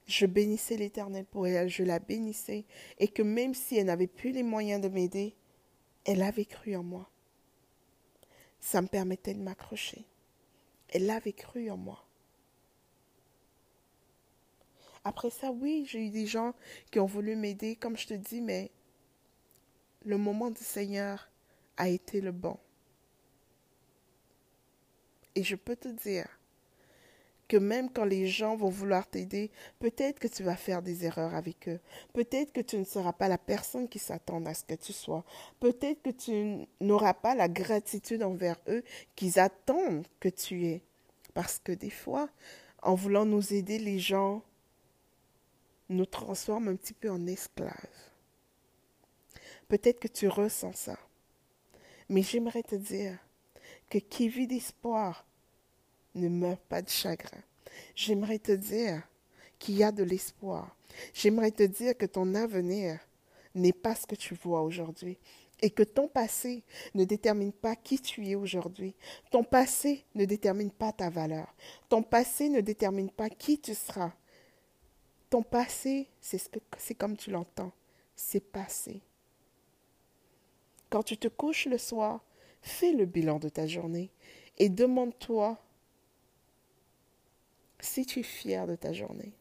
je 0.08 0.26
bénissais 0.26 0.76
l'Éternel 0.76 1.24
pour 1.24 1.48
elle, 1.48 1.70
je 1.70 1.84
la 1.84 2.00
bénissais, 2.00 2.66
et 3.00 3.08
que 3.08 3.22
même 3.24 3.54
si 3.54 3.78
elle 3.78 3.86
n'avait 3.86 4.08
plus 4.08 4.32
les 4.32 4.44
moyens 4.44 4.82
de 4.82 4.90
m'aider, 4.90 5.38
elle 6.04 6.22
avait 6.22 6.44
cru 6.44 6.76
en 6.76 6.84
moi. 6.84 7.10
Ça 8.60 8.82
me 8.82 8.88
permettait 8.88 9.36
de 9.36 9.42
m'accrocher. 9.42 10.06
Elle 10.90 11.10
avait 11.10 11.32
cru 11.32 11.72
en 11.72 11.78
moi. 11.78 12.06
Après 15.06 15.30
ça, 15.30 15.52
oui, 15.52 15.86
j'ai 15.88 16.08
eu 16.08 16.10
des 16.10 16.26
gens 16.26 16.54
qui 16.92 17.00
ont 17.00 17.06
voulu 17.06 17.38
m'aider, 17.38 17.78
comme 17.78 17.96
je 17.96 18.08
te 18.08 18.14
dis, 18.16 18.42
mais 18.42 18.70
le 20.06 20.18
moment 20.18 20.52
du 20.52 20.64
Seigneur 20.64 21.30
a 21.78 21.90
été 21.90 22.22
le 22.22 22.32
bon. 22.32 22.58
Et 25.36 25.44
je 25.44 25.56
peux 25.56 25.76
te 25.76 25.90
dire 25.90 26.28
que 27.48 27.58
même 27.58 27.92
quand 27.92 28.06
les 28.06 28.28
gens 28.28 28.56
vont 28.56 28.70
vouloir 28.70 29.08
t'aider, 29.08 29.52
peut-être 29.80 30.20
que 30.20 30.28
tu 30.28 30.44
vas 30.44 30.56
faire 30.56 30.82
des 30.82 31.06
erreurs 31.06 31.36
avec 31.36 31.68
eux. 31.68 31.80
Peut-être 32.14 32.52
que 32.54 32.62
tu 32.62 32.78
ne 32.78 32.84
seras 32.84 33.14
pas 33.14 33.28
la 33.28 33.38
personne 33.38 33.88
qui 33.88 34.00
s'attend 34.00 34.44
à 34.46 34.54
ce 34.54 34.64
que 34.64 34.74
tu 34.76 34.94
sois. 34.94 35.24
Peut-être 35.60 36.02
que 36.02 36.10
tu 36.10 36.66
n'auras 36.80 37.14
pas 37.14 37.36
la 37.36 37.48
gratitude 37.48 38.24
envers 38.24 38.58
eux 38.68 38.84
qu'ils 39.16 39.40
attendent 39.40 40.08
que 40.20 40.30
tu 40.30 40.66
aies. 40.66 40.82
Parce 41.34 41.60
que 41.60 41.72
des 41.72 41.90
fois, 41.90 42.30
en 42.82 42.96
voulant 42.96 43.26
nous 43.26 43.54
aider, 43.54 43.78
les 43.78 44.00
gens 44.00 44.42
nous 45.90 46.06
transforment 46.06 46.70
un 46.70 46.76
petit 46.76 46.94
peu 46.94 47.12
en 47.12 47.28
esclaves. 47.28 48.15
Peut-être 49.68 50.00
que 50.00 50.08
tu 50.08 50.28
ressens 50.28 50.74
ça. 50.74 50.98
Mais 52.10 52.22
j'aimerais 52.22 52.64
te 52.64 52.76
dire 52.76 53.18
que 53.90 53.98
qui 53.98 54.30
vit 54.30 54.48
d'espoir 54.48 55.26
ne 56.14 56.30
meurt 56.30 56.62
pas 56.62 56.82
de 56.82 56.90
chagrin. 56.90 57.42
J'aimerais 57.96 58.40
te 58.40 58.52
dire 58.52 59.02
qu'il 59.60 59.76
y 59.76 59.84
a 59.84 59.92
de 59.92 60.04
l'espoir. 60.04 60.76
J'aimerais 61.14 61.52
te 61.52 61.64
dire 61.64 61.98
que 61.98 62.06
ton 62.06 62.36
avenir 62.36 63.00
n'est 63.54 63.74
pas 63.74 63.96
ce 63.96 64.06
que 64.06 64.16
tu 64.16 64.36
vois 64.36 64.62
aujourd'hui 64.62 65.18
et 65.62 65.70
que 65.70 65.84
ton 65.84 66.08
passé 66.08 66.64
ne 66.94 67.06
détermine 67.06 67.54
pas 67.54 67.76
qui 67.76 68.00
tu 68.00 68.28
es 68.28 68.36
aujourd'hui. 68.36 68.94
Ton 69.32 69.44
passé 69.44 70.04
ne 70.14 70.26
détermine 70.26 70.72
pas 70.72 70.92
ta 70.92 71.10
valeur. 71.10 71.54
Ton 71.90 72.04
passé 72.04 72.50
ne 72.50 72.62
détermine 72.62 73.10
pas 73.10 73.30
qui 73.30 73.60
tu 73.60 73.74
seras. 73.74 74.14
Ton 75.30 75.42
passé, 75.42 76.08
c'est 76.22 76.38
ce 76.38 76.50
c'est 76.78 76.96
comme 76.96 77.18
tu 77.18 77.32
l'entends, 77.32 77.72
c'est 78.16 78.42
passé. 78.42 79.02
Quand 80.96 81.04
tu 81.04 81.18
te 81.18 81.28
couches 81.28 81.66
le 81.66 81.78
soir, 81.78 82.24
fais 82.62 82.94
le 82.94 83.04
bilan 83.04 83.38
de 83.38 83.50
ta 83.50 83.68
journée 83.68 84.12
et 84.58 84.70
demande-toi 84.70 85.58
si 87.82 88.06
tu 88.06 88.22
es 88.22 88.24
fier 88.24 88.66
de 88.66 88.78
ta 88.78 88.94
journée. 88.94 89.34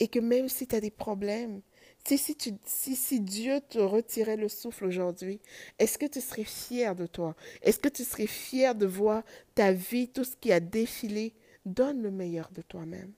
Et 0.00 0.08
que 0.08 0.18
même 0.18 0.48
si 0.48 0.66
tu 0.66 0.74
as 0.74 0.80
des 0.80 0.90
problèmes, 0.90 1.60
si, 2.04 2.18
si, 2.18 3.20
Dieu 3.20 3.60
te 3.60 3.78
retirait 3.78 4.36
le 4.36 4.48
souffle 4.48 4.86
aujourd'hui, 4.86 5.38
est-ce 5.78 5.98
que 5.98 6.06
tu 6.06 6.20
serais 6.20 6.42
fier 6.42 6.96
de 6.96 7.06
toi? 7.06 7.36
Est-ce 7.62 7.78
que 7.78 7.88
tu 7.88 8.02
serais 8.02 8.26
fier 8.26 8.74
de 8.74 8.86
voir 8.86 9.22
ta 9.54 9.70
vie, 9.70 10.08
tout 10.08 10.24
ce 10.24 10.34
qui 10.34 10.50
a 10.50 10.58
défilé? 10.58 11.32
Donne 11.64 12.02
le 12.02 12.10
meilleur 12.10 12.50
de 12.50 12.62
toi-même. 12.62 13.12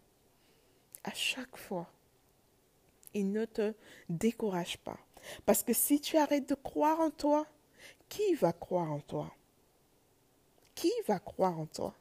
À 1.03 1.15
chaque 1.15 1.57
fois. 1.57 1.91
Et 3.15 3.25
ne 3.25 3.47
te 3.47 3.73
décourage 4.11 4.77
pas. 4.77 4.99
Parce 5.47 5.63
que 5.63 5.73
si 5.73 6.01
tu 6.01 6.17
arrêtes 6.17 6.49
de 6.49 6.55
croire 6.55 7.01
en 7.01 7.11
toi, 7.11 7.47
qui 8.09 8.35
va 8.35 8.53
croire 8.53 8.93
en 8.93 9.01
toi? 9.01 9.33
Qui 10.75 10.93
va 11.07 11.19
croire 11.19 11.59
en 11.59 11.67
toi? 11.67 11.95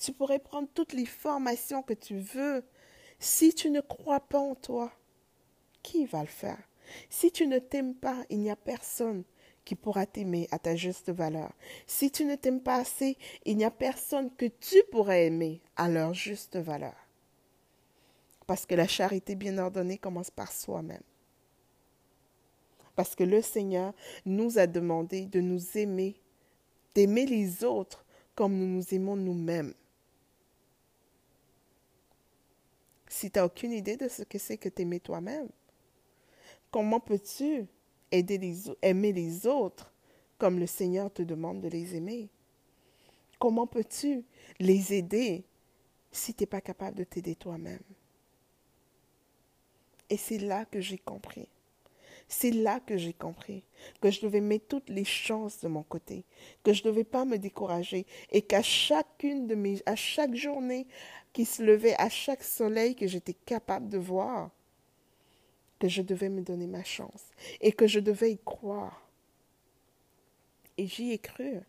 Tu 0.00 0.12
pourrais 0.12 0.38
prendre 0.38 0.68
toutes 0.74 0.92
les 0.92 1.06
formations 1.06 1.82
que 1.82 1.94
tu 1.94 2.18
veux. 2.18 2.64
Si 3.18 3.54
tu 3.54 3.70
ne 3.70 3.80
crois 3.80 4.20
pas 4.20 4.40
en 4.40 4.54
toi, 4.54 4.92
qui 5.82 6.06
va 6.06 6.20
le 6.20 6.26
faire? 6.26 6.58
Si 7.08 7.30
tu 7.30 7.46
ne 7.46 7.58
t'aimes 7.58 7.94
pas, 7.94 8.24
il 8.28 8.40
n'y 8.40 8.50
a 8.50 8.56
personne 8.56 9.24
qui 9.64 9.76
pourra 9.76 10.06
t'aimer 10.06 10.48
à 10.50 10.58
ta 10.58 10.74
juste 10.74 11.10
valeur. 11.10 11.52
Si 11.86 12.10
tu 12.10 12.24
ne 12.24 12.34
t'aimes 12.34 12.62
pas 12.62 12.76
assez, 12.76 13.16
il 13.44 13.56
n'y 13.56 13.64
a 13.64 13.70
personne 13.70 14.34
que 14.34 14.46
tu 14.46 14.82
pourrais 14.90 15.26
aimer 15.26 15.62
à 15.76 15.88
leur 15.88 16.14
juste 16.14 16.56
valeur. 16.56 16.96
Parce 18.46 18.66
que 18.66 18.74
la 18.74 18.88
charité 18.88 19.36
bien 19.36 19.58
ordonnée 19.58 19.98
commence 19.98 20.30
par 20.30 20.50
soi-même. 20.50 21.02
Parce 22.94 23.14
que 23.14 23.24
le 23.24 23.40
Seigneur 23.40 23.94
nous 24.26 24.58
a 24.58 24.66
demandé 24.66 25.26
de 25.26 25.40
nous 25.40 25.76
aimer, 25.76 26.16
d'aimer 26.94 27.26
les 27.26 27.64
autres 27.64 28.04
comme 28.34 28.56
nous 28.56 28.66
nous 28.66 28.94
aimons 28.94 29.16
nous-mêmes. 29.16 29.74
Si 33.08 33.30
tu 33.30 33.38
n'as 33.38 33.44
aucune 33.44 33.72
idée 33.72 33.96
de 33.96 34.08
ce 34.08 34.22
que 34.22 34.38
c'est 34.38 34.56
que 34.56 34.68
t'aimer 34.68 35.00
toi-même, 35.00 35.48
comment 36.70 37.00
peux-tu 37.00 37.66
aider 38.10 38.38
les, 38.38 38.70
aimer 38.80 39.12
les 39.12 39.46
autres 39.46 39.92
comme 40.38 40.58
le 40.58 40.66
Seigneur 40.66 41.12
te 41.12 41.22
demande 41.22 41.60
de 41.60 41.68
les 41.68 41.94
aimer? 41.94 42.28
Comment 43.38 43.66
peux-tu 43.66 44.24
les 44.58 44.94
aider 44.94 45.44
si 46.10 46.34
tu 46.34 46.42
n'es 46.42 46.46
pas 46.46 46.60
capable 46.60 46.96
de 46.96 47.04
t'aider 47.04 47.34
toi-même? 47.34 47.82
Et 50.08 50.16
c'est 50.16 50.38
là 50.38 50.64
que 50.64 50.80
j'ai 50.80 50.98
compris 50.98 51.48
c'est 52.32 52.50
là 52.50 52.80
que 52.80 52.96
j'ai 52.96 53.12
compris 53.12 53.62
que 54.00 54.10
je 54.10 54.20
devais 54.22 54.40
mettre 54.40 54.66
toutes 54.66 54.88
les 54.88 55.04
chances 55.04 55.60
de 55.60 55.68
mon 55.68 55.82
côté, 55.82 56.24
que 56.62 56.72
je 56.72 56.82
ne 56.82 56.88
devais 56.88 57.04
pas 57.04 57.24
me 57.24 57.36
décourager 57.36 58.06
et 58.30 58.42
qu'à 58.42 58.62
chacune 58.62 59.46
de 59.46 59.54
mes, 59.54 59.82
à 59.86 59.96
chaque 59.96 60.34
journée 60.34 60.86
qui 61.32 61.44
se 61.44 61.62
levait, 61.62 61.94
à 61.98 62.08
chaque 62.08 62.42
soleil 62.42 62.94
que 62.94 63.06
j'étais 63.06 63.34
capable 63.34 63.88
de 63.88 63.98
voir, 63.98 64.50
que 65.78 65.88
je 65.88 66.00
devais 66.00 66.28
me 66.28 66.42
donner 66.42 66.66
ma 66.66 66.84
chance 66.84 67.24
et 67.60 67.72
que 67.72 67.86
je 67.86 68.00
devais 68.00 68.32
y 68.32 68.38
croire. 68.38 69.06
Et 70.78 70.86
j'y 70.86 71.12
ai 71.12 71.18
cru. 71.18 71.60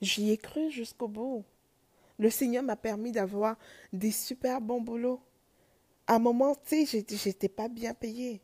J'y 0.00 0.30
ai 0.30 0.36
cru 0.36 0.70
jusqu'au 0.70 1.08
bout. 1.08 1.44
Le 2.18 2.30
Seigneur 2.30 2.62
m'a 2.62 2.76
permis 2.76 3.12
d'avoir 3.12 3.56
des 3.92 4.10
super 4.10 4.60
bons 4.60 4.80
boulots. 4.80 5.20
À 6.06 6.16
un 6.16 6.18
moment, 6.18 6.54
tu 6.54 6.86
sais, 6.86 7.04
j'étais 7.08 7.48
pas 7.48 7.68
bien 7.68 7.94
payée. 7.94 8.40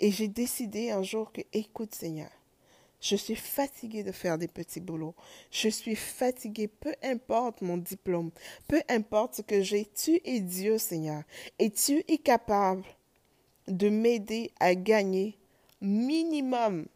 Et 0.00 0.10
j'ai 0.10 0.28
décidé 0.28 0.90
un 0.90 1.02
jour 1.02 1.32
que, 1.32 1.40
écoute 1.52 1.94
Seigneur, 1.94 2.30
je 3.00 3.16
suis 3.16 3.36
fatiguée 3.36 4.02
de 4.02 4.12
faire 4.12 4.38
des 4.38 4.48
petits 4.48 4.80
boulots. 4.80 5.14
Je 5.50 5.68
suis 5.68 5.94
fatiguée, 5.94 6.68
peu 6.68 6.94
importe 7.02 7.60
mon 7.60 7.76
diplôme, 7.76 8.30
peu 8.66 8.80
importe 8.88 9.34
ce 9.36 9.42
que 9.42 9.60
j'ai, 9.60 9.84
tu 9.84 10.20
es 10.24 10.40
Dieu 10.40 10.78
Seigneur. 10.78 11.22
Et 11.58 11.70
tu 11.70 12.02
es 12.08 12.18
capable 12.18 12.84
de 13.68 13.88
m'aider 13.90 14.52
à 14.58 14.74
gagner 14.74 15.36
minimum, 15.80 16.86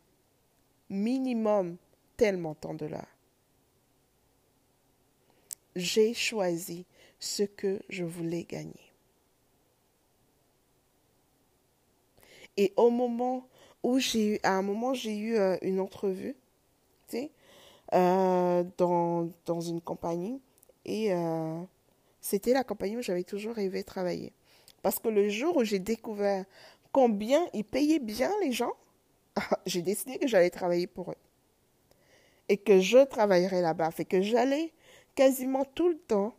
minimum 0.89 1.77
tel 2.17 2.39
montant 2.39 2.75
de 2.75 2.87
l'heure. 2.87 3.17
J'ai 5.77 6.15
choisi 6.15 6.87
ce 7.21 7.43
que 7.43 7.81
je 7.91 8.05
voulais 8.05 8.45
gagner. 8.45 8.88
Et 12.59 12.73
au 12.77 12.91
moment 12.91 13.47
où 13.85 14.01
j'ai 14.01 14.35
eu, 14.35 14.41
à 14.43 14.57
un 14.59 14.63
moment, 14.63 14.93
j'ai 14.93 15.17
eu 15.17 15.37
euh, 15.37 15.57
une 15.63 15.79
entrevue, 15.79 16.35
tu 17.07 17.17
sais, 17.17 17.31
euh, 17.95 18.65
dans, 18.77 19.31
une 19.61 19.81
compagnie. 19.81 20.43
Et 20.85 21.15
euh, 21.15 21.63
c'était 22.21 22.53
la 22.53 22.65
compagnie 22.65 22.97
où 22.97 23.03
j'avais 23.03 23.23
toujours 23.23 23.55
rêvé 23.55 23.83
de 23.83 23.87
travailler. 23.87 24.33
Parce 24.83 24.99
que 24.99 25.09
le 25.09 25.29
jour 25.29 25.57
où 25.57 25.63
j'ai 25.63 25.79
découvert 25.79 26.45
combien 26.91 27.47
ils 27.55 27.65
payaient 27.65 28.01
bien 28.01 28.33
les 28.43 28.51
gens, 28.51 28.73
j'ai 29.67 29.83
décidé 29.83 30.19
que 30.19 30.27
j'allais 30.27 30.51
travailler 30.51 30.89
pour 30.89 31.13
eux. 31.13 31.19
Et 32.49 32.57
que 32.57 32.81
je 32.81 33.05
travaillerais 33.05 33.63
là-bas. 33.63 33.93
Fait 33.93 34.05
que 34.05 34.21
j'allais 34.21 34.73
quasiment 35.15 35.65
tout 35.65 35.89
le 35.89 35.99
temps 35.99 36.35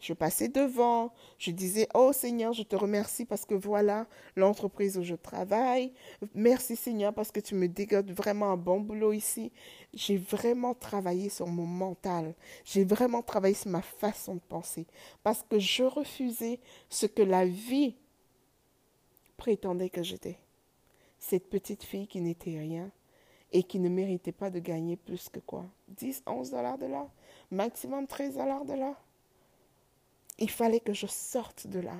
je 0.00 0.12
passais 0.12 0.48
devant, 0.48 1.12
je 1.38 1.50
disais, 1.50 1.88
oh 1.94 2.12
Seigneur, 2.12 2.52
je 2.52 2.62
te 2.62 2.76
remercie 2.76 3.24
parce 3.24 3.44
que 3.44 3.54
voilà 3.54 4.06
l'entreprise 4.36 4.96
où 4.96 5.02
je 5.02 5.14
travaille. 5.14 5.92
Merci 6.34 6.76
Seigneur 6.76 7.12
parce 7.12 7.32
que 7.32 7.40
tu 7.40 7.54
me 7.54 7.68
dégodes 7.68 8.10
vraiment 8.12 8.52
un 8.52 8.56
bon 8.56 8.80
boulot 8.80 9.12
ici. 9.12 9.50
J'ai 9.92 10.16
vraiment 10.16 10.74
travaillé 10.74 11.28
sur 11.28 11.48
mon 11.48 11.66
mental. 11.66 12.34
J'ai 12.64 12.84
vraiment 12.84 13.22
travaillé 13.22 13.54
sur 13.54 13.70
ma 13.70 13.82
façon 13.82 14.36
de 14.36 14.40
penser 14.40 14.86
parce 15.22 15.42
que 15.42 15.58
je 15.58 15.82
refusais 15.82 16.60
ce 16.88 17.06
que 17.06 17.22
la 17.22 17.44
vie 17.44 17.96
prétendait 19.36 19.90
que 19.90 20.02
j'étais. 20.02 20.38
Cette 21.18 21.50
petite 21.50 21.82
fille 21.82 22.06
qui 22.06 22.20
n'était 22.20 22.58
rien 22.58 22.90
et 23.52 23.62
qui 23.62 23.78
ne 23.78 23.88
méritait 23.88 24.32
pas 24.32 24.50
de 24.50 24.58
gagner 24.60 24.96
plus 24.96 25.28
que 25.28 25.40
quoi? 25.40 25.64
10, 25.88 26.22
11 26.26 26.50
dollars 26.50 26.78
de 26.78 26.86
là 26.86 27.08
Maximum 27.50 28.06
13 28.06 28.36
dollars 28.36 28.64
de 28.64 28.74
là 28.74 28.94
il 30.38 30.50
fallait 30.50 30.80
que 30.80 30.92
je 30.92 31.06
sorte 31.06 31.66
de 31.66 31.80
là. 31.80 31.96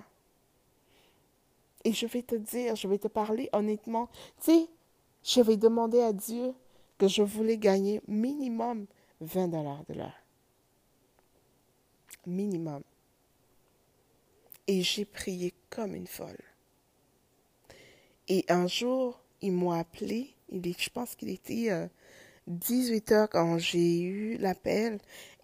Et 1.84 1.92
je 1.92 2.06
vais 2.06 2.22
te 2.22 2.34
dire, 2.34 2.76
je 2.76 2.88
vais 2.88 2.98
te 2.98 3.08
parler 3.08 3.48
honnêtement. 3.52 4.08
Tu 4.42 4.52
sais, 4.52 4.66
je 5.22 5.40
vais 5.40 5.56
demander 5.56 6.00
à 6.00 6.12
Dieu 6.12 6.54
que 6.98 7.08
je 7.08 7.22
voulais 7.22 7.58
gagner 7.58 8.00
minimum 8.08 8.86
20 9.20 9.48
dollars 9.48 9.84
de 9.88 9.94
l'heure. 9.94 10.22
Minimum. 12.26 12.82
Et 14.66 14.82
j'ai 14.82 15.04
prié 15.04 15.54
comme 15.70 15.94
une 15.94 16.06
folle. 16.06 16.38
Et 18.28 18.44
un 18.48 18.66
jour, 18.66 19.18
ils 19.40 19.52
m'ont 19.52 19.70
appelé. 19.70 20.34
Il 20.50 20.62
je 20.76 20.90
pense 20.90 21.14
qu'il 21.14 21.30
était 21.30 21.88
18 22.46 23.12
euh, 23.12 23.14
heures 23.14 23.28
quand 23.30 23.58
j'ai 23.58 24.02
eu 24.02 24.36
l'appel. 24.36 24.98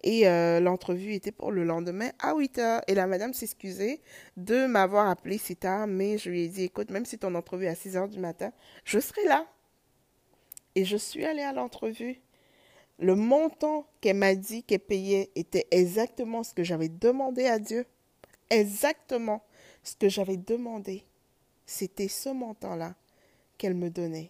Et 0.05 0.27
euh, 0.27 0.59
l'entrevue 0.59 1.13
était 1.13 1.31
pour 1.31 1.51
le 1.51 1.63
lendemain 1.63 2.11
à 2.19 2.35
8 2.35 2.59
heures. 2.59 2.81
Et 2.87 2.93
la 2.93 3.07
madame 3.07 3.33
s'excusait 3.33 4.01
de 4.37 4.67
m'avoir 4.67 5.09
appelé 5.09 5.39
si 5.39 5.55
tard, 5.55 5.87
mais 5.87 6.19
je 6.19 6.29
lui 6.29 6.43
ai 6.43 6.47
dit, 6.47 6.63
écoute, 6.63 6.91
même 6.91 7.05
si 7.05 7.17
ton 7.17 7.33
entrevue 7.33 7.65
est 7.65 7.69
à 7.69 7.75
6 7.75 7.97
heures 7.97 8.07
du 8.07 8.19
matin, 8.19 8.53
je 8.83 8.99
serai 8.99 9.25
là. 9.25 9.47
Et 10.75 10.85
je 10.85 10.95
suis 10.95 11.25
allée 11.25 11.41
à 11.41 11.53
l'entrevue. 11.53 12.21
Le 12.99 13.15
montant 13.15 13.87
qu'elle 13.99 14.17
m'a 14.17 14.35
dit 14.35 14.63
qu'elle 14.63 14.79
payait 14.79 15.31
était 15.35 15.67
exactement 15.71 16.43
ce 16.43 16.53
que 16.53 16.63
j'avais 16.63 16.87
demandé 16.87 17.47
à 17.47 17.57
Dieu. 17.57 17.87
Exactement 18.51 19.43
ce 19.81 19.95
que 19.95 20.07
j'avais 20.07 20.37
demandé. 20.37 21.03
C'était 21.65 22.09
ce 22.09 22.29
montant-là 22.29 22.93
qu'elle 23.57 23.73
me 23.73 23.89
donnait. 23.89 24.29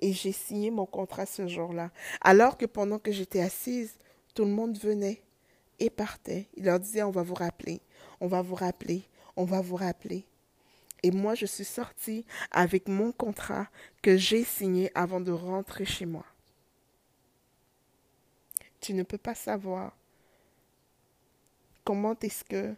Et 0.00 0.12
j'ai 0.12 0.32
signé 0.32 0.72
mon 0.72 0.84
contrat 0.84 1.26
ce 1.26 1.46
jour-là. 1.46 1.92
Alors 2.22 2.58
que 2.58 2.66
pendant 2.66 2.98
que 2.98 3.12
j'étais 3.12 3.40
assise, 3.40 3.94
tout 4.38 4.44
le 4.44 4.52
monde 4.52 4.78
venait 4.78 5.20
et 5.80 5.90
partait. 5.90 6.46
Il 6.54 6.66
leur 6.66 6.78
disait, 6.78 7.02
on 7.02 7.10
va 7.10 7.24
vous 7.24 7.34
rappeler, 7.34 7.80
on 8.20 8.28
va 8.28 8.40
vous 8.40 8.54
rappeler, 8.54 9.02
on 9.34 9.44
va 9.44 9.60
vous 9.60 9.74
rappeler. 9.74 10.24
Et 11.02 11.10
moi, 11.10 11.34
je 11.34 11.44
suis 11.44 11.64
sortie 11.64 12.24
avec 12.52 12.86
mon 12.86 13.10
contrat 13.10 13.66
que 14.00 14.16
j'ai 14.16 14.44
signé 14.44 14.92
avant 14.94 15.20
de 15.20 15.32
rentrer 15.32 15.84
chez 15.84 16.06
moi. 16.06 16.24
Tu 18.80 18.94
ne 18.94 19.02
peux 19.02 19.18
pas 19.18 19.34
savoir 19.34 19.98
comment 21.82 22.14
est-ce 22.22 22.44
que 22.44 22.76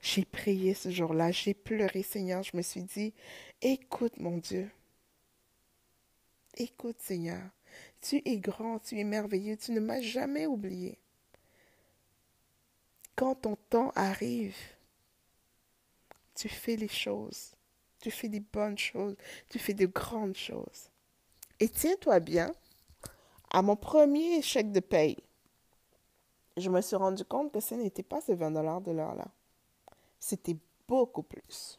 j'ai 0.00 0.24
prié 0.24 0.72
ce 0.72 0.88
jour-là, 0.88 1.30
j'ai 1.30 1.52
pleuré, 1.52 2.02
Seigneur. 2.02 2.42
Je 2.42 2.56
me 2.56 2.62
suis 2.62 2.84
dit, 2.84 3.12
écoute 3.60 4.18
mon 4.18 4.38
Dieu, 4.38 4.70
écoute 6.56 6.96
Seigneur, 7.00 7.42
tu 8.00 8.22
es 8.24 8.38
grand, 8.38 8.78
tu 8.78 8.98
es 8.98 9.04
merveilleux, 9.04 9.56
tu 9.56 9.72
ne 9.72 9.80
m'as 9.80 10.00
jamais 10.00 10.46
oublié. 10.46 10.98
Quand 13.16 13.34
ton 13.34 13.56
temps 13.56 13.92
arrive, 13.94 14.56
tu 16.34 16.48
fais 16.48 16.76
les 16.76 16.88
choses, 16.88 17.52
tu 18.00 18.10
fais 18.10 18.28
des 18.28 18.40
bonnes 18.40 18.78
choses, 18.78 19.16
tu 19.48 19.58
fais 19.58 19.74
de 19.74 19.86
grandes 19.86 20.36
choses. 20.36 20.90
Et 21.58 21.68
tiens-toi 21.68 22.20
bien, 22.20 22.50
à 23.50 23.60
mon 23.60 23.76
premier 23.76 24.40
chèque 24.40 24.72
de 24.72 24.80
paye, 24.80 25.18
je 26.56 26.70
me 26.70 26.80
suis 26.80 26.96
rendu 26.96 27.24
compte 27.24 27.52
que 27.52 27.60
ce 27.60 27.74
n'était 27.74 28.02
pas 28.02 28.20
ces 28.20 28.34
20 28.34 28.52
dollars 28.52 28.80
de 28.80 28.92
l'heure 28.92 29.14
là. 29.14 29.26
C'était 30.18 30.56
beaucoup 30.88 31.22
plus. 31.22 31.78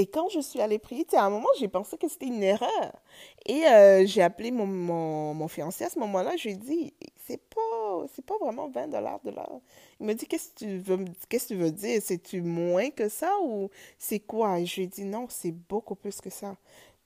Et 0.00 0.06
quand 0.06 0.30
je 0.30 0.40
suis 0.40 0.62
allée 0.62 0.78
prier, 0.78 1.04
à 1.12 1.26
un 1.26 1.28
moment, 1.28 1.50
j'ai 1.58 1.68
pensé 1.68 1.98
que 1.98 2.08
c'était 2.08 2.28
une 2.28 2.42
erreur. 2.42 3.02
Et 3.44 3.66
euh, 3.66 4.06
j'ai 4.06 4.22
appelé 4.22 4.50
mon, 4.50 4.66
mon, 4.66 5.46
fiancé 5.46 5.84
à 5.84 5.90
ce 5.90 5.98
moment-là. 5.98 6.38
Je 6.38 6.44
lui 6.48 6.54
ai 6.54 6.56
dit, 6.56 6.94
c'est 7.26 7.36
pas, 7.36 8.06
c'est 8.14 8.24
pas 8.24 8.38
vraiment 8.40 8.70
20 8.70 8.88
dollars 8.88 9.20
de 9.22 9.30
l'heure. 9.30 9.60
Il 10.00 10.06
m'a 10.06 10.14
dit, 10.14 10.24
qu'est-ce 10.24 10.52
que 10.52 10.58
tu 10.60 10.78
veux, 10.78 11.04
qu'est-ce 11.28 11.48
que 11.48 11.52
tu 11.52 11.60
veux 11.60 11.70
dire? 11.70 12.00
C'est-tu 12.02 12.40
moins 12.40 12.88
que 12.88 13.10
ça 13.10 13.30
ou 13.42 13.68
c'est 13.98 14.20
quoi? 14.20 14.58
Et 14.58 14.64
je 14.64 14.76
lui 14.76 14.82
ai 14.84 14.86
dit, 14.86 15.04
non, 15.04 15.26
c'est 15.28 15.52
beaucoup 15.52 15.96
plus 15.96 16.18
que 16.22 16.30
ça. 16.30 16.56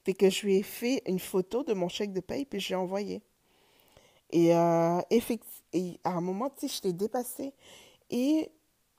Fait 0.04 0.14
que 0.14 0.30
je 0.30 0.46
lui 0.46 0.58
ai 0.58 0.62
fait 0.62 1.02
une 1.08 1.18
photo 1.18 1.64
de 1.64 1.72
mon 1.72 1.88
chèque 1.88 2.12
de 2.12 2.20
paye, 2.20 2.44
puis 2.44 2.60
j'ai 2.60 2.76
envoyé. 2.76 3.22
Et, 4.30 4.54
euh, 4.54 5.00
et 5.72 5.98
à 6.04 6.10
un 6.12 6.20
moment, 6.20 6.48
tu 6.48 6.68
sais, 6.68 6.76
je 6.76 6.80
t'ai 6.80 6.92
dépassé. 6.92 7.54
Et 8.10 8.52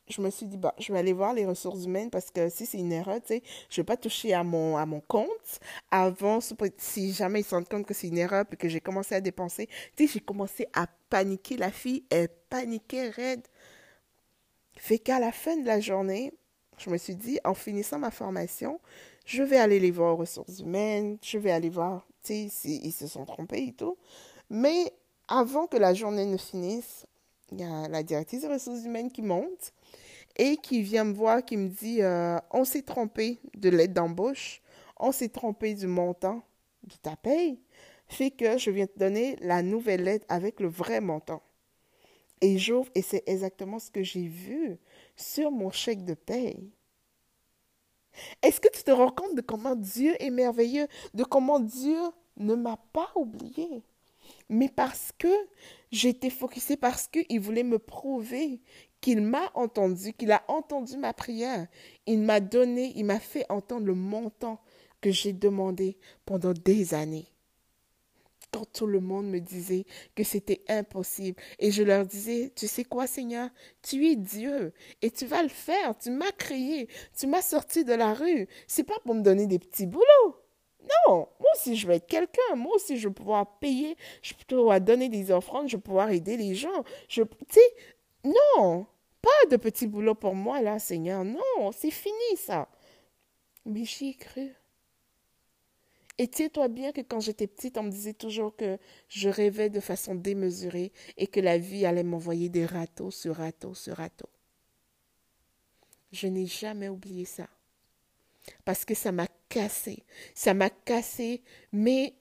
je 0.08 0.22
me 0.22 0.30
suis 0.30 0.46
dit, 0.46 0.58
bah, 0.58 0.76
je 0.78 0.94
vais 0.94 1.00
aller 1.00 1.14
voir 1.14 1.34
les 1.34 1.46
ressources 1.46 1.86
humaines 1.86 2.10
parce 2.10 2.30
que 2.30 2.50
si 2.50 2.66
c'est 2.66 2.78
une 2.78 2.92
erreur, 2.92 3.22
tu 3.22 3.28
sais, 3.28 3.44
je 3.70 3.80
ne 3.80 3.84
vais 3.84 3.86
pas 3.86 3.98
toucher 3.98 4.34
à 4.34 4.44
mon, 4.44 4.78
à 4.78 4.86
mon 4.86 5.02
compte 5.02 5.60
avant, 5.90 6.40
si 6.78 7.14
jamais 7.14 7.42
ils 7.42 7.44
se 7.44 7.56
rendent 7.56 7.68
compte 7.68 7.86
que 7.86 7.94
c'est 7.94 8.08
une 8.08 8.18
erreur 8.18 8.46
que 8.48 8.70
j'ai 8.70 8.82
commencé 8.82 9.16
à 9.16 9.22
dépenser. 9.22 9.68
J'ai 9.98 10.20
commencé 10.20 10.68
à 10.74 10.88
paniquer. 11.10 11.58
La 11.58 11.72
fille, 11.72 12.04
elle 12.10 12.30
paniquait 12.50 13.10
raide. 13.10 13.48
Fait 14.78 15.00
qu'à 15.00 15.20
la 15.20 15.32
fin 15.32 15.58
de 15.58 15.66
la 15.66 15.80
journée, 15.80 16.34
je 16.78 16.90
me 16.90 16.98
suis 16.98 17.16
dit, 17.16 17.40
en 17.44 17.54
finissant 17.54 17.98
ma 17.98 18.12
formation, 18.12 18.80
je 19.26 19.42
vais 19.42 19.58
aller 19.58 19.80
les 19.80 19.92
voir 19.92 20.14
aux 20.14 20.18
ressources 20.18 20.60
humaines, 20.60 21.18
je 21.24 21.38
vais 21.38 21.52
aller 21.52 21.70
voir, 21.70 22.06
tu 22.22 22.34
sais, 22.34 22.48
s'ils 22.50 22.94
se 22.94 23.08
sont 23.08 23.26
trompés 23.26 23.68
et 23.70 23.74
tout. 23.74 23.98
Mais 24.50 24.94
avant 25.28 25.66
que 25.68 25.78
la 25.78 25.94
journée 25.94 26.26
ne 26.26 26.38
finisse, 26.38 27.06
il 27.52 27.60
y 27.60 27.64
a 27.64 27.88
la 27.88 28.04
directrice 28.04 28.42
des 28.42 28.48
ressources 28.48 28.84
humaines 28.84 29.12
qui 29.12 29.22
monte 29.22 29.74
et 30.38 30.58
qui 30.58 30.82
vient 30.82 31.04
me 31.04 31.14
voir, 31.14 31.44
qui 31.44 31.58
me 31.58 31.70
dit 31.70 32.02
euh, 32.02 32.38
On 32.52 32.66
s'est 32.66 32.82
trompé 32.82 33.40
de 33.56 33.70
l'aide 33.70 33.94
d'embauche, 33.94 34.62
on 34.98 35.12
s'est 35.12 35.30
trompé 35.30 35.74
du 35.74 35.88
montant 35.88 36.44
de 36.84 36.96
ta 36.96 37.16
paye, 37.16 37.60
fait 38.08 38.32
que 38.32 38.58
je 38.58 38.72
viens 38.72 38.88
te 38.88 39.00
donner 39.00 39.38
la 39.42 39.62
nouvelle 39.62 40.04
lettre 40.04 40.26
avec 40.30 40.60
le 40.60 40.68
vrai 40.68 41.02
montant. 41.02 41.42
Et 42.42 42.58
j'ouvre, 42.58 42.90
et 42.96 43.02
c'est 43.02 43.24
exactement 43.28 43.80
ce 43.80 43.90
que 43.90 44.04
j'ai 44.04 44.28
vu 44.28 44.78
sur 45.16 45.52
mon 45.52 45.72
chèque 45.72 46.04
de 46.04 46.14
paye. 46.14 46.70
Est-ce 48.42 48.60
que 48.60 48.70
tu 48.70 48.84
te 48.84 48.92
rends 48.92 49.12
compte 49.12 49.36
de 49.36 49.42
comment 49.42 49.76
Dieu 49.76 50.16
est 50.22 50.30
merveilleux, 50.30 50.88
de 51.14 51.24
comment 51.24 51.60
Dieu 51.60 52.00
ne 52.38 52.56
m'a 52.56 52.78
pas 52.94 53.12
oublié? 53.16 53.84
Mais 54.50 54.70
parce 54.70 55.12
que 55.18 55.34
j'étais 55.92 56.30
focusée, 56.30 56.78
parce 56.78 57.08
qu'il 57.08 57.40
voulait 57.40 57.64
me 57.64 57.80
prouver 57.80 58.62
qu'il 59.02 59.22
m'a 59.22 59.52
entendu, 59.54 60.14
qu'il 60.14 60.32
a 60.32 60.44
entendu 60.48 60.98
ma 60.98 61.14
prière. 61.14 61.68
Il 62.08 62.22
m'a 62.22 62.40
donné, 62.40 62.92
il 62.96 63.06
m'a 63.06 63.20
fait 63.20 63.46
entendre 63.50 63.86
le 63.86 63.94
montant 63.94 64.60
que 65.02 65.12
j'ai 65.12 65.34
demandé 65.34 65.98
pendant 66.26 66.54
des 66.54 66.94
années. 66.94 67.28
Quand 68.52 68.66
tout 68.72 68.88
le 68.88 69.02
monde 69.02 69.28
me 69.28 69.40
disait 69.40 69.86
que 70.16 70.24
c'était 70.24 70.64
impossible, 70.70 71.40
et 71.60 71.72
je 71.72 71.84
leur 71.84 72.06
disais, 72.06 72.52
tu 72.56 72.68
sais 72.68 72.86
quoi, 72.86 73.06
Seigneur, 73.06 73.50
tu 73.82 74.08
es 74.08 74.16
Dieu, 74.16 74.74
et 75.02 75.12
tu 75.12 75.26
vas 75.26 75.44
le 75.44 75.50
faire, 75.50 75.98
tu 75.98 76.10
m'as 76.10 76.32
créé, 76.32 76.88
tu 77.18 77.28
m'as 77.28 77.42
sorti 77.42 77.84
de 77.84 77.94
la 77.94 78.14
rue. 78.14 78.48
C'est 78.66 78.86
pas 78.86 79.00
pour 79.04 79.14
me 79.14 79.22
donner 79.22 79.46
des 79.46 79.60
petits 79.60 79.88
boulots. 79.88 80.45
Non, 81.08 81.28
moi 81.40 81.50
aussi 81.56 81.76
je 81.76 81.88
vais 81.88 81.98
être 81.98 82.08
quelqu'un. 82.08 82.56
Moi 82.56 82.76
aussi 82.76 82.98
je 82.98 83.08
vais 83.08 83.14
pouvoir 83.14 83.60
payer, 83.60 83.98
je 84.22 84.34
vais 84.34 84.44
pouvoir 84.48 84.82
donner 84.82 85.10
des 85.10 85.32
offrandes, 85.32 85.68
je 85.68 85.78
vais 85.78 85.82
pouvoir 85.82 86.12
aider 86.12 86.38
les 86.38 86.56
gens. 86.56 86.84
Tu 87.08 87.24
sais, 87.50 87.76
non, 88.24 88.86
pas 89.22 89.50
de 89.50 89.58
petit 89.58 89.88
boulot 89.88 90.16
pour 90.16 90.36
moi 90.36 90.62
là, 90.62 90.80
Seigneur. 90.80 91.24
Non, 91.24 91.72
c'est 91.72 91.92
fini 91.92 92.38
ça. 92.38 92.70
Mais 93.66 93.84
j'y 93.84 94.10
ai 94.10 94.14
cru. 94.14 94.54
Et 96.18 96.28
tiens-toi 96.30 96.70
bien 96.70 96.92
que 96.94 97.02
quand 97.02 97.20
j'étais 97.20 97.48
petite, 97.48 97.78
on 97.78 97.84
me 97.84 97.92
disait 97.92 98.14
toujours 98.14 98.56
que 98.56 98.78
je 99.10 99.28
rêvais 99.28 99.70
de 99.70 99.82
façon 99.82 100.16
démesurée 100.16 100.94
et 101.18 101.28
que 101.28 101.42
la 101.42 101.58
vie 101.58 101.86
allait 101.86 102.04
m'envoyer 102.04 102.48
des 102.48 102.66
râteaux 102.66 103.12
sur 103.12 103.36
râteaux 103.36 103.74
sur 103.74 103.98
râteaux. 103.98 104.30
Je 106.14 106.28
n'ai 106.28 106.46
jamais 106.46 106.88
oublié 106.88 107.26
ça. 107.26 107.50
Parce 108.64 108.86
que 108.86 108.94
ça 108.94 109.12
m'a 109.12 109.28
cassé. 109.50 110.04
Ça 110.34 110.54
m'a 110.54 110.70
cassé, 110.70 111.42
mais 111.72 112.14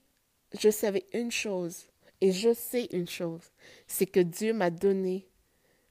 je 0.58 0.70
savais 0.70 1.06
une 1.12 1.30
chose, 1.30 1.86
et 2.20 2.32
je 2.32 2.54
sais 2.54 2.88
une 2.92 3.08
chose, 3.08 3.52
c'est 3.86 4.06
que 4.06 4.20
Dieu 4.20 4.52
m'a 4.52 4.70
donné 4.70 5.26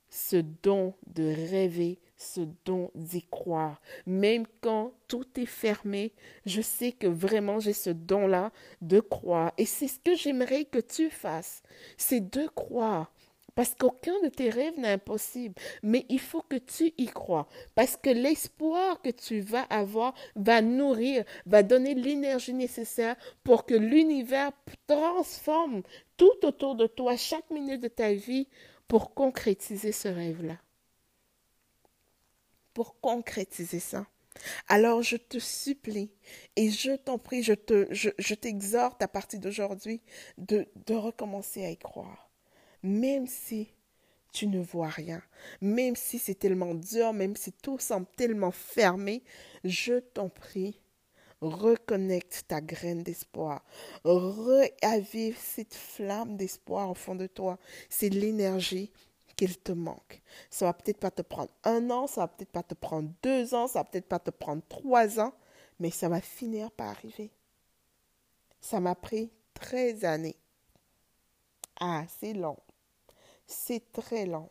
ce 0.10 0.38
don 0.38 0.94
de 1.08 1.24
rêver, 1.24 2.00
ce 2.18 2.42
don 2.66 2.92
d'y 2.96 3.24
croire. 3.24 3.82
Même 4.06 4.46
quand 4.62 4.94
tout 5.08 5.26
est 5.40 5.48
fermé, 5.48 6.14
je 6.46 6.62
sais 6.62 6.92
que 6.92 7.08
vraiment 7.08 7.60
j'ai 7.60 7.74
ce 7.74 7.90
don-là 7.90 8.52
de 8.82 9.00
croire. 9.00 9.54
Et 9.58 9.66
c'est 9.66 9.88
ce 9.88 10.00
que 10.00 10.16
j'aimerais 10.16 10.66
que 10.66 10.80
tu 10.80 11.10
fasses, 11.10 11.64
c'est 11.98 12.30
de 12.32 12.48
croire. 12.48 13.12
Parce 13.56 13.76
qu'aucun 13.76 14.20
de 14.22 14.30
tes 14.30 14.50
rêves 14.50 14.80
n'est 14.80 14.94
impossible. 14.94 15.56
Mais 15.84 16.06
il 16.10 16.20
faut 16.20 16.42
que 16.42 16.56
tu 16.56 16.94
y 16.98 17.06
crois. 17.06 17.48
Parce 17.76 17.98
que 17.98 18.10
l'espoir 18.10 19.02
que 19.02 19.10
tu 19.10 19.42
vas 19.42 19.64
avoir 19.64 20.14
va 20.36 20.62
nourrir, 20.62 21.24
va 21.46 21.62
donner 21.62 21.94
l'énergie 21.94 22.54
nécessaire 22.54 23.16
pour 23.44 23.66
que 23.66 23.76
l'univers 23.76 24.52
transforme 24.88 25.84
tout 26.18 26.46
autour 26.46 26.76
de 26.76 26.88
toi, 26.88 27.16
chaque 27.16 27.50
minute 27.52 27.82
de 27.82 27.88
ta 27.88 28.14
vie, 28.14 28.48
pour 28.88 29.14
concrétiser 29.14 29.92
ce 29.92 30.08
rêve-là. 30.08 30.58
Pour 32.74 33.00
concrétiser 33.00 33.80
ça. 33.80 34.06
Alors 34.68 35.04
je 35.04 35.16
te 35.16 35.38
supplie 35.38 36.12
et 36.56 36.72
je 36.72 36.96
t'en 36.96 37.20
prie, 37.20 37.44
je 37.44 37.54
te, 37.54 37.88
je, 37.92 38.34
t'exhorte 38.34 39.02
à 39.04 39.08
partir 39.08 39.40
d'aujourd'hui 39.40 40.02
de 40.38 40.66
recommencer 40.90 41.64
à 41.64 41.70
y 41.70 41.78
croire 41.78 42.23
même 42.84 43.28
si 43.28 43.74
tu 44.34 44.48
ne 44.48 44.60
vois 44.60 44.90
rien, 44.90 45.22
même 45.62 45.96
si 45.96 46.20
c'est 46.20 46.36
tellement 46.36 46.74
dur, 46.74 47.14
même 47.14 47.36
si 47.36 47.52
tout 47.52 47.78
semble 47.80 48.08
tellement 48.16 48.52
fermé, 48.52 49.24
je 49.64 50.00
t'en 50.00 50.30
prie, 50.30 50.80
reconnecte 51.42 52.46
ta 52.48 52.62
graine 52.62 53.04
d'espoir, 53.04 53.64
réavive 54.04 55.38
cette 55.40 55.76
flamme 55.76 56.36
d'espoir 56.36 56.90
au 56.90 56.96
fond 56.96 57.16
de 57.16 57.28
toi. 57.28 57.60
C'est 57.90 58.10
l'énergie 58.10 58.92
qu'il 59.36 59.58
te 59.58 59.72
manque. 59.72 60.22
Ça 60.50 60.66
va 60.66 60.74
peut-être 60.74 61.00
pas 61.00 61.12
te 61.12 61.22
prendre 61.22 61.52
un 61.64 61.90
an, 61.90 62.08
ça 62.08 62.22
va 62.22 62.28
peut-être 62.28 62.52
pas 62.52 62.64
te 62.64 62.74
prendre 62.74 63.10
deux 63.22 63.54
ans, 63.54 63.68
ça 63.68 63.80
va 63.80 63.86
peut-être 63.86 64.08
pas 64.08 64.20
te 64.20 64.32
prendre 64.32 64.64
trois 64.68 65.20
ans, 65.20 65.34
mais 65.80 65.92
ça 65.92 66.10
va 66.10 66.22
finir 66.22 66.72
par 66.72 66.90
arriver. 66.90 67.32
Ça 68.62 68.80
m'a 68.80 68.96
pris 68.96 69.32
13 69.54 70.06
années. 70.06 70.38
Ah, 71.80 72.06
c'est 72.20 72.34
long. 72.34 72.58
C'est 73.48 73.92
très 73.92 74.26
lent. 74.26 74.50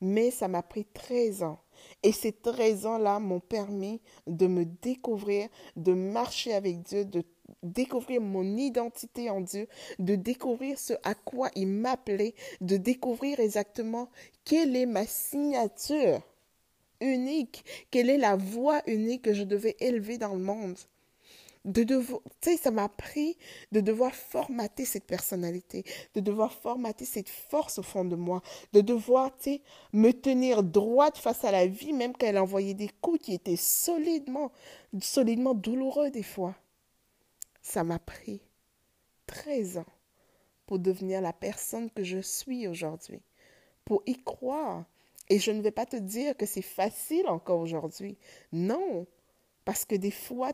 Mais 0.00 0.30
ça 0.30 0.48
m'a 0.48 0.62
pris 0.62 0.84
13 0.84 1.42
ans. 1.42 1.60
Et 2.02 2.12
ces 2.12 2.32
13 2.32 2.86
ans-là 2.86 3.18
m'ont 3.18 3.40
permis 3.40 4.00
de 4.26 4.46
me 4.46 4.64
découvrir, 4.64 5.48
de 5.76 5.92
marcher 5.92 6.52
avec 6.52 6.82
Dieu, 6.82 7.04
de 7.04 7.24
découvrir 7.62 8.20
mon 8.20 8.56
identité 8.56 9.30
en 9.30 9.40
Dieu, 9.40 9.66
de 9.98 10.14
découvrir 10.14 10.78
ce 10.78 10.94
à 11.02 11.14
quoi 11.14 11.50
il 11.54 11.68
m'appelait, 11.68 12.34
de 12.60 12.76
découvrir 12.76 13.40
exactement 13.40 14.08
quelle 14.44 14.76
est 14.76 14.86
ma 14.86 15.06
signature 15.06 16.20
unique, 17.00 17.64
quelle 17.90 18.10
est 18.10 18.18
la 18.18 18.36
voix 18.36 18.82
unique 18.86 19.22
que 19.22 19.34
je 19.34 19.42
devais 19.42 19.76
élever 19.80 20.18
dans 20.18 20.34
le 20.34 20.40
monde 20.42 20.78
de 21.64 21.82
devoir, 21.82 22.20
tu 22.40 22.50
sais, 22.50 22.56
ça 22.56 22.70
m'a 22.70 22.84
appris 22.84 23.36
de 23.72 23.80
devoir 23.80 24.14
formater 24.14 24.84
cette 24.84 25.04
personnalité, 25.04 25.84
de 26.14 26.20
devoir 26.20 26.52
formater 26.52 27.04
cette 27.04 27.28
force 27.28 27.78
au 27.78 27.82
fond 27.82 28.04
de 28.04 28.16
moi, 28.16 28.42
de 28.72 28.80
devoir, 28.80 29.36
tu 29.36 29.44
sais, 29.44 29.62
me 29.92 30.12
tenir 30.12 30.62
droite 30.62 31.18
face 31.18 31.44
à 31.44 31.52
la 31.52 31.66
vie, 31.66 31.92
même 31.92 32.12
quand 32.12 32.26
elle 32.26 32.38
envoyait 32.38 32.74
des 32.74 32.90
coups 33.00 33.20
qui 33.20 33.34
étaient 33.34 33.56
solidement, 33.56 34.52
solidement 35.00 35.54
douloureux 35.54 36.10
des 36.10 36.22
fois. 36.22 36.54
Ça 37.62 37.84
m'a 37.84 37.98
pris 37.98 38.40
13 39.26 39.78
ans 39.78 39.86
pour 40.66 40.78
devenir 40.78 41.20
la 41.20 41.32
personne 41.32 41.90
que 41.90 42.04
je 42.04 42.20
suis 42.20 42.66
aujourd'hui, 42.66 43.20
pour 43.84 44.02
y 44.06 44.22
croire. 44.22 44.84
Et 45.28 45.38
je 45.38 45.52
ne 45.52 45.60
vais 45.60 45.70
pas 45.70 45.86
te 45.86 45.96
dire 45.96 46.36
que 46.36 46.46
c'est 46.46 46.62
facile 46.62 47.28
encore 47.28 47.60
aujourd'hui. 47.60 48.18
Non, 48.52 49.06
parce 49.64 49.84
que 49.84 49.94
des 49.94 50.10
fois, 50.10 50.52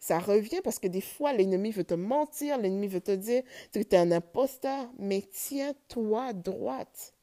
ça 0.00 0.18
revient 0.18 0.60
parce 0.64 0.78
que 0.78 0.88
des 0.88 1.00
fois, 1.00 1.32
l'ennemi 1.32 1.70
veut 1.70 1.84
te 1.84 1.94
mentir, 1.94 2.58
l'ennemi 2.58 2.88
veut 2.88 3.00
te 3.00 3.14
dire 3.14 3.42
que 3.72 3.78
tu 3.80 3.94
es 3.94 3.98
un 3.98 4.10
imposteur, 4.12 4.90
mais 4.98 5.22
tiens-toi 5.22 6.32
droite. 6.32 7.14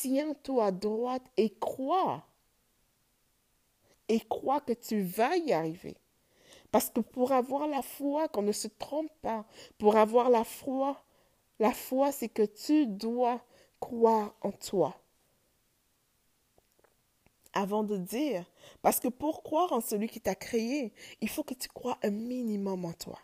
Tiens-toi 0.00 0.70
droite 0.72 1.24
et 1.36 1.50
crois. 1.58 2.24
Et 4.08 4.20
crois 4.20 4.60
que 4.60 4.72
tu 4.72 5.02
vas 5.02 5.36
y 5.36 5.52
arriver. 5.52 5.96
Parce 6.70 6.90
que 6.90 7.00
pour 7.00 7.32
avoir 7.32 7.66
la 7.66 7.82
foi, 7.82 8.28
qu'on 8.28 8.42
ne 8.42 8.52
se 8.52 8.68
trompe 8.68 9.10
pas, 9.22 9.44
pour 9.78 9.96
avoir 9.96 10.30
la 10.30 10.44
foi, 10.44 11.02
la 11.58 11.72
foi, 11.72 12.12
c'est 12.12 12.28
que 12.28 12.44
tu 12.44 12.86
dois 12.86 13.42
croire 13.80 14.34
en 14.42 14.52
toi 14.52 14.98
avant 17.58 17.82
de 17.82 17.96
dire. 17.96 18.44
Parce 18.82 19.00
que 19.00 19.08
pour 19.08 19.42
croire 19.42 19.72
en 19.72 19.80
celui 19.80 20.08
qui 20.08 20.20
t'a 20.20 20.34
créé, 20.34 20.92
il 21.20 21.28
faut 21.28 21.42
que 21.42 21.54
tu 21.54 21.68
crois 21.68 21.98
un 22.02 22.10
minimum 22.10 22.84
en 22.84 22.92
toi. 22.92 23.18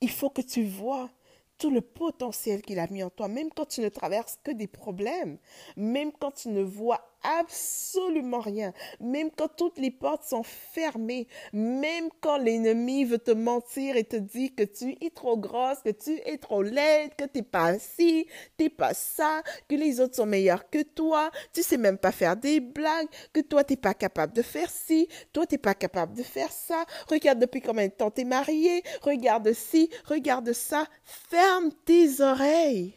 Il 0.00 0.10
faut 0.10 0.30
que 0.30 0.40
tu 0.40 0.64
vois 0.64 1.10
tout 1.58 1.70
le 1.70 1.80
potentiel 1.80 2.62
qu'il 2.62 2.78
a 2.78 2.86
mis 2.86 3.02
en 3.02 3.10
toi, 3.10 3.28
même 3.28 3.50
quand 3.50 3.66
tu 3.66 3.80
ne 3.82 3.88
traverses 3.88 4.38
que 4.42 4.50
des 4.50 4.68
problèmes, 4.68 5.38
même 5.76 6.12
quand 6.12 6.30
tu 6.30 6.48
ne 6.48 6.62
vois 6.62 7.09
absolument 7.22 8.40
rien, 8.40 8.72
même 9.00 9.30
quand 9.30 9.48
toutes 9.56 9.78
les 9.78 9.90
portes 9.90 10.24
sont 10.24 10.42
fermées, 10.42 11.28
même 11.52 12.08
quand 12.20 12.38
l'ennemi 12.38 13.04
veut 13.04 13.18
te 13.18 13.30
mentir 13.30 13.96
et 13.96 14.04
te 14.04 14.16
dit 14.16 14.54
que 14.54 14.62
tu 14.62 14.96
es 15.00 15.10
trop 15.10 15.36
grosse, 15.36 15.82
que 15.84 15.90
tu 15.90 16.12
es 16.24 16.38
trop 16.38 16.62
laide, 16.62 17.14
que 17.16 17.24
t'es 17.24 17.42
pas 17.42 17.78
ci, 17.78 18.26
t'es 18.56 18.68
pas 18.68 18.94
ça, 18.94 19.42
que 19.68 19.74
les 19.74 20.00
autres 20.00 20.16
sont 20.16 20.26
meilleurs 20.26 20.68
que 20.70 20.82
toi, 20.82 21.30
tu 21.52 21.62
sais 21.62 21.76
même 21.76 21.98
pas 21.98 22.12
faire 22.12 22.36
des 22.36 22.60
blagues, 22.60 23.08
que 23.32 23.40
toi 23.40 23.64
t'es 23.64 23.76
pas 23.76 23.94
capable 23.94 24.32
de 24.32 24.42
faire 24.42 24.70
ci, 24.70 25.08
toi 25.32 25.46
t'es 25.46 25.58
pas 25.58 25.74
capable 25.74 26.16
de 26.16 26.22
faire 26.22 26.52
ça, 26.52 26.84
regarde 27.08 27.38
depuis 27.38 27.60
combien 27.60 27.86
de 27.86 27.92
temps 27.92 28.10
t'es 28.10 28.24
marié, 28.24 28.82
regarde 29.02 29.52
ci, 29.52 29.90
regarde 30.04 30.52
ça, 30.52 30.86
ferme 31.04 31.70
tes 31.84 32.20
oreilles 32.20 32.94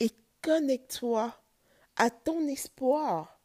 et 0.00 0.10
connecte-toi 0.42 1.34
à 1.96 2.10
ton 2.10 2.46
espoir. 2.48 3.38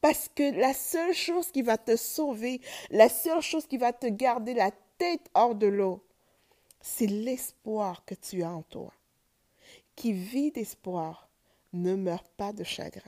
Parce 0.00 0.28
que 0.28 0.58
la 0.58 0.74
seule 0.74 1.14
chose 1.14 1.50
qui 1.50 1.62
va 1.62 1.78
te 1.78 1.96
sauver, 1.96 2.60
la 2.90 3.08
seule 3.08 3.40
chose 3.40 3.66
qui 3.66 3.78
va 3.78 3.92
te 3.92 4.06
garder 4.06 4.54
la 4.54 4.70
tête 4.98 5.28
hors 5.34 5.54
de 5.54 5.66
l'eau, 5.66 6.04
c'est 6.80 7.06
l'espoir 7.06 8.04
que 8.04 8.14
tu 8.14 8.42
as 8.42 8.50
en 8.50 8.62
toi. 8.62 8.92
Qui 9.94 10.12
vit 10.12 10.52
d'espoir 10.52 11.28
ne 11.72 11.94
meurt 11.94 12.28
pas 12.36 12.52
de 12.52 12.64
chagrin. 12.64 13.02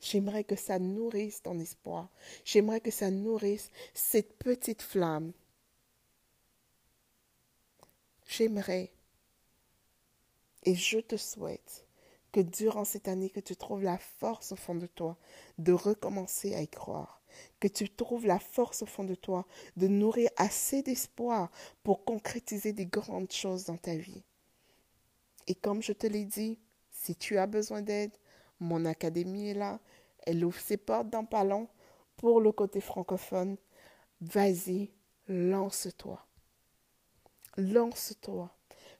J'aimerais 0.00 0.44
que 0.44 0.56
ça 0.56 0.78
nourrisse 0.78 1.42
ton 1.42 1.58
espoir. 1.58 2.08
J'aimerais 2.44 2.80
que 2.80 2.90
ça 2.90 3.10
nourrisse 3.10 3.70
cette 3.94 4.38
petite 4.38 4.82
flamme. 4.82 5.32
J'aimerais 8.26 8.92
et 10.68 10.74
je 10.74 10.98
te 10.98 11.16
souhaite 11.16 11.86
que 12.30 12.40
durant 12.40 12.84
cette 12.84 13.08
année, 13.08 13.30
que 13.30 13.40
tu 13.40 13.56
trouves 13.56 13.82
la 13.82 13.96
force 13.96 14.52
au 14.52 14.56
fond 14.56 14.74
de 14.74 14.86
toi 14.86 15.16
de 15.56 15.72
recommencer 15.72 16.54
à 16.54 16.60
y 16.60 16.68
croire, 16.68 17.22
que 17.58 17.68
tu 17.68 17.88
trouves 17.88 18.26
la 18.26 18.38
force 18.38 18.82
au 18.82 18.86
fond 18.86 19.04
de 19.04 19.14
toi 19.14 19.46
de 19.78 19.88
nourrir 19.88 20.28
assez 20.36 20.82
d'espoir 20.82 21.50
pour 21.82 22.04
concrétiser 22.04 22.74
des 22.74 22.84
grandes 22.84 23.32
choses 23.32 23.64
dans 23.64 23.78
ta 23.78 23.96
vie. 23.96 24.22
Et 25.46 25.54
comme 25.54 25.80
je 25.80 25.94
te 25.94 26.06
l'ai 26.06 26.26
dit, 26.26 26.58
si 26.90 27.16
tu 27.16 27.38
as 27.38 27.46
besoin 27.46 27.80
d'aide, 27.80 28.12
mon 28.60 28.84
académie 28.84 29.48
est 29.48 29.54
là, 29.54 29.80
elle 30.26 30.44
ouvre 30.44 30.60
ses 30.60 30.76
portes 30.76 31.08
dans 31.08 31.24
pas 31.24 31.44
long 31.44 31.66
pour 32.18 32.42
le 32.42 32.52
côté 32.52 32.82
francophone. 32.82 33.56
Vas-y, 34.20 34.90
lance-toi. 35.28 36.22
Lance-toi 37.56 38.54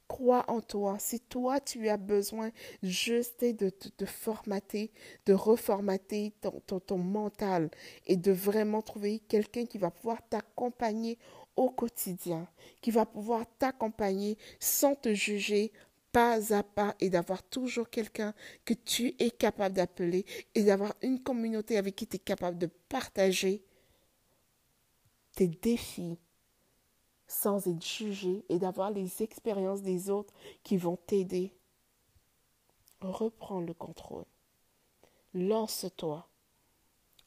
crois 0.09 0.45
en 0.49 0.61
toi. 0.61 0.97
Si 0.99 1.21
toi, 1.21 1.61
tu 1.61 1.89
as 1.89 1.97
besoin 1.97 2.51
juste 2.83 3.45
de 3.45 3.69
te 3.69 4.07
formater, 4.07 4.91
de 5.27 5.35
reformater 5.35 6.33
ton, 6.41 6.81
ton, 6.81 6.99
mental 6.99 7.71
et 8.07 8.17
de 8.17 8.33
vraiment 8.33 8.83
trouver 8.83 9.21
quelqu'un 9.29 9.67
qui 9.67 9.79
va 9.79 9.91
pouvoir 9.91 10.27
t'accompagner 10.29 11.19
au 11.57 11.71
quotidien, 11.71 12.49
qui 12.81 12.91
va 12.91 13.05
pouvoir 13.05 13.45
t'accompagner 13.59 14.37
sans 14.59 14.95
te 14.95 15.13
juger 15.13 15.73
pas 16.13 16.55
à 16.55 16.63
pas 16.63 16.95
et 17.01 17.11
d'avoir 17.11 17.43
toujours 17.43 17.91
quelqu'un 17.91 18.33
que 18.65 18.75
tu 18.75 19.15
es 19.19 19.31
capable 19.31 19.75
d'appeler 19.75 20.25
et 20.55 20.65
d'avoir 20.65 20.95
une 21.03 21.23
communauté 21.23 21.77
avec 21.77 21.97
qui 21.97 22.07
tu 22.07 22.17
es 22.17 22.19
capable 22.19 22.59
de 22.59 22.69
partager 22.89 23.63
tes 25.37 25.49
défis, 25.49 26.19
sans 27.29 27.69
être 27.69 27.85
jugé 27.85 28.45
et 28.49 28.59
d'avoir 28.59 28.91
les 28.91 29.23
expériences 29.23 29.83
des 29.83 30.11
autres 30.11 30.35
qui 30.65 30.77
vont 30.77 30.97
t'aider. 30.97 31.53
Reprends 33.01 33.61
le 33.61 33.75
contrôle. 33.75 34.25
lance-toi. 35.35 36.27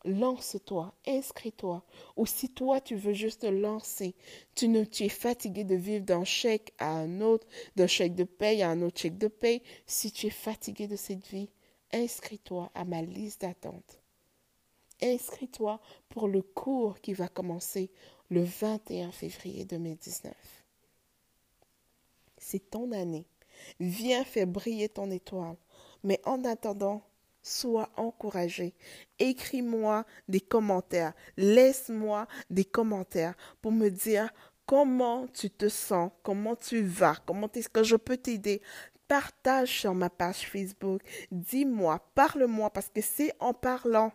Lance-toi, 0.03 0.95
inscris-toi. 1.07 1.83
Ou 2.17 2.25
si 2.25 2.49
toi, 2.49 2.81
tu 2.81 2.95
veux 2.95 3.13
juste 3.13 3.43
lancer, 3.43 4.15
tu, 4.55 4.67
ne, 4.67 4.83
tu 4.83 5.03
es 5.03 5.09
fatigué 5.09 5.63
de 5.63 5.75
vivre 5.75 6.03
d'un 6.03 6.23
chèque 6.23 6.73
à 6.79 6.89
un 6.89 7.21
autre, 7.21 7.47
d'un 7.75 7.85
chèque 7.85 8.15
de 8.15 8.23
paye 8.23 8.63
à 8.63 8.69
un 8.71 8.81
autre 8.81 8.99
chèque 8.99 9.19
de 9.19 9.27
paye, 9.27 9.61
si 9.85 10.11
tu 10.11 10.25
es 10.25 10.31
fatigué 10.31 10.87
de 10.87 10.95
cette 10.95 11.27
vie, 11.27 11.49
inscris-toi 11.93 12.71
à 12.73 12.83
ma 12.83 13.03
liste 13.03 13.41
d'attente. 13.41 14.01
Inscris-toi 15.03 15.79
pour 16.09 16.27
le 16.27 16.41
cours 16.41 16.99
qui 16.99 17.13
va 17.13 17.27
commencer 17.27 17.91
le 18.31 18.43
21 18.43 19.11
février 19.11 19.65
2019. 19.65 20.33
C'est 22.37 22.71
ton 22.71 22.91
année. 22.93 23.27
Viens 23.79 24.23
faire 24.23 24.47
briller 24.47 24.89
ton 24.89 25.11
étoile. 25.11 25.57
Mais 26.03 26.19
en 26.25 26.43
attendant, 26.45 27.03
sois 27.43 27.89
encouragé. 27.97 28.73
Écris-moi 29.19 30.05
des 30.29 30.39
commentaires. 30.39 31.13
Laisse-moi 31.35 32.25
des 32.49 32.65
commentaires 32.65 33.35
pour 33.61 33.73
me 33.73 33.89
dire 33.89 34.31
comment 34.65 35.27
tu 35.27 35.49
te 35.49 35.67
sens, 35.67 36.09
comment 36.23 36.55
tu 36.55 36.81
vas, 36.81 37.17
comment 37.25 37.49
est-ce 37.53 37.69
que 37.69 37.83
je 37.83 37.97
peux 37.97 38.17
t'aider. 38.17 38.61
Partage 39.09 39.81
sur 39.81 39.93
ma 39.93 40.09
page 40.09 40.47
Facebook. 40.47 41.01
Dis-moi, 41.31 41.99
parle-moi 42.15 42.69
parce 42.69 42.87
que 42.87 43.01
c'est 43.01 43.33
en 43.41 43.53
parlant, 43.53 44.13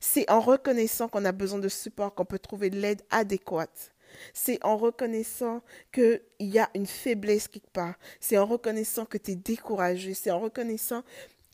c'est 0.00 0.30
en 0.30 0.40
reconnaissant 0.40 1.08
qu'on 1.08 1.24
a 1.24 1.32
besoin 1.32 1.58
de 1.58 1.68
support 1.68 2.14
qu'on 2.14 2.24
peut 2.24 2.38
trouver 2.38 2.70
l'aide 2.70 3.02
adéquate. 3.10 3.92
C'est 4.32 4.64
en 4.64 4.76
reconnaissant 4.76 5.62
qu'il 5.92 6.22
y 6.40 6.58
a 6.58 6.70
une 6.74 6.86
faiblesse 6.86 7.48
quelque 7.48 7.70
part. 7.70 7.94
C'est 8.20 8.38
en 8.38 8.46
reconnaissant 8.46 9.04
que 9.04 9.18
tu 9.18 9.32
es 9.32 9.36
découragé. 9.36 10.14
C'est 10.14 10.30
en 10.30 10.40
reconnaissant 10.40 11.02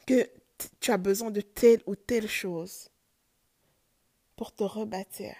que 0.06 0.28
tu 0.80 0.90
as 0.90 0.98
besoin 0.98 1.30
de 1.30 1.40
telle 1.40 1.82
ou 1.86 1.96
telle 1.96 2.28
chose 2.28 2.90
pour 4.36 4.54
te 4.54 4.64
rebâtir. 4.64 5.34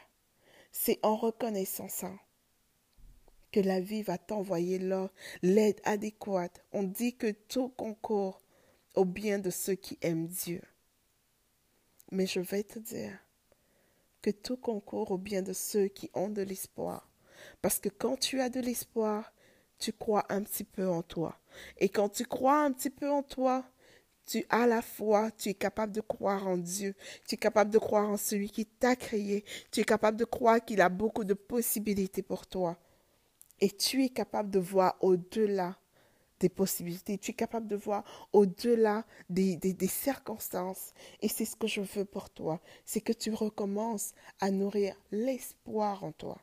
C'est 0.73 0.99
en 1.03 1.17
reconnaissant 1.17 1.89
ça 1.89 2.11
que 3.53 3.61
la 3.61 3.81
vie 3.81 4.03
va 4.03 4.19
t'envoyer 4.19 4.81
l'aide 5.43 5.81
adéquate. 5.85 6.65
On 6.73 6.83
dit 6.83 7.17
que 7.17 7.31
tout 7.31 7.69
concourt 7.69 8.43
au 8.95 9.05
bien 9.05 9.39
de 9.39 9.51
ceux 9.51 9.77
qui 9.77 9.99
aiment 10.03 10.27
Dieu. 10.27 10.63
Mais 12.11 12.27
je 12.27 12.41
vais 12.41 12.63
te 12.63 12.79
dire 12.79 13.19
que 14.23 14.31
tout 14.31 14.57
concourt 14.57 15.11
au 15.11 15.19
bien 15.19 15.43
de 15.43 15.53
ceux 15.53 15.89
qui 15.89 16.11
ont 16.15 16.31
de 16.31 16.43
l'espoir. 16.43 17.11
Parce 17.61 17.79
que 17.79 17.89
quand 17.89 18.19
tu 18.19 18.41
as 18.41 18.49
de 18.49 18.61
l'espoir, 18.61 19.33
tu 19.79 19.93
crois 19.93 20.25
un 20.29 20.43
petit 20.43 20.65
peu 20.65 20.89
en 20.89 21.03
toi. 21.03 21.39
Et 21.79 21.89
quand 21.89 22.09
tu 22.09 22.25
crois 22.25 22.63
un 22.63 22.73
petit 22.73 22.91
peu 22.91 23.11
en 23.11 23.23
toi, 23.23 23.65
tu 24.27 24.45
as 24.49 24.67
la 24.67 24.81
foi, 24.81 25.31
tu 25.33 25.51
es 25.51 25.55
capable 25.55 25.93
de 25.93 26.01
croire 26.01 26.47
en 26.47 26.57
Dieu, 26.57 26.95
tu 27.29 27.35
es 27.35 27.39
capable 27.39 27.71
de 27.71 27.79
croire 27.79 28.09
en 28.09 28.17
celui 28.17 28.51
qui 28.51 28.65
t'a 28.65 28.97
créé, 28.97 29.45
tu 29.71 29.81
es 29.81 29.85
capable 29.85 30.17
de 30.17 30.25
croire 30.25 30.65
qu'il 30.65 30.81
a 30.81 30.89
beaucoup 30.89 31.25
de 31.25 31.35
possibilités 31.35 32.23
pour 32.23 32.47
toi. 32.47 32.79
Et 33.61 33.71
tu 33.71 34.05
es 34.05 34.09
capable 34.09 34.51
de 34.51 34.59
voir 34.59 34.97
au-delà 35.01 35.77
des 36.41 36.49
possibilités, 36.49 37.19
tu 37.19 37.31
es 37.31 37.35
capable 37.35 37.67
de 37.67 37.77
voir 37.77 38.05
au-delà 38.33 39.05
des, 39.31 39.59
circonstances. 39.89 40.93
Et 41.21 41.29
c'est 41.29 41.45
ce 41.45 41.57
que 41.57 41.67
je 41.67 41.81
veux 41.81 42.05
pour 42.05 42.31
toi, 42.31 42.61
c'est 42.85 43.01
que 43.01 43.13
tu 43.13 43.33
recommences 43.33 44.13
à 44.41 44.51
nourrir 44.51 44.97
l'espoir 45.11 46.05
en 46.05 46.13
toi. 46.13 46.39